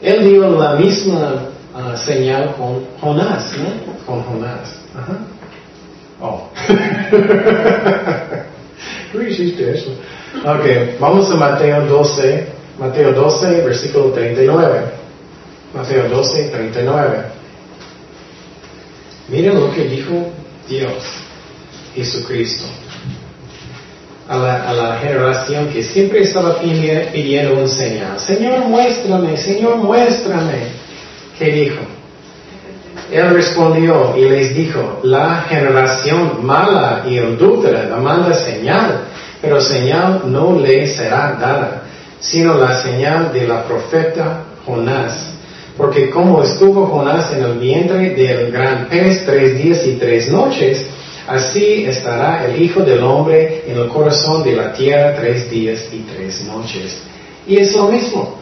Él 0.00 0.28
dio 0.28 0.50
la 0.58 0.74
misma 0.74 1.50
uh, 1.74 1.96
señal 1.96 2.54
con 2.56 2.84
Jonás, 3.00 3.52
¿no? 3.58 3.70
Con 4.04 4.22
Jonás. 4.22 4.80
Ajá. 4.96 5.18
Oh. 6.20 6.50
¿Tú 9.12 9.20
hiciste 9.22 9.76
eso? 9.76 9.92
Ok, 10.44 10.98
vamos 11.00 11.30
a 11.30 11.36
Mateo 11.36 11.86
12, 11.86 12.46
Mateo 12.78 13.12
12, 13.12 13.62
versículo 13.62 14.12
39. 14.12 14.80
Mateo 15.74 16.08
12, 16.08 16.48
39. 16.48 17.24
Miren 19.28 19.60
lo 19.60 19.72
que 19.72 19.84
dijo 19.84 20.30
Dios, 20.68 21.04
Jesucristo 21.94 22.66
a 24.30 24.72
la, 24.72 24.98
generación 24.98 25.68
que 25.70 25.82
siempre 25.82 26.22
estaba 26.22 26.60
pidiendo 26.60 27.60
un 27.60 27.68
señal. 27.68 28.18
Señor, 28.20 28.60
muéstrame, 28.60 29.36
Señor, 29.36 29.76
muéstrame. 29.78 30.68
¿Qué 31.36 31.46
dijo? 31.46 31.80
Él 33.10 33.30
respondió 33.30 34.14
y 34.16 34.28
les 34.28 34.54
dijo, 34.54 35.00
la 35.02 35.46
generación 35.48 36.46
mala 36.46 37.04
y 37.08 37.18
adúltera 37.18 37.86
demanda 37.86 38.32
señal, 38.34 39.00
pero 39.42 39.60
señal 39.60 40.22
no 40.26 40.56
le 40.60 40.86
será 40.86 41.36
dada, 41.40 41.82
sino 42.20 42.54
la 42.54 42.80
señal 42.80 43.32
de 43.32 43.48
la 43.48 43.64
profeta 43.64 44.44
Jonás. 44.64 45.32
Porque 45.76 46.08
como 46.10 46.44
estuvo 46.44 46.86
Jonás 46.86 47.32
en 47.32 47.42
el 47.42 47.58
vientre 47.58 48.10
del 48.10 48.52
gran 48.52 48.86
pez 48.86 49.26
tres 49.26 49.58
días 49.60 49.84
y 49.86 49.96
tres 49.96 50.30
noches, 50.30 50.86
así 51.30 51.84
estará 51.84 52.44
el 52.46 52.60
Hijo 52.62 52.80
del 52.80 53.02
Hombre 53.02 53.64
en 53.66 53.78
el 53.78 53.88
corazón 53.88 54.42
de 54.42 54.56
la 54.56 54.72
tierra 54.72 55.16
tres 55.16 55.50
días 55.50 55.80
y 55.92 55.98
tres 56.00 56.42
noches. 56.44 56.98
Y 57.46 57.56
es 57.56 57.74
lo 57.74 57.88
mismo. 57.88 58.36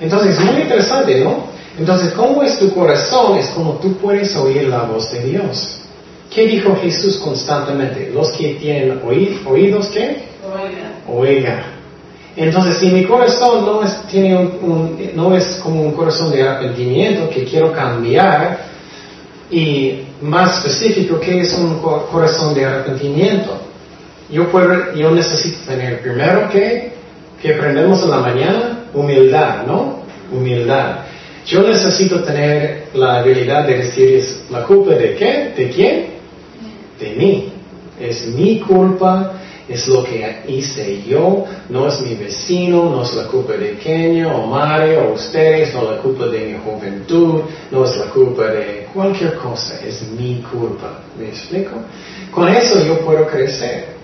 Entonces 0.00 0.38
es 0.38 0.44
muy 0.44 0.62
interesante, 0.62 1.20
¿no? 1.20 1.46
Entonces, 1.78 2.12
¿cómo 2.12 2.42
es 2.42 2.58
tu 2.58 2.72
corazón? 2.74 3.38
Es 3.38 3.48
como 3.48 3.74
tú 3.74 3.96
puedes 3.98 4.34
oír 4.36 4.68
la 4.68 4.82
voz 4.82 5.12
de 5.12 5.22
Dios. 5.22 5.78
¿Qué 6.34 6.46
dijo 6.46 6.76
Jesús 6.82 7.18
constantemente? 7.18 8.10
Los 8.12 8.32
que 8.32 8.54
tienen 8.54 9.00
oídos, 9.04 9.88
¿qué? 9.88 10.16
Oiga. 11.08 11.62
Entonces, 12.36 12.78
si 12.78 12.90
mi 12.90 13.04
corazón 13.04 13.64
no 13.64 13.82
es, 13.82 14.02
tiene 14.06 14.36
un, 14.36 15.10
no 15.14 15.36
es 15.36 15.60
como 15.62 15.82
un 15.82 15.92
corazón 15.92 16.30
de 16.30 16.42
arrepentimiento 16.42 17.28
que 17.30 17.44
quiero 17.44 17.72
cambiar, 17.72 18.58
y 19.50 20.00
más 20.20 20.58
específico, 20.58 21.18
¿qué 21.20 21.40
es 21.40 21.54
un 21.54 21.78
corazón 21.78 22.54
de 22.54 22.64
arrepentimiento? 22.64 23.58
Yo, 24.30 24.50
puedo, 24.50 24.94
yo 24.94 25.10
necesito 25.10 25.58
tener 25.66 26.02
primero 26.02 26.50
que, 26.50 26.92
que 27.40 27.54
aprendemos 27.54 28.02
en 28.02 28.10
la 28.10 28.18
mañana, 28.18 28.84
humildad, 28.92 29.66
¿no? 29.66 30.02
Humildad. 30.30 31.06
Yo 31.46 31.62
necesito 31.62 32.22
tener 32.22 32.88
la 32.92 33.20
habilidad 33.20 33.66
de 33.66 33.78
decir, 33.78 34.22
¿la 34.50 34.64
culpa 34.64 34.94
de 34.94 35.14
qué? 35.14 35.54
¿De 35.56 35.70
quién? 35.70 36.06
De 37.00 37.14
mí. 37.14 37.52
Es 37.98 38.26
mi 38.26 38.60
culpa, 38.60 39.32
es 39.68 39.86
lo 39.86 40.02
que 40.02 40.42
hice 40.48 41.02
yo, 41.02 41.44
no 41.68 41.88
es 41.88 42.00
mi 42.00 42.14
vecino, 42.14 42.88
no 42.88 43.02
es 43.02 43.14
la 43.14 43.24
culpa 43.24 43.52
de 43.52 43.76
Kenio 43.76 44.34
o 44.34 44.46
Mario 44.46 45.08
o 45.08 45.12
ustedes, 45.12 45.74
no 45.74 45.82
es 45.82 45.90
la 45.90 45.96
culpa 45.98 46.26
de 46.26 46.38
mi 46.40 46.58
juventud, 46.58 47.42
no 47.70 47.84
es 47.84 47.96
la 47.96 48.06
culpa 48.06 48.46
de 48.46 48.88
cualquier 48.94 49.34
cosa, 49.34 49.78
es 49.86 50.02
mi 50.10 50.42
culpa. 50.50 51.00
¿Me 51.18 51.28
explico? 51.28 51.72
Con 52.30 52.48
eso 52.48 52.84
yo 52.84 53.00
puedo 53.00 53.26
crecer. 53.26 53.98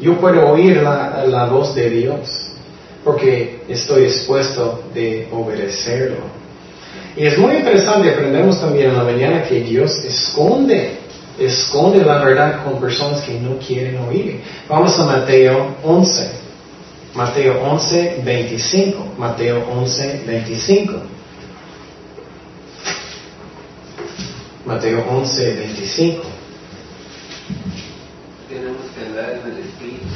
Yo 0.00 0.18
puedo 0.18 0.48
oír 0.48 0.82
la, 0.82 1.24
la 1.26 1.46
voz 1.46 1.74
de 1.74 1.88
Dios 1.88 2.50
porque 3.04 3.60
estoy 3.68 4.04
dispuesto 4.04 4.82
de 4.92 5.28
obedecerlo. 5.30 6.44
Y 7.16 7.26
es 7.26 7.38
muy 7.38 7.56
interesante, 7.56 8.10
aprendemos 8.10 8.60
también 8.60 8.90
en 8.90 8.96
la 8.96 9.04
mañana 9.04 9.44
que 9.44 9.60
Dios 9.60 10.04
esconde, 10.04 10.98
esconde 11.38 12.04
la 12.04 12.24
verdad 12.24 12.64
con 12.64 12.80
personas 12.80 13.22
que 13.22 13.38
no 13.40 13.58
quieren 13.58 13.98
oír. 13.98 14.40
Vamos 14.68 14.98
a 14.98 15.04
Mateo 15.04 15.76
11, 15.82 16.30
Mateo 17.14 17.62
11, 17.62 18.22
25, 18.24 19.14
Mateo 19.18 19.64
11, 19.70 20.22
25. 20.26 20.92
Mateo 24.66 25.04
11, 25.10 25.54
25. 25.54 26.22
Tenemos 28.48 28.82
que 28.94 29.00
andar 29.06 29.30
en 29.30 29.52
el 29.52 29.58
Espíritu. 29.58 30.06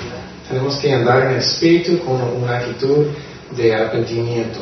Tenemos 0.49 0.77
que 0.77 0.93
andar 0.93 1.23
en 1.23 1.31
el 1.33 1.39
Espíritu 1.39 1.99
con 1.99 2.23
una 2.43 2.59
actitud 2.59 3.07
de 3.57 3.75
arrepentimiento 3.75 4.61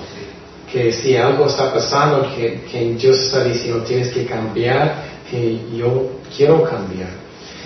que 0.71 0.93
si 0.93 1.17
algo 1.17 1.47
está 1.47 1.73
pasando, 1.73 2.29
que, 2.35 2.63
que 2.71 2.95
Dios 2.95 3.19
está 3.21 3.45
diciendo 3.45 3.85
tienes 3.85 4.13
que 4.13 4.27
cambiar, 4.27 5.16
que 5.31 5.59
yo 5.77 6.11
quiero 6.37 6.65
cambiar. 6.65 7.11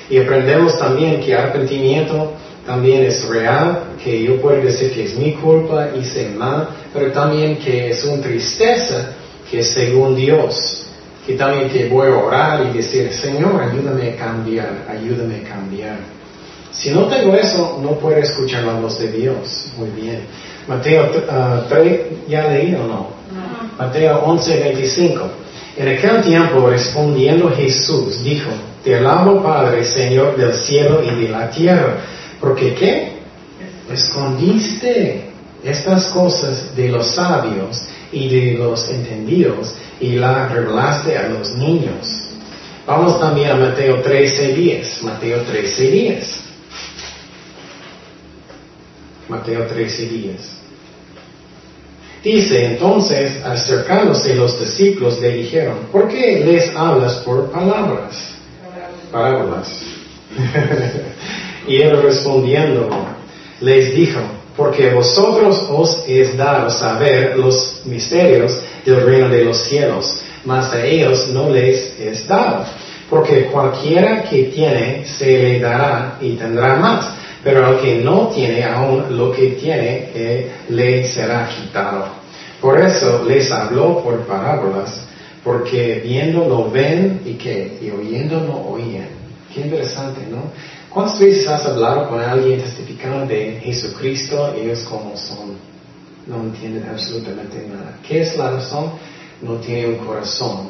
Y 0.09 0.19
aprendemos 0.19 0.79
también 0.79 1.21
que 1.21 1.35
arrepentimiento 1.35 2.33
también 2.67 3.05
es 3.05 3.27
real, 3.27 3.97
que 4.03 4.23
yo 4.23 4.41
puedo 4.41 4.63
decir 4.63 4.93
que 4.93 5.05
es 5.05 5.17
mi 5.17 5.33
culpa, 5.33 5.89
hice 5.99 6.31
mal, 6.31 6.69
pero 6.93 7.11
también 7.13 7.57
que 7.57 7.91
es 7.91 8.05
una 8.05 8.23
tristeza 8.23 9.13
que 9.51 9.61
es 9.61 9.71
según 9.71 10.15
Dios, 10.15 10.87
que 11.27 11.35
también 11.35 11.69
que 11.69 11.89
voy 11.89 12.09
a 12.09 12.17
orar 12.17 12.67
y 12.67 12.77
decir, 12.77 13.13
Señor, 13.13 13.61
ayúdame 13.61 14.11
a 14.11 14.17
cambiar, 14.17 14.87
ayúdame 14.89 15.37
a 15.37 15.49
cambiar. 15.49 15.97
Si 16.71 16.91
no 16.91 17.07
tengo 17.07 17.35
eso, 17.35 17.79
no 17.83 17.93
puedo 17.93 18.17
escuchar 18.19 18.65
la 18.65 18.75
voz 18.75 18.99
de 19.01 19.11
Dios. 19.11 19.73
Muy 19.77 19.91
bien. 19.91 20.21
Mateo 20.69 21.11
3, 21.11 21.27
uh, 21.27 22.31
¿ya 22.31 22.49
leí 22.49 22.75
o 22.75 22.87
no? 22.87 23.09
Mateo 23.79 24.19
11, 24.25 24.61
25. 24.61 25.29
En 25.81 25.89
aquel 25.89 26.21
tiempo 26.21 26.69
respondiendo 26.69 27.51
Jesús 27.57 28.23
dijo, 28.23 28.51
te 28.85 28.97
alabo 28.97 29.43
Padre, 29.43 29.83
Señor 29.83 30.37
del 30.37 30.53
cielo 30.53 31.03
y 31.03 31.23
de 31.23 31.31
la 31.31 31.49
tierra, 31.49 31.97
porque 32.39 32.75
¿qué? 32.75 33.13
Escondiste 33.91 35.31
estas 35.65 36.09
cosas 36.09 36.77
de 36.77 36.91
los 36.91 37.15
sabios 37.15 37.89
y 38.13 38.29
de 38.29 38.59
los 38.59 38.91
entendidos 38.91 39.75
y 39.99 40.17
las 40.17 40.53
revelaste 40.53 41.17
a 41.17 41.31
los 41.31 41.57
niños. 41.57 42.29
Vamos 42.87 43.19
también 43.19 43.53
a 43.53 43.55
Mateo 43.55 44.03
13, 44.03 44.53
10. 44.53 45.03
Mateo 45.03 45.41
13, 45.45 45.91
10. 45.91 46.41
Mateo 49.31 49.67
13, 49.67 50.07
10. 50.09 50.60
Dice 52.23 52.67
entonces, 52.67 53.43
acercándose 53.43 54.35
los 54.35 54.61
discípulos, 54.61 55.19
le 55.21 55.31
dijeron, 55.31 55.89
¿por 55.91 56.07
qué 56.09 56.43
les 56.45 56.75
hablas 56.77 57.15
por 57.25 57.51
palabras? 57.51 58.35
Parábolas. 59.11 59.69
y 61.67 61.81
él 61.81 62.03
respondiendo, 62.03 62.91
les 63.63 63.95
dijo, 63.95 64.21
porque 64.55 64.91
vosotros 64.91 65.67
os 65.71 66.05
es 66.07 66.37
dado 66.37 66.69
saber 66.69 67.39
los 67.39 67.81
misterios 67.87 68.61
del 68.85 69.01
reino 69.03 69.29
de 69.31 69.45
los 69.45 69.57
cielos, 69.65 70.21
mas 70.45 70.73
a 70.75 70.85
ellos 70.85 71.29
no 71.29 71.49
les 71.49 71.99
es 71.99 72.29
dado. 72.29 72.67
Porque 73.09 73.47
cualquiera 73.47 74.25
que 74.25 74.45
tiene, 74.45 75.07
se 75.07 75.27
le 75.27 75.59
dará 75.59 76.19
y 76.21 76.35
tendrá 76.35 76.77
más 76.77 77.20
pero 77.43 77.67
al 77.67 77.81
que 77.81 77.97
no 77.97 78.29
tiene 78.29 78.65
aún 78.65 79.17
lo 79.17 79.33
que 79.33 79.49
tiene, 79.53 80.11
eh, 80.15 80.51
le 80.69 81.09
será 81.09 81.49
quitado. 81.49 82.07
Por 82.61 82.81
eso 82.81 83.25
les 83.25 83.51
habló 83.51 84.03
por 84.03 84.27
parábolas, 84.27 85.07
porque 85.43 86.01
viendo 86.05 86.47
no 86.47 86.71
ven 86.71 87.23
y 87.25 87.35
que 87.35 87.79
y 87.81 87.91
oyendo 87.91 88.41
no 88.41 88.69
oyen. 88.69 89.09
Qué 89.53 89.63
interesante, 89.63 90.21
¿no? 90.31 90.53
¿Cuántas 90.91 91.19
veces 91.21 91.49
has 91.49 91.65
hablado 91.67 92.09
con 92.09 92.21
alguien 92.21 92.61
testificando 92.61 93.27
de 93.27 93.61
Jesucristo 93.63 94.55
y 94.57 94.67
ellos 94.67 94.81
como 94.81 95.17
son? 95.17 95.57
No 96.27 96.43
entienden 96.43 96.89
absolutamente 96.89 97.67
nada. 97.67 97.99
¿Qué 98.07 98.21
es 98.21 98.37
la 98.37 98.51
razón? 98.51 98.93
No 99.41 99.55
tiene 99.55 99.87
un 99.89 100.05
corazón 100.05 100.69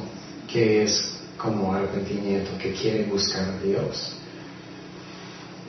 que 0.50 0.82
es 0.84 1.14
como 1.36 1.72
arrepentimiento, 1.72 2.50
que 2.58 2.72
quiere 2.72 3.04
buscar 3.04 3.42
a 3.42 3.66
Dios. 3.66 4.19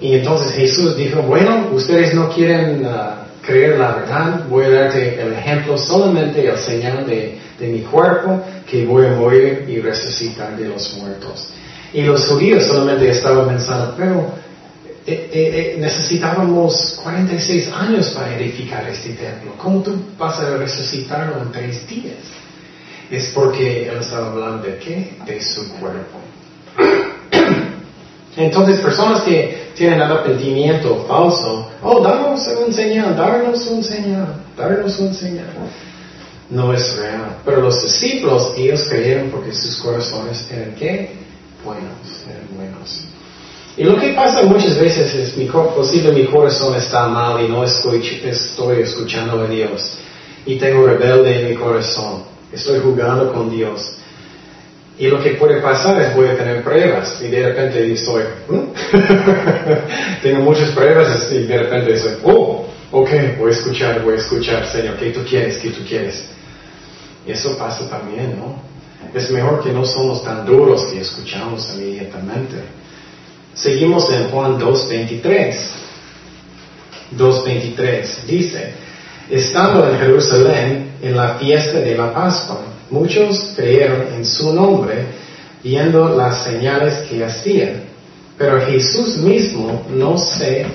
Y 0.02 0.16
entonces 0.16 0.54
Jesús 0.54 0.97
dijo, 0.97 1.22
bueno, 1.22 1.70
ustedes 1.72 2.14
no 2.16 2.30
quieren 2.30 2.84
uh, 2.84 3.22
creer 3.41 3.78
la 3.78 3.91
verdad, 3.93 4.47
voy 4.49 4.66
a 4.66 4.70
darte 4.70 5.22
el 5.22 5.34
ejemplo 5.34 5.78
solamente, 5.78 6.47
el 6.47 6.58
señal 6.58 7.06
de, 7.06 7.39
mi 7.60 7.82
cuerpo, 7.82 8.43
que 8.68 8.86
voy 8.86 9.06
a 9.06 9.12
morir 9.12 9.66
y 9.68 9.80
resucitar 9.80 10.58
de 10.58 10.68
los 10.68 10.93
muertos. 10.97 11.49
Y 11.93 12.02
los 12.02 12.26
judíos 12.26 12.64
solamente 12.64 13.08
estaban 13.10 13.47
pensando, 13.47 13.93
pero 13.95 14.34
eh, 15.06 15.30
eh, 15.32 15.32
eh, 15.32 15.76
necesitábamos 15.80 16.99
46 17.04 17.70
años 17.72 18.10
para 18.12 18.36
edificar 18.36 18.88
este 18.89 19.10
templo. 19.10 19.54
¿Cómo 19.58 19.84
tú 19.84 19.95
vas 20.18 20.39
a 20.39 20.58
resucitarlo 20.58 21.41
en 21.43 21.52
tres 21.52 21.88
días? 21.88 22.16
Es 23.12 23.28
porque 23.36 23.88
él 23.89 23.97
estaba 23.99 24.32
hablando 24.32 24.64
de 24.64 24.78
qué? 24.78 25.14
De 25.26 25.39
su 25.43 25.72
cuerpo. 25.74 26.21
Entonces, 28.38 28.80
personas 28.80 29.22
que 29.22 29.72
tienen 29.76 30.02
arrepentimiento 30.02 31.06
falso, 31.08 31.68
oh, 31.84 32.02
danos 32.02 32.48
un 32.66 32.74
señal, 32.74 33.16
darnos 33.16 33.68
un 33.68 33.84
señal, 33.84 34.36
darnos 34.58 35.00
un 35.00 35.14
señal. 35.14 35.48
No 36.50 36.74
es 36.74 36.98
real. 36.98 37.38
Pero 37.46 37.62
los 37.62 37.82
discípulos, 37.82 38.54
ellos 38.58 38.86
creyeron 38.90 39.30
porque 39.30 39.54
sus 39.54 39.78
corazones 39.78 40.48
eran 40.52 40.76
qué? 40.76 41.12
Buenos, 41.64 42.26
eran 42.30 42.48
buenos. 42.56 43.06
Y 43.78 43.84
lo 43.84 43.98
que 43.98 44.10
pasa 44.10 44.44
muchas 44.44 44.78
veces 44.78 45.14
es, 45.14 45.38
mi, 45.38 45.46
posible 45.46 46.12
mi 46.12 46.26
corazón 46.26 46.76
está 46.76 47.08
mal 47.08 47.44
y 47.44 47.48
no 47.48 47.64
estoy 47.64 48.22
escuchando 48.80 49.42
a 49.42 49.48
Dios. 49.48 49.98
Y 50.46 50.58
tengo 50.58 50.86
rebelde 50.86 51.42
en 51.42 51.50
mi 51.50 51.56
corazón. 51.56 52.24
Estoy 52.52 52.80
jugando 52.80 53.32
con 53.34 53.50
Dios. 53.50 53.94
Y 55.00 55.08
lo 55.08 55.22
que 55.22 55.32
puede 55.32 55.62
pasar 55.62 56.00
es 56.02 56.16
voy 56.16 56.28
a 56.28 56.38
tener 56.38 56.64
pruebas 56.64 57.20
y 57.22 57.28
de 57.30 57.48
repente 57.48 57.92
estoy, 57.92 58.24
tengo 60.22 60.42
muchas 60.42 60.70
pruebas 60.72 61.32
y 61.32 61.44
de 61.44 61.58
repente 61.58 61.98
soy, 61.98 62.14
oh, 62.24 62.68
ok, 62.92 63.10
voy 63.39 63.52
a 63.52 63.54
escuchar, 63.54 64.04
voy 64.04 64.16
a 64.16 64.18
escuchar, 64.18 64.68
Señor, 64.68 64.98
¿qué 64.98 65.12
tú 65.12 65.22
quieres? 65.28 65.58
¿Qué 65.58 65.70
tú 65.70 65.84
quieres? 65.88 66.30
Y 67.26 67.32
eso 67.32 67.58
pasa 67.58 67.89
también, 67.89 68.38
¿no? 68.38 68.62
Es 69.14 69.32
mejor 69.32 69.64
que 69.64 69.72
no 69.72 69.86
somos 69.86 70.24
tan 70.24 70.46
duros 70.46 70.86
que 70.92 71.02
escuchamos 71.02 71.74
inmediatamente. 71.76 72.58
Seguimos 73.54 74.10
en 74.12 74.30
Juan 74.30 74.60
2.23. 74.60 75.56
2.23 77.18 78.24
dice, 78.26 78.74
estando 79.30 79.89
en 79.89 80.00
Jerusalén 80.00 80.92
en 81.02 81.18
la 81.18 81.36
fiesta 81.36 81.80
de 81.80 81.98
la 81.98 82.14
Pascua, 82.14 82.71
muchos 82.92 83.54
creyeron 83.56 84.14
en 84.16 84.26
su 84.26 84.54
nombre 84.54 85.06
viendo 85.64 86.16
las 86.16 86.44
señales 86.44 87.08
que 87.10 87.24
hacía. 87.24 87.84
Pero 88.38 88.62
Jesús 88.62 89.18
mismo 89.18 89.84
no 89.89 90.18
se 90.18 90.66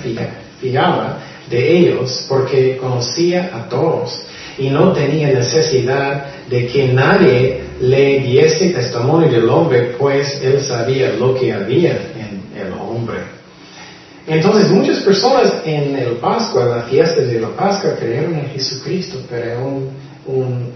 fiaba 0.61 1.19
de 1.51 1.79
ellos 1.79 2.27
porque 2.29 2.77
conocía 2.77 3.51
a 3.53 3.69
todos 3.69 4.25
y 4.59 4.69
no 4.71 4.93
tenía 4.93 5.29
necesidad 5.29 6.27
de 6.49 6.67
que 6.67 6.89
nadie 6.89 7.61
le 7.81 8.21
diese 8.21 8.71
testimonio 8.71 9.29
del 9.29 9.49
hombre, 9.49 9.95
pues 9.99 10.41
él 10.43 10.61
sabía 10.61 11.13
lo 11.13 11.35
que 11.35 11.53
había 11.53 11.93
en 11.93 12.43
el 12.59 12.73
hombre. 12.73 13.19
Entonces 14.27 14.71
muchas 14.71 15.01
personas 15.01 15.53
en 15.65 15.95
el 15.97 16.13
Pascua, 16.15 16.65
la 16.65 16.83
fiesta 16.83 17.21
de 17.21 17.41
la 17.41 17.49
Pascua, 17.51 17.95
creyeron 17.97 18.35
en 18.35 18.49
Jesucristo, 18.49 19.19
pero 19.31 19.83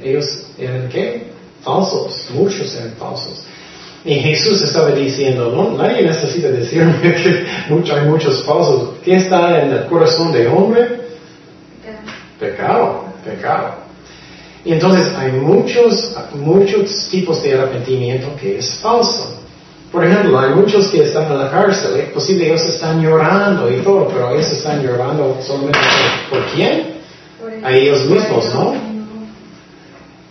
ellos 0.03 0.47
eran 0.59 0.89
qué? 0.89 1.31
Falsos, 1.63 2.29
muchos 2.33 2.75
eran 2.75 2.93
falsos. 2.93 3.45
Y 4.05 4.15
Jesús 4.15 4.63
estaba 4.63 4.93
diciendo, 4.93 5.53
no, 5.55 5.77
nadie 5.77 6.03
necesita 6.03 6.49
decirme 6.49 7.01
que 7.03 7.93
hay 7.93 8.07
muchos 8.07 8.43
falsos. 8.45 8.95
¿Qué 9.05 9.17
está 9.17 9.63
en 9.63 9.73
el 9.73 9.87
corazón 9.87 10.33
del 10.33 10.47
hombre? 10.49 11.01
Pecado, 12.39 13.05
pecado. 13.23 13.75
Y 14.65 14.73
entonces 14.73 15.13
hay 15.17 15.33
muchos, 15.33 16.17
muchos 16.35 17.09
tipos 17.11 17.43
de 17.43 17.55
arrepentimiento 17.55 18.29
que 18.41 18.59
es 18.59 18.75
falso. 18.75 19.37
Por 19.93 20.05
ejemplo, 20.05 20.39
hay 20.39 20.55
muchos 20.55 20.87
que 20.89 21.03
están 21.03 21.31
en 21.33 21.39
la 21.39 21.51
cárcel, 21.51 21.97
es 21.99 22.11
posible 22.11 22.47
ellos 22.47 22.63
están 22.63 23.03
llorando 23.03 23.71
y 23.71 23.81
todo, 23.81 24.07
pero 24.07 24.31
ellos 24.31 24.51
están 24.53 24.83
llorando 24.83 25.37
solamente 25.43 25.81
por, 26.31 26.45
quién? 26.55 27.01
A 27.65 27.73
ellos 27.73 28.05
mismos, 28.05 28.55
¿no? 28.55 28.90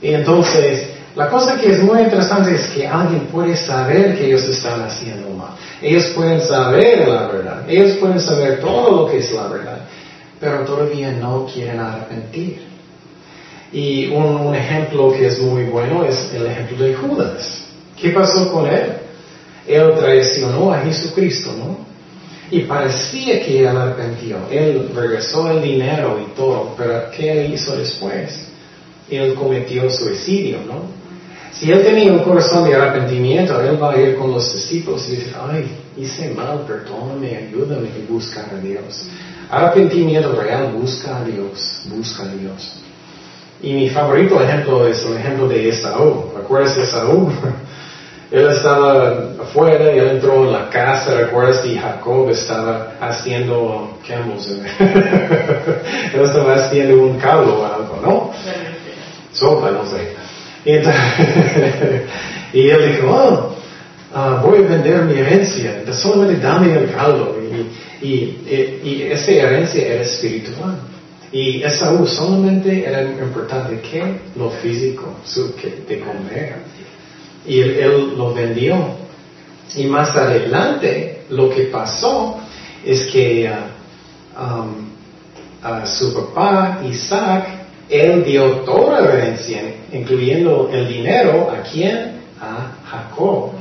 Y 0.02 0.14
entonces, 0.14 0.88
la 1.16 1.30
cosa 1.30 1.60
que 1.60 1.72
es 1.72 1.84
muy 1.84 2.02
interesante 2.02 2.56
es 2.56 2.68
que 2.70 2.88
alguien 2.88 3.28
puede 3.28 3.56
saber 3.58 4.18
que 4.18 4.28
ellos 4.28 4.44
están 4.44 4.82
haciendo 4.84 5.30
mal. 5.32 5.52
Ellos 5.82 6.06
pueden 6.16 6.42
saber 6.42 7.08
la 7.08 7.28
verdad. 7.28 7.70
Ellos 7.70 7.98
pueden 7.98 8.20
saber 8.20 8.60
todo 8.60 8.92
lo 8.92 9.12
que 9.12 9.18
es 9.18 9.32
la 9.32 9.48
verdad. 9.48 9.80
Pero 10.40 10.60
todavía 10.60 11.12
no 11.12 11.46
quieren 11.52 11.80
arrepentir. 11.80 12.62
Y 13.72 14.08
un, 14.08 14.56
ejemplo 14.56 15.12
que 15.12 15.28
es 15.28 15.40
muy 15.40 15.64
bueno 15.66 16.04
es 16.04 16.34
el 16.34 16.46
ejemplo 16.46 16.86
de 16.86 16.96
Judas. 16.96 17.66
¿Qué 18.00 18.10
pasó 18.10 18.52
con 18.52 18.68
él? 18.68 18.94
Él 19.68 19.94
traicionó 20.00 20.74
a 20.74 20.80
Jesucristo, 20.80 21.52
¿no? 21.58 21.78
Y 22.50 22.62
parecía 22.62 23.46
que 23.46 23.60
él 23.60 23.68
arrepintió. 23.68 24.38
Él 24.50 24.90
regresó 24.96 25.52
el 25.52 25.62
dinero 25.62 26.20
y 26.26 26.36
todo, 26.36 26.74
pero 26.78 27.12
¿qué 27.12 27.46
hizo 27.46 27.76
después? 27.76 28.49
Él 29.10 29.34
cometió 29.34 29.90
suicidio, 29.90 30.60
¿no? 30.68 31.00
Si 31.52 31.72
él 31.72 31.84
tenía 31.84 32.12
un 32.12 32.20
corazón 32.20 32.70
de 32.70 32.76
arrepentimiento, 32.76 33.60
él 33.62 33.82
va 33.82 33.92
a 33.92 34.00
ir 34.00 34.16
con 34.16 34.32
los 34.32 34.54
discípulos 34.54 35.08
y 35.10 35.18
decir, 35.18 35.36
ay, 35.50 35.68
hice 35.98 36.30
mal, 36.34 36.66
perdóname, 36.66 37.36
ayúdame 37.36 37.90
y 37.98 38.12
buscar 38.12 38.46
a 38.54 38.60
Dios. 38.60 39.08
Arrepentimiento 39.50 40.32
real, 40.40 40.72
busca 40.72 41.18
a 41.18 41.24
Dios, 41.24 41.82
busca 41.88 42.24
a 42.24 42.28
Dios. 42.28 42.82
Y 43.62 43.74
mi 43.74 43.90
favorito 43.90 44.42
ejemplo 44.42 44.88
es 44.88 45.04
el 45.04 45.18
ejemplo 45.18 45.48
de 45.48 45.70
Esaú. 45.70 46.32
¿Recuerdas 46.38 46.78
Esaú? 46.78 47.30
él 48.32 48.48
estaba 48.48 49.34
afuera 49.42 49.94
y 49.94 50.00
él 50.00 50.08
entró 50.12 50.46
en 50.46 50.54
la 50.54 50.70
casa. 50.70 51.16
¿Recuerdas 51.16 51.60
que 51.60 51.78
Jacob 51.78 52.30
estaba 52.30 52.94
haciendo 53.02 53.98
camels? 54.08 54.48
él 54.80 56.22
estaba 56.22 56.56
haciendo 56.56 57.04
un 57.04 57.18
caldo 57.18 57.60
o 57.60 57.66
algo, 57.66 58.00
¿no? 58.02 58.32
Sopa, 59.34 59.72
no 59.72 59.86
sé. 59.86 60.16
Y, 62.52 62.68
él 62.68 62.94
dijo, 62.94 63.12
oh, 63.12 63.56
ah, 64.12 64.42
voy 64.44 64.64
a 64.64 64.68
vender 64.68 65.04
mi 65.04 65.20
herencia, 65.20 65.84
solamente 65.94 66.42
dame 66.42 66.74
el 66.74 66.92
caldo. 66.92 67.38
Y, 68.02 68.08
y, 68.08 69.08
esa 69.12 69.32
herencia 69.32 69.86
era 69.86 70.02
espiritual. 70.02 70.80
Y 71.32 71.62
Esaú 71.62 72.08
solamente 72.08 72.86
era 72.86 73.04
importante 73.04 73.80
que 73.82 74.04
lo 74.36 74.50
físico, 74.50 75.16
su, 75.24 75.54
que, 75.56 75.84
de 75.88 76.00
comer. 76.00 76.56
Y 77.46 77.62
él, 77.62 78.16
lo 78.18 78.34
vendió. 78.34 78.96
Y 79.76 79.86
más 79.86 80.16
adelante 80.16 81.22
lo 81.30 81.52
que 81.52 81.66
pasó 81.66 82.40
es 82.84 83.06
que 83.12 83.48
ah, 83.48 84.64
um, 84.64 84.90
a 85.62 85.86
su 85.86 86.14
papá 86.16 86.80
Isaac 86.90 87.59
él 87.90 88.24
dio 88.24 88.52
toda 88.60 89.02
la 89.02 89.14
herencia, 89.14 89.62
incluyendo 89.92 90.70
el 90.72 90.88
dinero, 90.88 91.50
¿a 91.52 91.64
quién? 91.64 92.22
A 92.40 92.72
Jacob. 92.86 93.52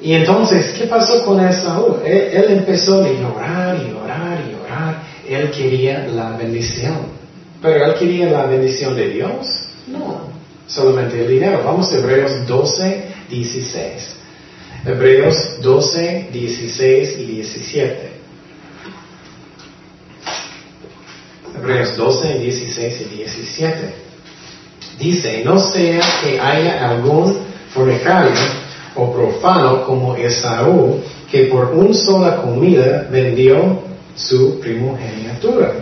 Y 0.00 0.12
entonces, 0.12 0.74
¿qué 0.78 0.86
pasó 0.86 1.24
con 1.24 1.44
Esaú? 1.44 1.98
Él, 2.04 2.28
él 2.32 2.44
empezó 2.48 3.04
a 3.04 3.08
llorar 3.08 3.76
y 3.76 3.90
llorar 3.90 4.38
y 4.46 4.52
llorar. 4.52 5.02
Él 5.28 5.50
quería 5.50 6.06
la 6.06 6.36
bendición. 6.36 7.16
Pero 7.60 7.84
él 7.84 7.94
quería 7.94 8.30
la 8.30 8.46
bendición 8.46 8.96
de 8.96 9.08
Dios. 9.08 9.46
No, 9.86 10.20
solamente 10.66 11.20
el 11.20 11.28
dinero. 11.28 11.62
Vamos 11.64 11.92
a 11.92 11.98
Hebreos 11.98 12.46
12, 12.46 13.04
16. 13.30 14.16
Hebreos 14.84 15.58
12, 15.62 16.28
16 16.32 17.18
y 17.18 17.24
17. 17.24 18.15
Hebreos 21.58 21.96
12, 21.96 22.38
16 22.38 23.00
y 23.00 23.16
17. 23.16 23.94
Dice, 24.98 25.42
no 25.44 25.58
sea 25.58 26.00
que 26.22 26.40
haya 26.40 26.88
algún 26.88 27.36
fornicario 27.74 28.32
o 28.94 29.12
profano 29.12 29.84
como 29.84 30.16
Esaú, 30.16 31.00
que 31.30 31.44
por 31.44 31.66
una 31.74 31.94
sola 31.94 32.36
comida 32.36 33.06
vendió 33.10 33.80
su 34.14 34.58
primogenitura. 34.60 35.74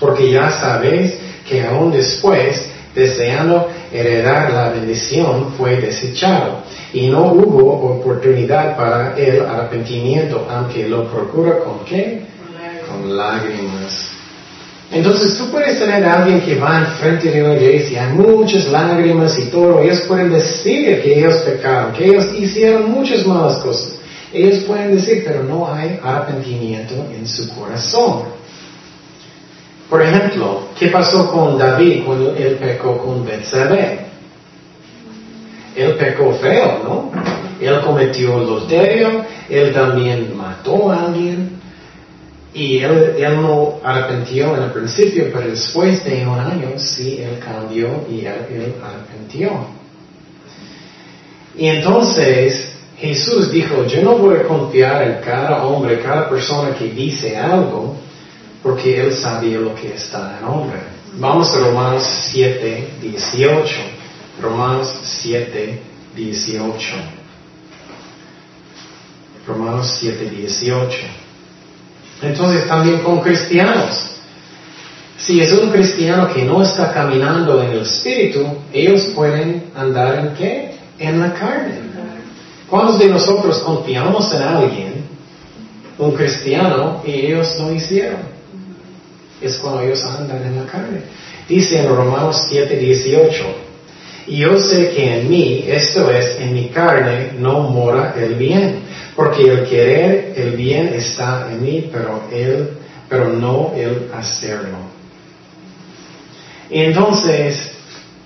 Porque 0.00 0.32
ya 0.32 0.50
sabéis 0.50 1.14
que 1.48 1.62
aún 1.62 1.92
después, 1.92 2.66
deseando 2.94 3.68
heredar 3.92 4.52
la 4.52 4.70
bendición, 4.70 5.54
fue 5.56 5.76
desechado. 5.76 6.62
Y 6.92 7.06
no 7.06 7.32
hubo 7.32 7.98
oportunidad 7.98 8.76
para 8.76 9.16
el 9.16 9.42
arrepentimiento, 9.42 10.46
aunque 10.50 10.88
lo 10.88 11.04
procura 11.10 11.58
con 11.60 11.84
qué? 11.84 12.22
Con 12.88 13.16
lágrimas. 13.16 14.21
Entonces 14.92 15.38
tú 15.38 15.50
puedes 15.50 15.78
tener 15.78 16.04
a 16.04 16.22
alguien 16.22 16.42
que 16.42 16.56
va 16.56 16.80
enfrente 16.80 17.30
de 17.30 17.42
una 17.42 17.54
iglesia, 17.54 18.10
muchas 18.14 18.70
lágrimas 18.70 19.38
y 19.38 19.46
todo, 19.46 19.80
ellos 19.80 20.02
pueden 20.02 20.30
decir 20.30 21.00
que 21.02 21.18
ellos 21.18 21.36
pecaron, 21.36 21.92
que 21.94 22.04
ellos 22.04 22.26
hicieron 22.38 22.90
muchas 22.90 23.26
malas 23.26 23.56
cosas. 23.58 23.94
Ellos 24.34 24.64
pueden 24.64 24.94
decir, 24.94 25.24
pero 25.26 25.44
no 25.44 25.72
hay 25.72 25.98
arrepentimiento 26.02 26.94
en 27.14 27.26
su 27.26 27.54
corazón. 27.54 28.24
Por 29.88 30.02
ejemplo, 30.02 30.68
¿qué 30.78 30.88
pasó 30.88 31.30
con 31.30 31.58
David 31.58 32.02
cuando 32.04 32.34
él 32.34 32.56
pecó 32.56 32.98
con 32.98 33.24
Betsabé? 33.24 34.00
Él 35.74 35.94
pecó 35.96 36.32
feo, 36.34 36.80
¿no? 36.84 37.12
Él 37.60 37.80
cometió 37.80 38.36
adulterio, 38.36 39.24
él 39.48 39.72
también 39.72 40.36
mató 40.36 40.90
a 40.90 41.06
alguien, 41.06 41.51
y 42.54 42.78
él, 42.78 43.16
no 43.40 43.80
arrepintió 43.82 44.56
en 44.56 44.64
el 44.64 44.70
principio, 44.72 45.30
pero 45.32 45.48
después 45.48 46.04
de 46.04 46.26
un 46.26 46.38
año 46.38 46.72
sí, 46.76 47.18
él 47.20 47.38
cambió 47.38 48.06
y 48.10 48.26
él, 48.26 48.46
él 48.50 48.74
arrepintió. 48.82 49.50
Y 51.56 51.66
entonces 51.66 52.72
Jesús 52.98 53.50
dijo, 53.50 53.86
yo 53.86 54.02
no 54.02 54.16
voy 54.18 54.36
a 54.36 54.42
confiar 54.44 55.02
en 55.02 55.24
cada 55.24 55.64
hombre, 55.64 56.00
cada 56.00 56.28
persona 56.28 56.74
que 56.74 56.90
dice 56.90 57.36
algo, 57.36 57.96
porque 58.62 59.00
él 59.00 59.12
sabía 59.12 59.58
lo 59.58 59.74
que 59.74 59.94
está 59.94 60.38
en 60.38 60.44
hombre. 60.46 60.78
Vamos 61.14 61.54
a 61.54 61.58
Romanos 61.58 62.04
7, 62.30 62.88
18. 63.02 63.74
Romanos 64.40 65.00
7, 65.04 65.80
18. 66.14 66.86
Romanos 69.46 69.96
7, 70.00 70.30
18. 70.30 71.21
Entonces 72.22 72.68
también 72.68 73.00
con 73.00 73.20
cristianos. 73.20 74.10
Si 75.18 75.40
es 75.40 75.52
un 75.52 75.70
cristiano 75.70 76.32
que 76.32 76.44
no 76.44 76.62
está 76.62 76.92
caminando 76.92 77.62
en 77.62 77.70
el 77.70 77.82
espíritu, 77.82 78.44
ellos 78.72 79.12
pueden 79.14 79.70
andar 79.76 80.18
en 80.18 80.34
qué? 80.34 80.74
En 80.98 81.20
la 81.20 81.32
carne. 81.32 81.80
¿Cuántos 82.68 82.98
de 83.00 83.06
nosotros 83.06 83.58
confiamos 83.58 84.32
en 84.32 84.42
alguien, 84.42 84.92
un 85.98 86.12
cristiano, 86.12 87.02
y 87.04 87.26
ellos 87.26 87.56
no 87.60 87.70
hicieron? 87.70 88.20
Es 89.40 89.58
cuando 89.58 89.82
ellos 89.82 90.02
andan 90.04 90.42
en 90.42 90.56
la 90.56 90.70
carne. 90.70 91.02
Dice 91.48 91.80
en 91.80 91.88
Romanos 91.88 92.46
7, 92.48 92.76
18, 92.76 93.44
y 94.28 94.38
yo 94.38 94.58
sé 94.58 94.90
que 94.90 95.20
en 95.20 95.28
mí, 95.28 95.64
esto 95.66 96.10
es, 96.10 96.38
en 96.40 96.54
mi 96.54 96.68
carne, 96.68 97.32
no 97.38 97.60
mora 97.60 98.14
el 98.16 98.34
bien 98.36 98.80
porque 99.14 99.42
el 99.42 99.68
querer 99.68 100.34
el 100.36 100.52
bien 100.52 100.88
está 100.94 101.50
en 101.52 101.62
mí, 101.62 101.90
pero 101.92 102.22
el 102.30 102.82
pero 103.12 103.28
no 103.28 103.74
el 103.76 104.10
hacerlo. 104.14 104.78
Y 106.70 106.80
entonces, 106.80 107.72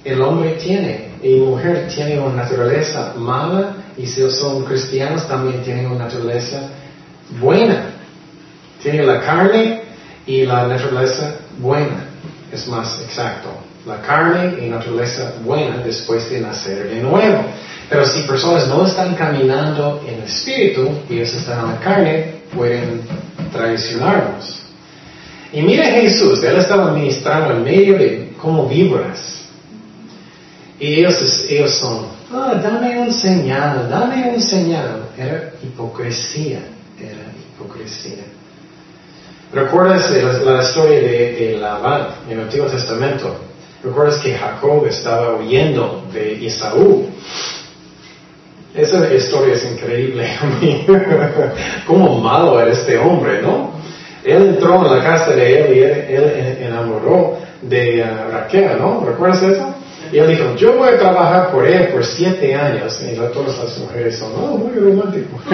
el 0.05 0.23
hombre 0.23 0.53
tiene, 0.53 1.09
y 1.21 1.35
mujer 1.41 1.89
tiene 1.93 2.21
una 2.21 2.45
naturaleza 2.45 3.15
mala, 3.17 3.79
y 3.99 4.07
si 4.07 4.31
son 4.31 4.65
cristianos 4.65 5.27
también 5.27 5.61
tienen 5.65 5.87
una 5.87 6.05
naturaleza 6.05 6.69
buena. 7.41 7.95
Tiene 8.81 9.03
la 9.03 9.21
carne 9.23 9.83
y 10.25 10.47
la 10.47 10.69
naturaleza 10.69 11.35
buena, 11.59 12.05
es 12.53 12.69
más 12.69 13.03
exacto. 13.03 13.49
La 13.85 14.01
carne 14.03 14.65
y 14.65 14.69
naturaleza 14.69 15.35
buena 15.45 15.79
después 15.79 16.31
de 16.31 16.41
nacer 16.43 16.91
de 16.91 17.01
nuevo. 17.01 17.45
Pero 17.89 18.05
si 18.05 18.23
personas 18.23 18.67
no 18.67 18.85
están 18.85 19.15
caminando 19.15 20.03
en 20.07 20.15
el 20.15 20.23
espíritu 20.25 20.89
y 21.09 21.15
ellos 21.15 21.35
están 21.35 21.61
en 21.61 21.71
la 21.73 21.81
carne, 21.81 22.35
pueden 22.53 23.03
traicionarnos. 23.53 24.63
Y 25.53 25.63
mire 25.63 25.85
Jesús, 25.85 26.43
él 26.43 26.57
estaba 26.57 26.91
ministrando 26.93 27.55
en 27.55 27.65
medio 27.65 27.97
de 27.97 28.33
como 28.41 28.69
víboras. 28.69 29.45
Y 30.81 30.95
ellos, 30.95 31.47
ellos 31.49 31.71
son, 31.77 32.07
ah, 32.33 32.61
dame 32.61 32.99
un 32.99 33.13
señal, 33.13 33.89
dame 33.89 34.31
un 34.35 34.43
señal. 34.43 35.09
Era 35.17 35.53
hipocresía, 35.63 36.59
era 37.01 37.33
hipocresía. 37.55 38.25
¿Recuerdas 39.53 40.11
la, 40.45 40.63
historia 40.63 40.99
de, 40.99 41.33
de 41.33 41.59
Labán 41.59 42.09
en 42.29 42.39
el 42.39 42.45
Antiguo 42.45 42.67
Testamento? 42.67 43.37
¿Recuerdas 43.83 44.19
que 44.19 44.35
Jacob 44.35 44.85
estaba 44.87 45.37
huyendo 45.37 46.05
de 46.13 46.45
Esaú? 46.45 47.09
Esa 48.77 49.13
historia 49.15 49.55
es 49.55 49.65
increíble. 49.73 50.29
Cómo 51.87 52.21
malo 52.21 52.61
era 52.61 52.73
este 52.73 52.99
hombre, 52.99 53.41
¿no? 53.41 53.73
Él 54.23 54.49
entró 54.49 54.85
en 54.85 54.99
la 54.99 55.03
casa 55.03 55.31
de 55.31 55.61
él 55.61 55.77
y 55.77 55.83
él, 56.15 56.59
enamoró 56.61 57.39
de 57.63 58.03
uh, 58.05 58.33
Raquel, 58.33 58.79
¿no? 58.79 59.03
¿Recuerdas 59.07 59.43
eso? 59.43 59.75
Y 60.13 60.19
él 60.19 60.29
dijo, 60.29 60.55
yo 60.57 60.75
voy 60.75 60.91
a 60.91 60.99
trabajar 60.99 61.51
por 61.53 61.67
él 61.67 61.89
por 61.89 62.05
siete 62.05 62.55
años. 62.55 63.01
Y 63.03 63.15
todas 63.15 63.59
las 63.59 63.79
mujeres 63.79 64.19
son, 64.19 64.33
oh, 64.37 64.59
muy 64.59 64.79
romántico. 64.79 65.41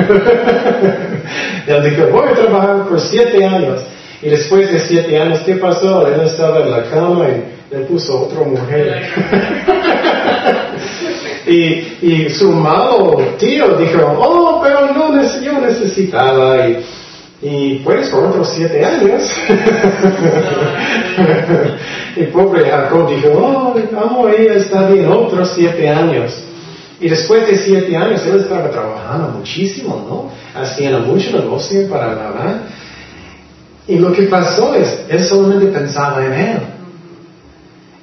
él 1.66 1.84
dijo, 1.84 2.06
voy 2.10 2.28
a 2.28 2.34
trabajar 2.34 2.88
por 2.88 3.00
siete 3.00 3.44
años. 3.44 3.82
Y 4.20 4.30
después 4.30 4.72
de 4.72 4.80
siete 4.80 5.18
años, 5.20 5.40
¿qué 5.46 5.54
pasó? 5.56 6.06
Él 6.06 6.20
estaba 6.22 6.60
en 6.60 6.70
la 6.70 6.82
cama 6.84 7.26
y 7.28 7.74
le 7.74 7.84
puso 7.84 8.22
otra 8.22 8.40
mujer. 8.42 9.02
y, 11.46 11.98
y, 12.02 12.30
su 12.30 12.52
malo 12.52 13.18
tío 13.38 13.76
dijo, 13.76 14.16
oh, 14.18 14.60
pero 14.62 14.92
no, 14.92 15.12
yo 15.42 15.60
necesitaba. 15.60 16.68
Y, 16.68 16.84
y 17.42 17.74
pues 17.84 18.08
por 18.08 18.24
otros 18.24 18.50
siete 18.54 18.84
años. 18.84 19.30
y 22.16 22.24
pobre 22.24 22.70
Jacob 22.70 23.08
dijo, 23.08 23.28
oh, 23.30 23.74
amo 24.00 24.26
a 24.26 24.32
ella, 24.32 24.54
está 24.54 24.88
bien, 24.88 25.08
otros 25.08 25.52
siete 25.54 25.88
años. 25.88 26.44
Y 27.00 27.08
después 27.08 27.48
de 27.48 27.56
siete 27.56 27.96
años 27.96 28.24
él 28.26 28.40
estaba 28.40 28.70
trabajando 28.70 29.38
muchísimo, 29.38 30.06
¿no? 30.08 30.60
Haciendo 30.60 31.00
mucho 31.00 31.36
negocio 31.36 31.88
para 31.88 32.14
Labán. 32.14 32.62
Y 33.88 33.96
lo 33.96 34.12
que 34.12 34.22
pasó 34.22 34.76
es, 34.76 35.00
él 35.08 35.24
solamente 35.24 35.66
pensaba 35.66 36.24
en 36.24 36.32
él. 36.32 36.58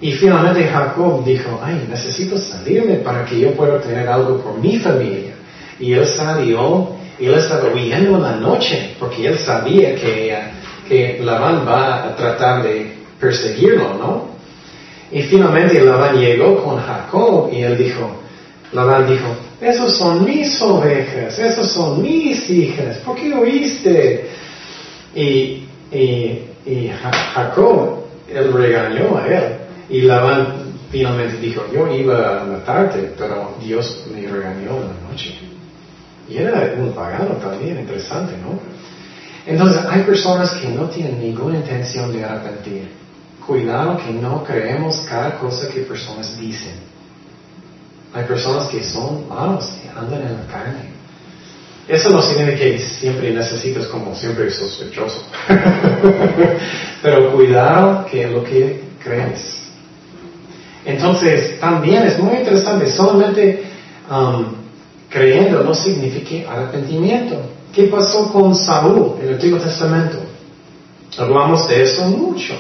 Y 0.02 0.14
finalmente 0.14 0.64
Jacob 0.64 1.26
dijo, 1.26 1.60
ay, 1.62 1.86
necesito 1.90 2.38
salirme 2.38 2.96
para 2.96 3.26
que 3.26 3.40
yo 3.40 3.52
pueda 3.52 3.82
tener 3.82 4.08
algo 4.08 4.38
por 4.38 4.58
mi 4.58 4.80
familia. 4.80 5.34
Y 5.80 5.94
él 5.94 6.08
salió, 6.08 6.96
y 7.20 7.26
él 7.26 7.34
estaba 7.34 7.74
huyendo 7.74 8.16
en 8.16 8.24
la 8.24 8.36
noche, 8.36 8.96
porque 8.98 9.28
él 9.28 9.38
sabía 9.38 9.96
que, 9.96 10.38
que 10.88 11.20
Labán 11.22 11.66
va 11.68 12.06
a 12.06 12.16
tratar 12.16 12.64
de 12.64 12.94
perseguirlo, 13.20 13.94
¿no? 13.96 14.30
Y 15.12 15.24
finalmente 15.24 15.82
Labán 15.84 16.18
llegó 16.18 16.64
con 16.64 16.78
Jacob 16.78 17.50
y 17.52 17.62
él 17.64 17.78
dijo, 17.78 18.10
Labán 18.72 19.06
dijo, 19.08 19.36
esos 19.60 19.98
son 19.98 20.24
mis 20.24 20.62
ovejas, 20.62 21.38
esos 21.38 21.72
son 21.72 22.02
mis 22.02 22.50
hijas, 22.50 22.98
¿por 23.00 23.18
qué 23.18 23.34
huiste? 23.34 24.30
Y, 25.14 25.64
y, 25.92 26.40
y 26.66 26.92
Jacob, 27.34 28.06
él 28.32 28.54
regañó 28.54 29.18
a 29.18 29.28
él. 29.28 29.59
Y 29.90 30.02
Labán 30.02 30.74
finalmente 30.92 31.38
dijo, 31.38 31.64
yo 31.74 31.88
iba 31.88 32.42
a 32.42 32.44
matarte, 32.46 33.14
pero 33.18 33.56
Dios 33.62 34.06
me 34.12 34.28
regañó 34.28 34.78
en 34.78 34.88
la 34.88 35.10
noche. 35.10 35.36
Y 36.28 36.38
era 36.38 36.74
un 36.78 36.94
pagano 36.94 37.36
también, 37.36 37.80
interesante, 37.80 38.34
¿no? 38.38 38.60
Entonces, 39.46 39.84
hay 39.90 40.04
personas 40.04 40.52
que 40.52 40.68
no 40.70 40.90
tienen 40.90 41.20
ninguna 41.20 41.58
intención 41.58 42.14
de 42.14 42.24
arrepentir. 42.24 42.90
Cuidado 43.46 43.98
que 43.98 44.12
no 44.12 44.44
creemos 44.44 45.00
cada 45.10 45.40
cosa 45.40 45.68
que 45.70 45.82
personas 45.82 46.40
dicen. 46.40 46.74
Hay 48.14 48.26
personas 48.26 48.68
que 48.68 48.84
son 48.84 49.28
malos, 49.28 49.66
que 49.82 49.90
andan 49.90 50.22
en 50.22 50.34
la 50.34 50.46
carne. 50.52 51.00
Eso 51.88 52.12
no 52.12 52.22
significa 52.22 52.58
que 52.58 52.80
siempre 52.80 53.32
necesitas 53.32 53.88
como 53.88 54.14
siempre 54.14 54.52
sospechoso. 54.52 55.24
Pero 57.02 57.34
cuidado 57.34 58.06
que 58.06 58.28
lo 58.28 58.44
que 58.44 58.84
crees. 59.04 59.59
Entonces, 60.90 61.60
también 61.60 62.02
es 62.04 62.18
muy 62.18 62.38
interesante, 62.38 62.90
solamente 62.92 63.64
um, 64.10 64.46
creyendo 65.08 65.64
no 65.64 65.76
significa 65.76 66.52
arrepentimiento. 66.52 67.36
¿Qué 67.72 67.84
pasó 67.84 68.34
con 68.34 68.56
Saúl 68.56 69.18
en 69.22 69.28
el 69.28 69.34
Antiguo 69.36 69.60
Testamento? 69.60 70.18
Hablamos 71.16 71.70
de 71.70 71.84
eso 71.84 72.06
mucho. 72.06 72.56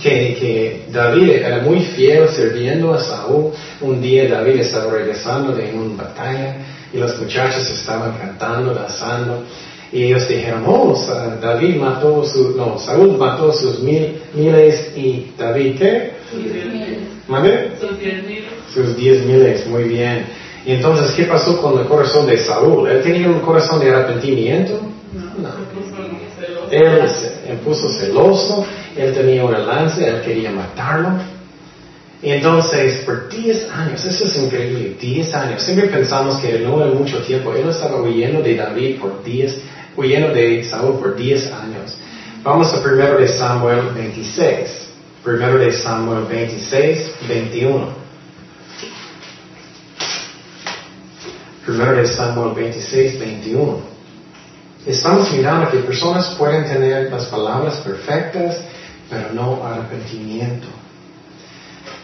Que, 0.00 0.36
que, 0.38 0.86
David 0.92 1.30
era 1.30 1.58
muy 1.62 1.80
fiel 1.80 2.28
sirviendo 2.28 2.94
a 2.94 3.00
Saúl. 3.00 3.50
Un 3.80 4.00
día 4.00 4.28
David 4.28 4.60
estaba 4.60 4.92
regresando 4.92 5.56
de 5.56 5.72
una 5.74 6.04
batalla 6.04 6.56
y 6.92 6.98
los 6.98 7.20
muchachos 7.20 7.68
estaban 7.68 8.16
cantando, 8.16 8.74
danzando. 8.74 9.42
Y 9.90 10.04
ellos 10.04 10.28
dijeron, 10.28 10.62
oh, 10.66 10.96
David 11.42 11.76
mató 11.76 12.24
su, 12.24 12.56
no, 12.56 12.78
Saúl 12.78 13.18
mató 13.18 13.52
sus 13.52 13.80
mil, 13.80 14.20
miles 14.34 14.92
y 14.96 15.32
David, 15.36 15.78
¿qué? 15.78 16.13
Sus 16.30 16.44
diez 16.44 16.66
miles. 16.66 16.98
Sus 18.72 18.96
diez 18.96 19.24
miles, 19.24 19.66
muy 19.66 19.84
bien. 19.84 20.26
Y 20.66 20.72
entonces, 20.72 21.12
¿qué 21.14 21.24
pasó 21.24 21.60
con 21.60 21.78
el 21.78 21.86
corazón 21.86 22.26
de 22.26 22.38
Saúl? 22.38 22.88
¿Él 22.88 23.02
tenía 23.02 23.28
un 23.28 23.40
corazón 23.40 23.80
de 23.80 23.90
arrepentimiento? 23.90 24.80
No. 25.38 25.50
Él 26.70 27.08
se 27.08 27.54
puso 27.64 27.88
celoso, 27.90 28.66
él 28.96 29.12
tenía 29.12 29.44
una 29.44 29.58
lanza, 29.58 30.06
él 30.06 30.22
quería 30.22 30.50
matarlo. 30.50 31.10
Y 32.22 32.30
entonces, 32.30 33.02
por 33.04 33.28
diez 33.28 33.68
años, 33.70 34.02
eso 34.04 34.24
es 34.24 34.36
increíble, 34.36 34.96
diez 34.98 35.34
años, 35.34 35.62
siempre 35.62 35.88
pensamos 35.88 36.36
que 36.36 36.58
no 36.60 36.82
era 36.82 36.94
mucho 36.94 37.18
tiempo, 37.18 37.52
él 37.54 37.68
estaba 37.68 38.00
huyendo 38.00 38.40
de 38.40 38.56
David 38.56 38.98
por 38.98 39.22
diez 39.22 39.60
huyendo 39.96 40.28
de 40.34 40.64
Saúl 40.64 40.98
por 40.98 41.16
10 41.16 41.52
años. 41.52 41.96
Vamos 42.42 42.72
a 42.74 42.82
primero 42.82 43.18
de 43.18 43.28
Samuel 43.28 43.90
26. 43.94 44.83
Primero 45.24 45.58
de 45.58 45.72
Samuel 45.72 46.26
26, 46.28 47.14
21. 47.26 47.88
Primero 51.64 51.96
de 51.96 52.06
Samuel 52.06 52.54
26, 52.54 53.18
21. 53.18 53.78
Estamos 54.84 55.32
mirando 55.32 55.70
que 55.70 55.78
personas 55.78 56.34
pueden 56.38 56.64
tener 56.64 57.10
las 57.10 57.24
palabras 57.24 57.76
perfectas, 57.76 58.60
pero 59.08 59.32
no 59.32 59.64
arrepentimiento. 59.64 60.66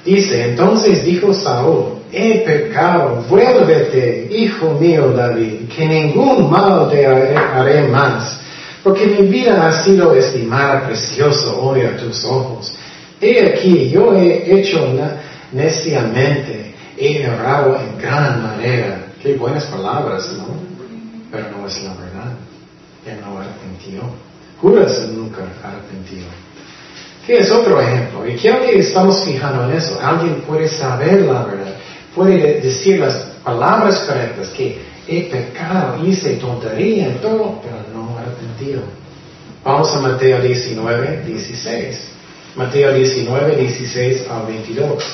Dice, 0.02 0.52
entonces 0.52 1.04
dijo 1.04 1.34
Saúl, 1.34 1.98
he 2.10 2.38
pecado, 2.38 3.22
vuélvete, 3.28 4.28
hijo 4.30 4.78
mío 4.80 5.12
David, 5.12 5.68
que 5.68 5.84
ningún 5.84 6.50
mal 6.50 6.88
te 6.88 7.06
haré 7.06 7.86
más, 7.86 8.40
porque 8.82 9.04
mi 9.04 9.26
vida 9.26 9.68
ha 9.68 9.84
sido 9.84 10.14
estimada 10.14 10.86
precioso 10.86 11.60
hoy 11.60 11.82
a 11.82 11.98
tus 11.98 12.24
ojos. 12.24 12.72
He 13.20 13.46
aquí, 13.46 13.90
yo 13.90 14.14
he 14.14 14.60
hecho 14.60 14.96
neciamente, 15.52 16.74
he 16.96 17.22
errado 17.22 17.78
en 17.78 18.00
gran 18.00 18.42
manera. 18.42 19.06
Qué 19.22 19.34
buenas 19.34 19.64
palabras, 19.66 20.32
¿no? 20.38 20.46
Pero 21.30 21.50
no 21.50 21.66
es 21.66 21.82
la 21.82 21.94
verdad. 21.94 22.32
Él 23.06 23.18
no 23.20 23.38
arrepintió. 23.38 24.02
Juras 24.60 25.08
nunca 25.14 25.42
arrepintió. 25.62 26.24
¿Qué 27.26 27.38
es 27.38 27.50
otro 27.50 27.80
ejemplo? 27.80 28.26
Y 28.26 28.34
quiero 28.36 28.62
que 28.62 28.78
estamos 28.78 29.24
fijando 29.24 29.70
en 29.70 29.76
eso. 29.76 29.98
Alguien 30.02 30.42
puede 30.42 30.68
saber 30.68 31.20
la 31.22 31.44
verdad, 31.44 31.74
puede 32.14 32.60
decir 32.60 32.98
las 33.00 33.14
palabras 33.44 34.00
correctas, 34.00 34.48
que 34.48 34.78
he 35.06 35.22
pecado, 35.22 36.04
hice 36.06 36.36
tontería 36.36 37.06
en 37.06 37.18
todo, 37.20 37.60
pero 37.62 37.76
no 37.94 38.18
arrepentido. 38.18 38.82
Vamos 39.62 39.94
a 39.94 40.00
Mateo 40.00 40.40
19, 40.40 41.24
16. 41.26 42.09
Mateo 42.56 42.92
19, 42.92 43.56
16 43.56 44.26
al 44.28 44.46
22. 44.46 45.04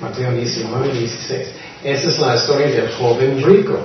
Mateo 0.00 0.32
19, 0.32 0.92
16. 0.92 1.48
Esa 1.84 2.08
es 2.08 2.18
la 2.18 2.36
historia 2.36 2.66
del 2.68 2.90
joven 2.92 3.42
rico. 3.42 3.78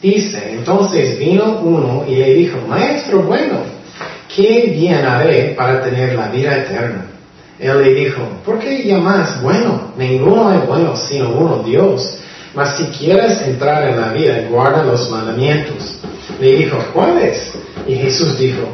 Dice, 0.00 0.52
entonces 0.52 1.18
vino 1.18 1.58
uno 1.60 2.04
y 2.06 2.16
le 2.16 2.34
dijo, 2.34 2.58
Maestro 2.68 3.22
bueno, 3.22 3.62
¿qué 4.34 4.72
bien 4.72 5.04
haré 5.04 5.54
para 5.56 5.82
tener 5.82 6.14
la 6.14 6.28
vida 6.28 6.56
eterna? 6.56 7.06
Él 7.58 7.82
le 7.82 7.94
dijo, 7.94 8.22
¿por 8.44 8.60
qué 8.60 8.84
llamas 8.84 9.42
bueno? 9.42 9.92
Ninguno 9.96 10.54
es 10.54 10.66
bueno 10.68 10.96
sino 10.96 11.30
uno, 11.30 11.64
Dios. 11.64 12.20
Mas 12.54 12.76
si 12.76 12.84
quieres 12.84 13.42
entrar 13.42 13.88
en 13.88 14.00
la 14.00 14.12
vida, 14.12 14.46
guarda 14.48 14.84
los 14.84 15.10
mandamientos. 15.10 15.98
Le 16.40 16.56
dijo, 16.56 16.78
¿cuáles? 16.92 17.52
Y 17.88 17.94
Jesús 17.94 18.38
dijo, 18.38 18.68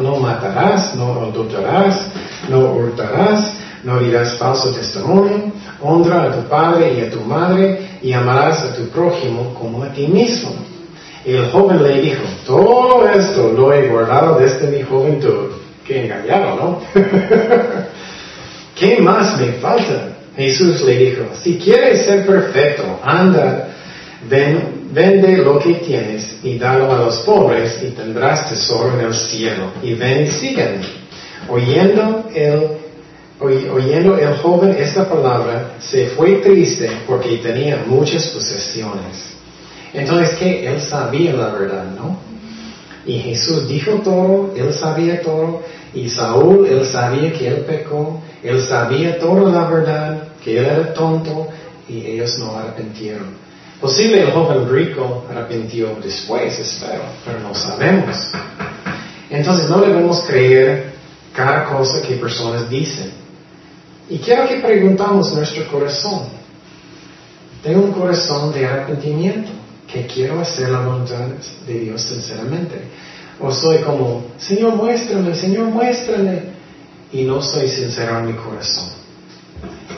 no 0.00 0.16
matarás, 0.20 0.94
no 0.94 1.22
adulterarás, 1.22 2.06
no 2.48 2.72
hurtarás, 2.72 3.52
no 3.82 3.98
dirás 3.98 4.38
falso 4.38 4.70
testimonio, 4.70 5.52
honra 5.80 6.22
a 6.22 6.32
tu 6.36 6.48
padre 6.48 6.94
y 6.94 7.00
a 7.00 7.10
tu 7.10 7.20
madre 7.22 7.80
y 8.00 8.12
amarás 8.12 8.62
a 8.62 8.76
tu 8.76 8.88
prójimo 8.90 9.54
como 9.54 9.82
a 9.82 9.92
ti 9.92 10.06
mismo. 10.06 10.52
El 11.24 11.50
joven 11.50 11.82
le 11.82 12.00
dijo, 12.00 12.22
todo 12.46 13.08
esto 13.08 13.52
lo 13.52 13.72
he 13.72 13.88
guardado 13.88 14.38
desde 14.38 14.68
mi 14.68 14.82
juventud. 14.82 15.50
Qué 15.84 16.04
engañado, 16.04 16.54
¿no? 16.54 16.80
¿Qué 18.76 19.00
más 19.00 19.36
me 19.40 19.52
falta? 19.54 20.10
Jesús 20.36 20.82
le 20.82 20.96
dijo, 20.96 21.22
si 21.34 21.58
quieres 21.58 22.06
ser 22.06 22.24
perfecto, 22.24 22.84
anda, 23.02 23.68
vende 24.92 25.36
lo 25.38 25.58
que 25.58 25.74
tienes 25.74 26.38
y 26.42 26.58
dalo 26.58 26.92
a 26.92 26.98
los 26.98 27.18
pobres 27.18 27.80
y 27.82 27.90
tendrás 27.90 28.48
tesoro 28.48 28.98
en 28.98 29.06
el 29.06 29.14
cielo. 29.14 29.72
Y 29.82 29.94
ven 29.94 30.24
y 30.24 30.30
sígueme. 30.30 30.80
Oyendo 31.48 32.28
el, 32.34 32.68
oyendo 33.40 34.18
el 34.18 34.36
joven 34.38 34.76
esta 34.78 35.08
palabra, 35.08 35.76
se 35.80 36.08
fue 36.08 36.36
triste 36.36 36.90
porque 37.06 37.38
tenía 37.38 37.82
muchas 37.86 38.28
posesiones. 38.28 39.34
Entonces, 39.92 40.36
¿qué? 40.38 40.66
Él 40.66 40.80
sabía 40.80 41.32
la 41.32 41.48
verdad, 41.48 41.84
¿no? 41.96 42.18
Y 43.06 43.18
Jesús 43.18 43.66
dijo 43.66 43.92
todo, 44.04 44.52
él 44.54 44.72
sabía 44.72 45.22
todo, 45.22 45.62
y 45.94 46.08
Saúl, 46.08 46.66
él 46.66 46.84
sabía 46.86 47.32
que 47.32 47.48
él 47.48 47.56
pecó, 47.66 48.20
él 48.42 48.60
sabía 48.60 49.18
toda 49.18 49.50
la 49.50 49.68
verdad, 49.68 50.28
que 50.44 50.58
él 50.58 50.66
era 50.66 50.92
tonto, 50.92 51.48
y 51.88 52.06
ellos 52.06 52.38
no 52.38 52.56
arrepintieron. 52.56 53.49
Posible 53.80 54.20
el 54.20 54.30
joven 54.32 54.68
rico 54.68 55.24
arrepintió 55.30 55.96
después, 56.02 56.58
espero, 56.58 57.02
pero 57.24 57.40
no 57.40 57.54
sabemos. 57.54 58.30
Entonces 59.30 59.70
no 59.70 59.80
debemos 59.80 60.20
creer 60.26 60.92
cada 61.34 61.64
cosa 61.64 62.02
que 62.02 62.16
personas 62.16 62.68
dicen. 62.68 63.10
Y 64.10 64.18
quiero 64.18 64.46
que 64.46 64.56
preguntamos 64.56 65.32
nuestro 65.32 65.66
corazón. 65.68 66.24
Tengo 67.62 67.84
un 67.84 67.92
corazón 67.92 68.52
de 68.52 68.66
arrepentimiento, 68.66 69.50
que 69.90 70.06
quiero 70.06 70.40
hacer 70.40 70.68
la 70.68 70.80
voluntad 70.80 71.28
de 71.66 71.80
Dios 71.80 72.02
sinceramente. 72.02 72.82
O 73.40 73.50
soy 73.50 73.78
como, 73.78 74.24
Señor, 74.36 74.74
muéstrame, 74.74 75.34
Señor, 75.34 75.66
muéstrame. 75.66 76.42
Y 77.12 77.22
no 77.22 77.40
soy 77.40 77.68
sincero 77.68 78.18
en 78.18 78.26
mi 78.26 78.32
corazón. 78.34 78.90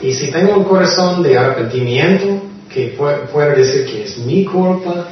Y 0.01 0.13
si 0.13 0.31
tengo 0.31 0.55
un 0.55 0.63
corazón 0.63 1.21
de 1.21 1.37
arrepentimiento, 1.37 2.52
que 2.73 2.97
pueda 2.97 3.49
decir 3.49 3.85
que 3.85 4.03
es 4.03 4.17
mi 4.17 4.45
culpa, 4.45 5.07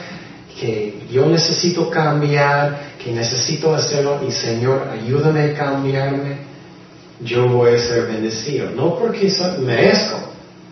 que 0.59 1.03
yo 1.11 1.27
necesito 1.27 1.89
cambiar, 1.89 2.91
que 3.03 3.11
necesito 3.11 3.73
hacerlo 3.73 4.19
y 4.27 4.31
Señor, 4.31 4.87
ayúdame 4.91 5.41
a 5.41 5.53
cambiarme, 5.53 6.37
yo 7.19 7.47
voy 7.47 7.75
a 7.75 7.79
ser 7.79 8.07
bendecido. 8.07 8.71
No 8.71 8.97
porque 8.97 9.31
merezco, 9.59 10.17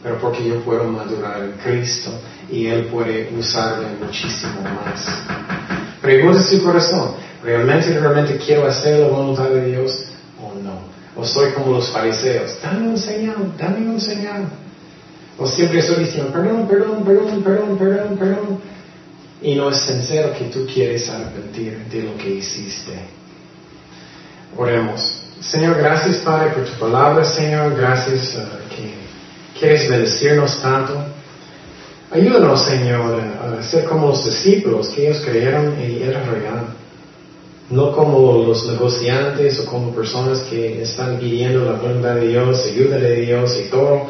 pero 0.01 0.17
porque 0.19 0.47
yo 0.47 0.61
puedo 0.61 0.83
madurar 0.85 1.41
en 1.41 1.51
Cristo 1.63 2.11
y 2.51 2.67
Él 2.67 2.85
puede 2.85 3.29
usarme 3.37 3.87
muchísimo 4.01 4.61
más. 4.61 5.05
Pregunta 6.01 6.41
su 6.41 6.63
corazón, 6.63 7.11
¿realmente, 7.43 7.99
realmente 7.99 8.37
quiero 8.37 8.65
hacer 8.67 8.99
la 8.99 9.07
voluntad 9.07 9.49
de 9.49 9.65
Dios 9.65 10.05
o 10.41 10.55
no? 10.59 10.79
¿O 11.15 11.25
soy 11.25 11.51
como 11.51 11.73
los 11.73 11.89
fariseos? 11.89 12.57
Dame 12.63 12.87
un 12.87 12.97
señal, 12.97 13.53
dame 13.59 13.89
un 13.89 13.99
señal. 13.99 14.47
O 15.39 15.47
siempre 15.47 15.79
estoy 15.79 16.03
diciendo, 16.03 16.33
perdón, 16.33 16.67
perdón, 16.67 17.03
perdón, 17.05 17.41
perdón, 17.41 17.77
perdón, 17.77 18.17
perdón. 18.17 18.59
Y 19.41 19.55
no 19.55 19.69
es 19.69 19.77
sincero 19.77 20.33
que 20.37 20.45
tú 20.45 20.67
quieres 20.71 21.09
arrepentir 21.09 21.85
de 21.89 22.03
lo 22.03 22.17
que 22.17 22.29
hiciste. 22.29 22.91
Oremos. 24.57 25.21
Señor, 25.39 25.77
gracias 25.77 26.17
Padre 26.17 26.51
por 26.51 26.65
tu 26.65 26.77
palabra, 26.77 27.23
Señor. 27.23 27.73
Gracias 27.77 28.35
uh, 28.35 28.75
que 28.75 28.93
quieres 29.57 29.89
bendecirnos 29.89 30.61
tanto. 30.61 31.01
Ayúdanos, 32.11 32.65
Señor, 32.65 33.21
a 33.21 33.63
ser 33.63 33.85
como 33.85 34.07
los 34.07 34.25
discípulos 34.25 34.89
que 34.89 35.07
ellos 35.07 35.23
creyeron 35.23 35.79
y 35.79 36.03
era 36.03 36.21
real. 36.23 36.65
No 37.69 37.93
como 37.93 38.43
los 38.43 38.67
negociantes 38.67 39.57
o 39.59 39.65
como 39.67 39.95
personas 39.95 40.39
que 40.49 40.81
están 40.81 41.17
pidiendo 41.17 41.63
la 41.63 41.73
voluntad 41.73 42.15
de 42.15 42.27
Dios, 42.27 42.65
ayuda 42.65 42.97
de 42.97 43.15
Dios 43.21 43.57
y 43.65 43.69
todo 43.69 44.07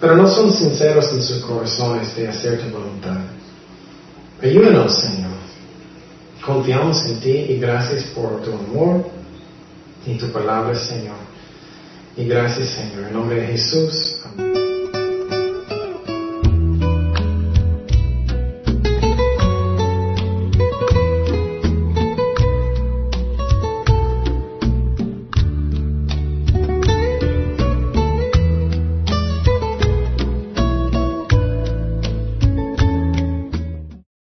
pero 0.00 0.16
no 0.16 0.28
son 0.28 0.52
sinceros 0.52 1.12
en 1.12 1.22
sus 1.22 1.42
corazones 1.44 2.14
de 2.16 2.28
hacer 2.28 2.60
tu 2.60 2.70
voluntad. 2.70 3.18
Ayúdanos, 4.42 5.00
Señor. 5.00 5.30
Confiamos 6.44 7.04
en 7.06 7.20
ti 7.20 7.30
y 7.30 7.58
gracias 7.58 8.04
por 8.14 8.42
tu 8.42 8.52
amor 8.52 9.06
y 10.04 10.14
tu 10.14 10.30
palabra, 10.30 10.74
Señor. 10.74 11.16
Y 12.16 12.24
gracias, 12.24 12.68
Señor. 12.68 13.08
En 13.08 13.12
nombre 13.14 13.40
de 13.40 13.46
Jesús. 13.48 14.16
Amén. 14.24 14.75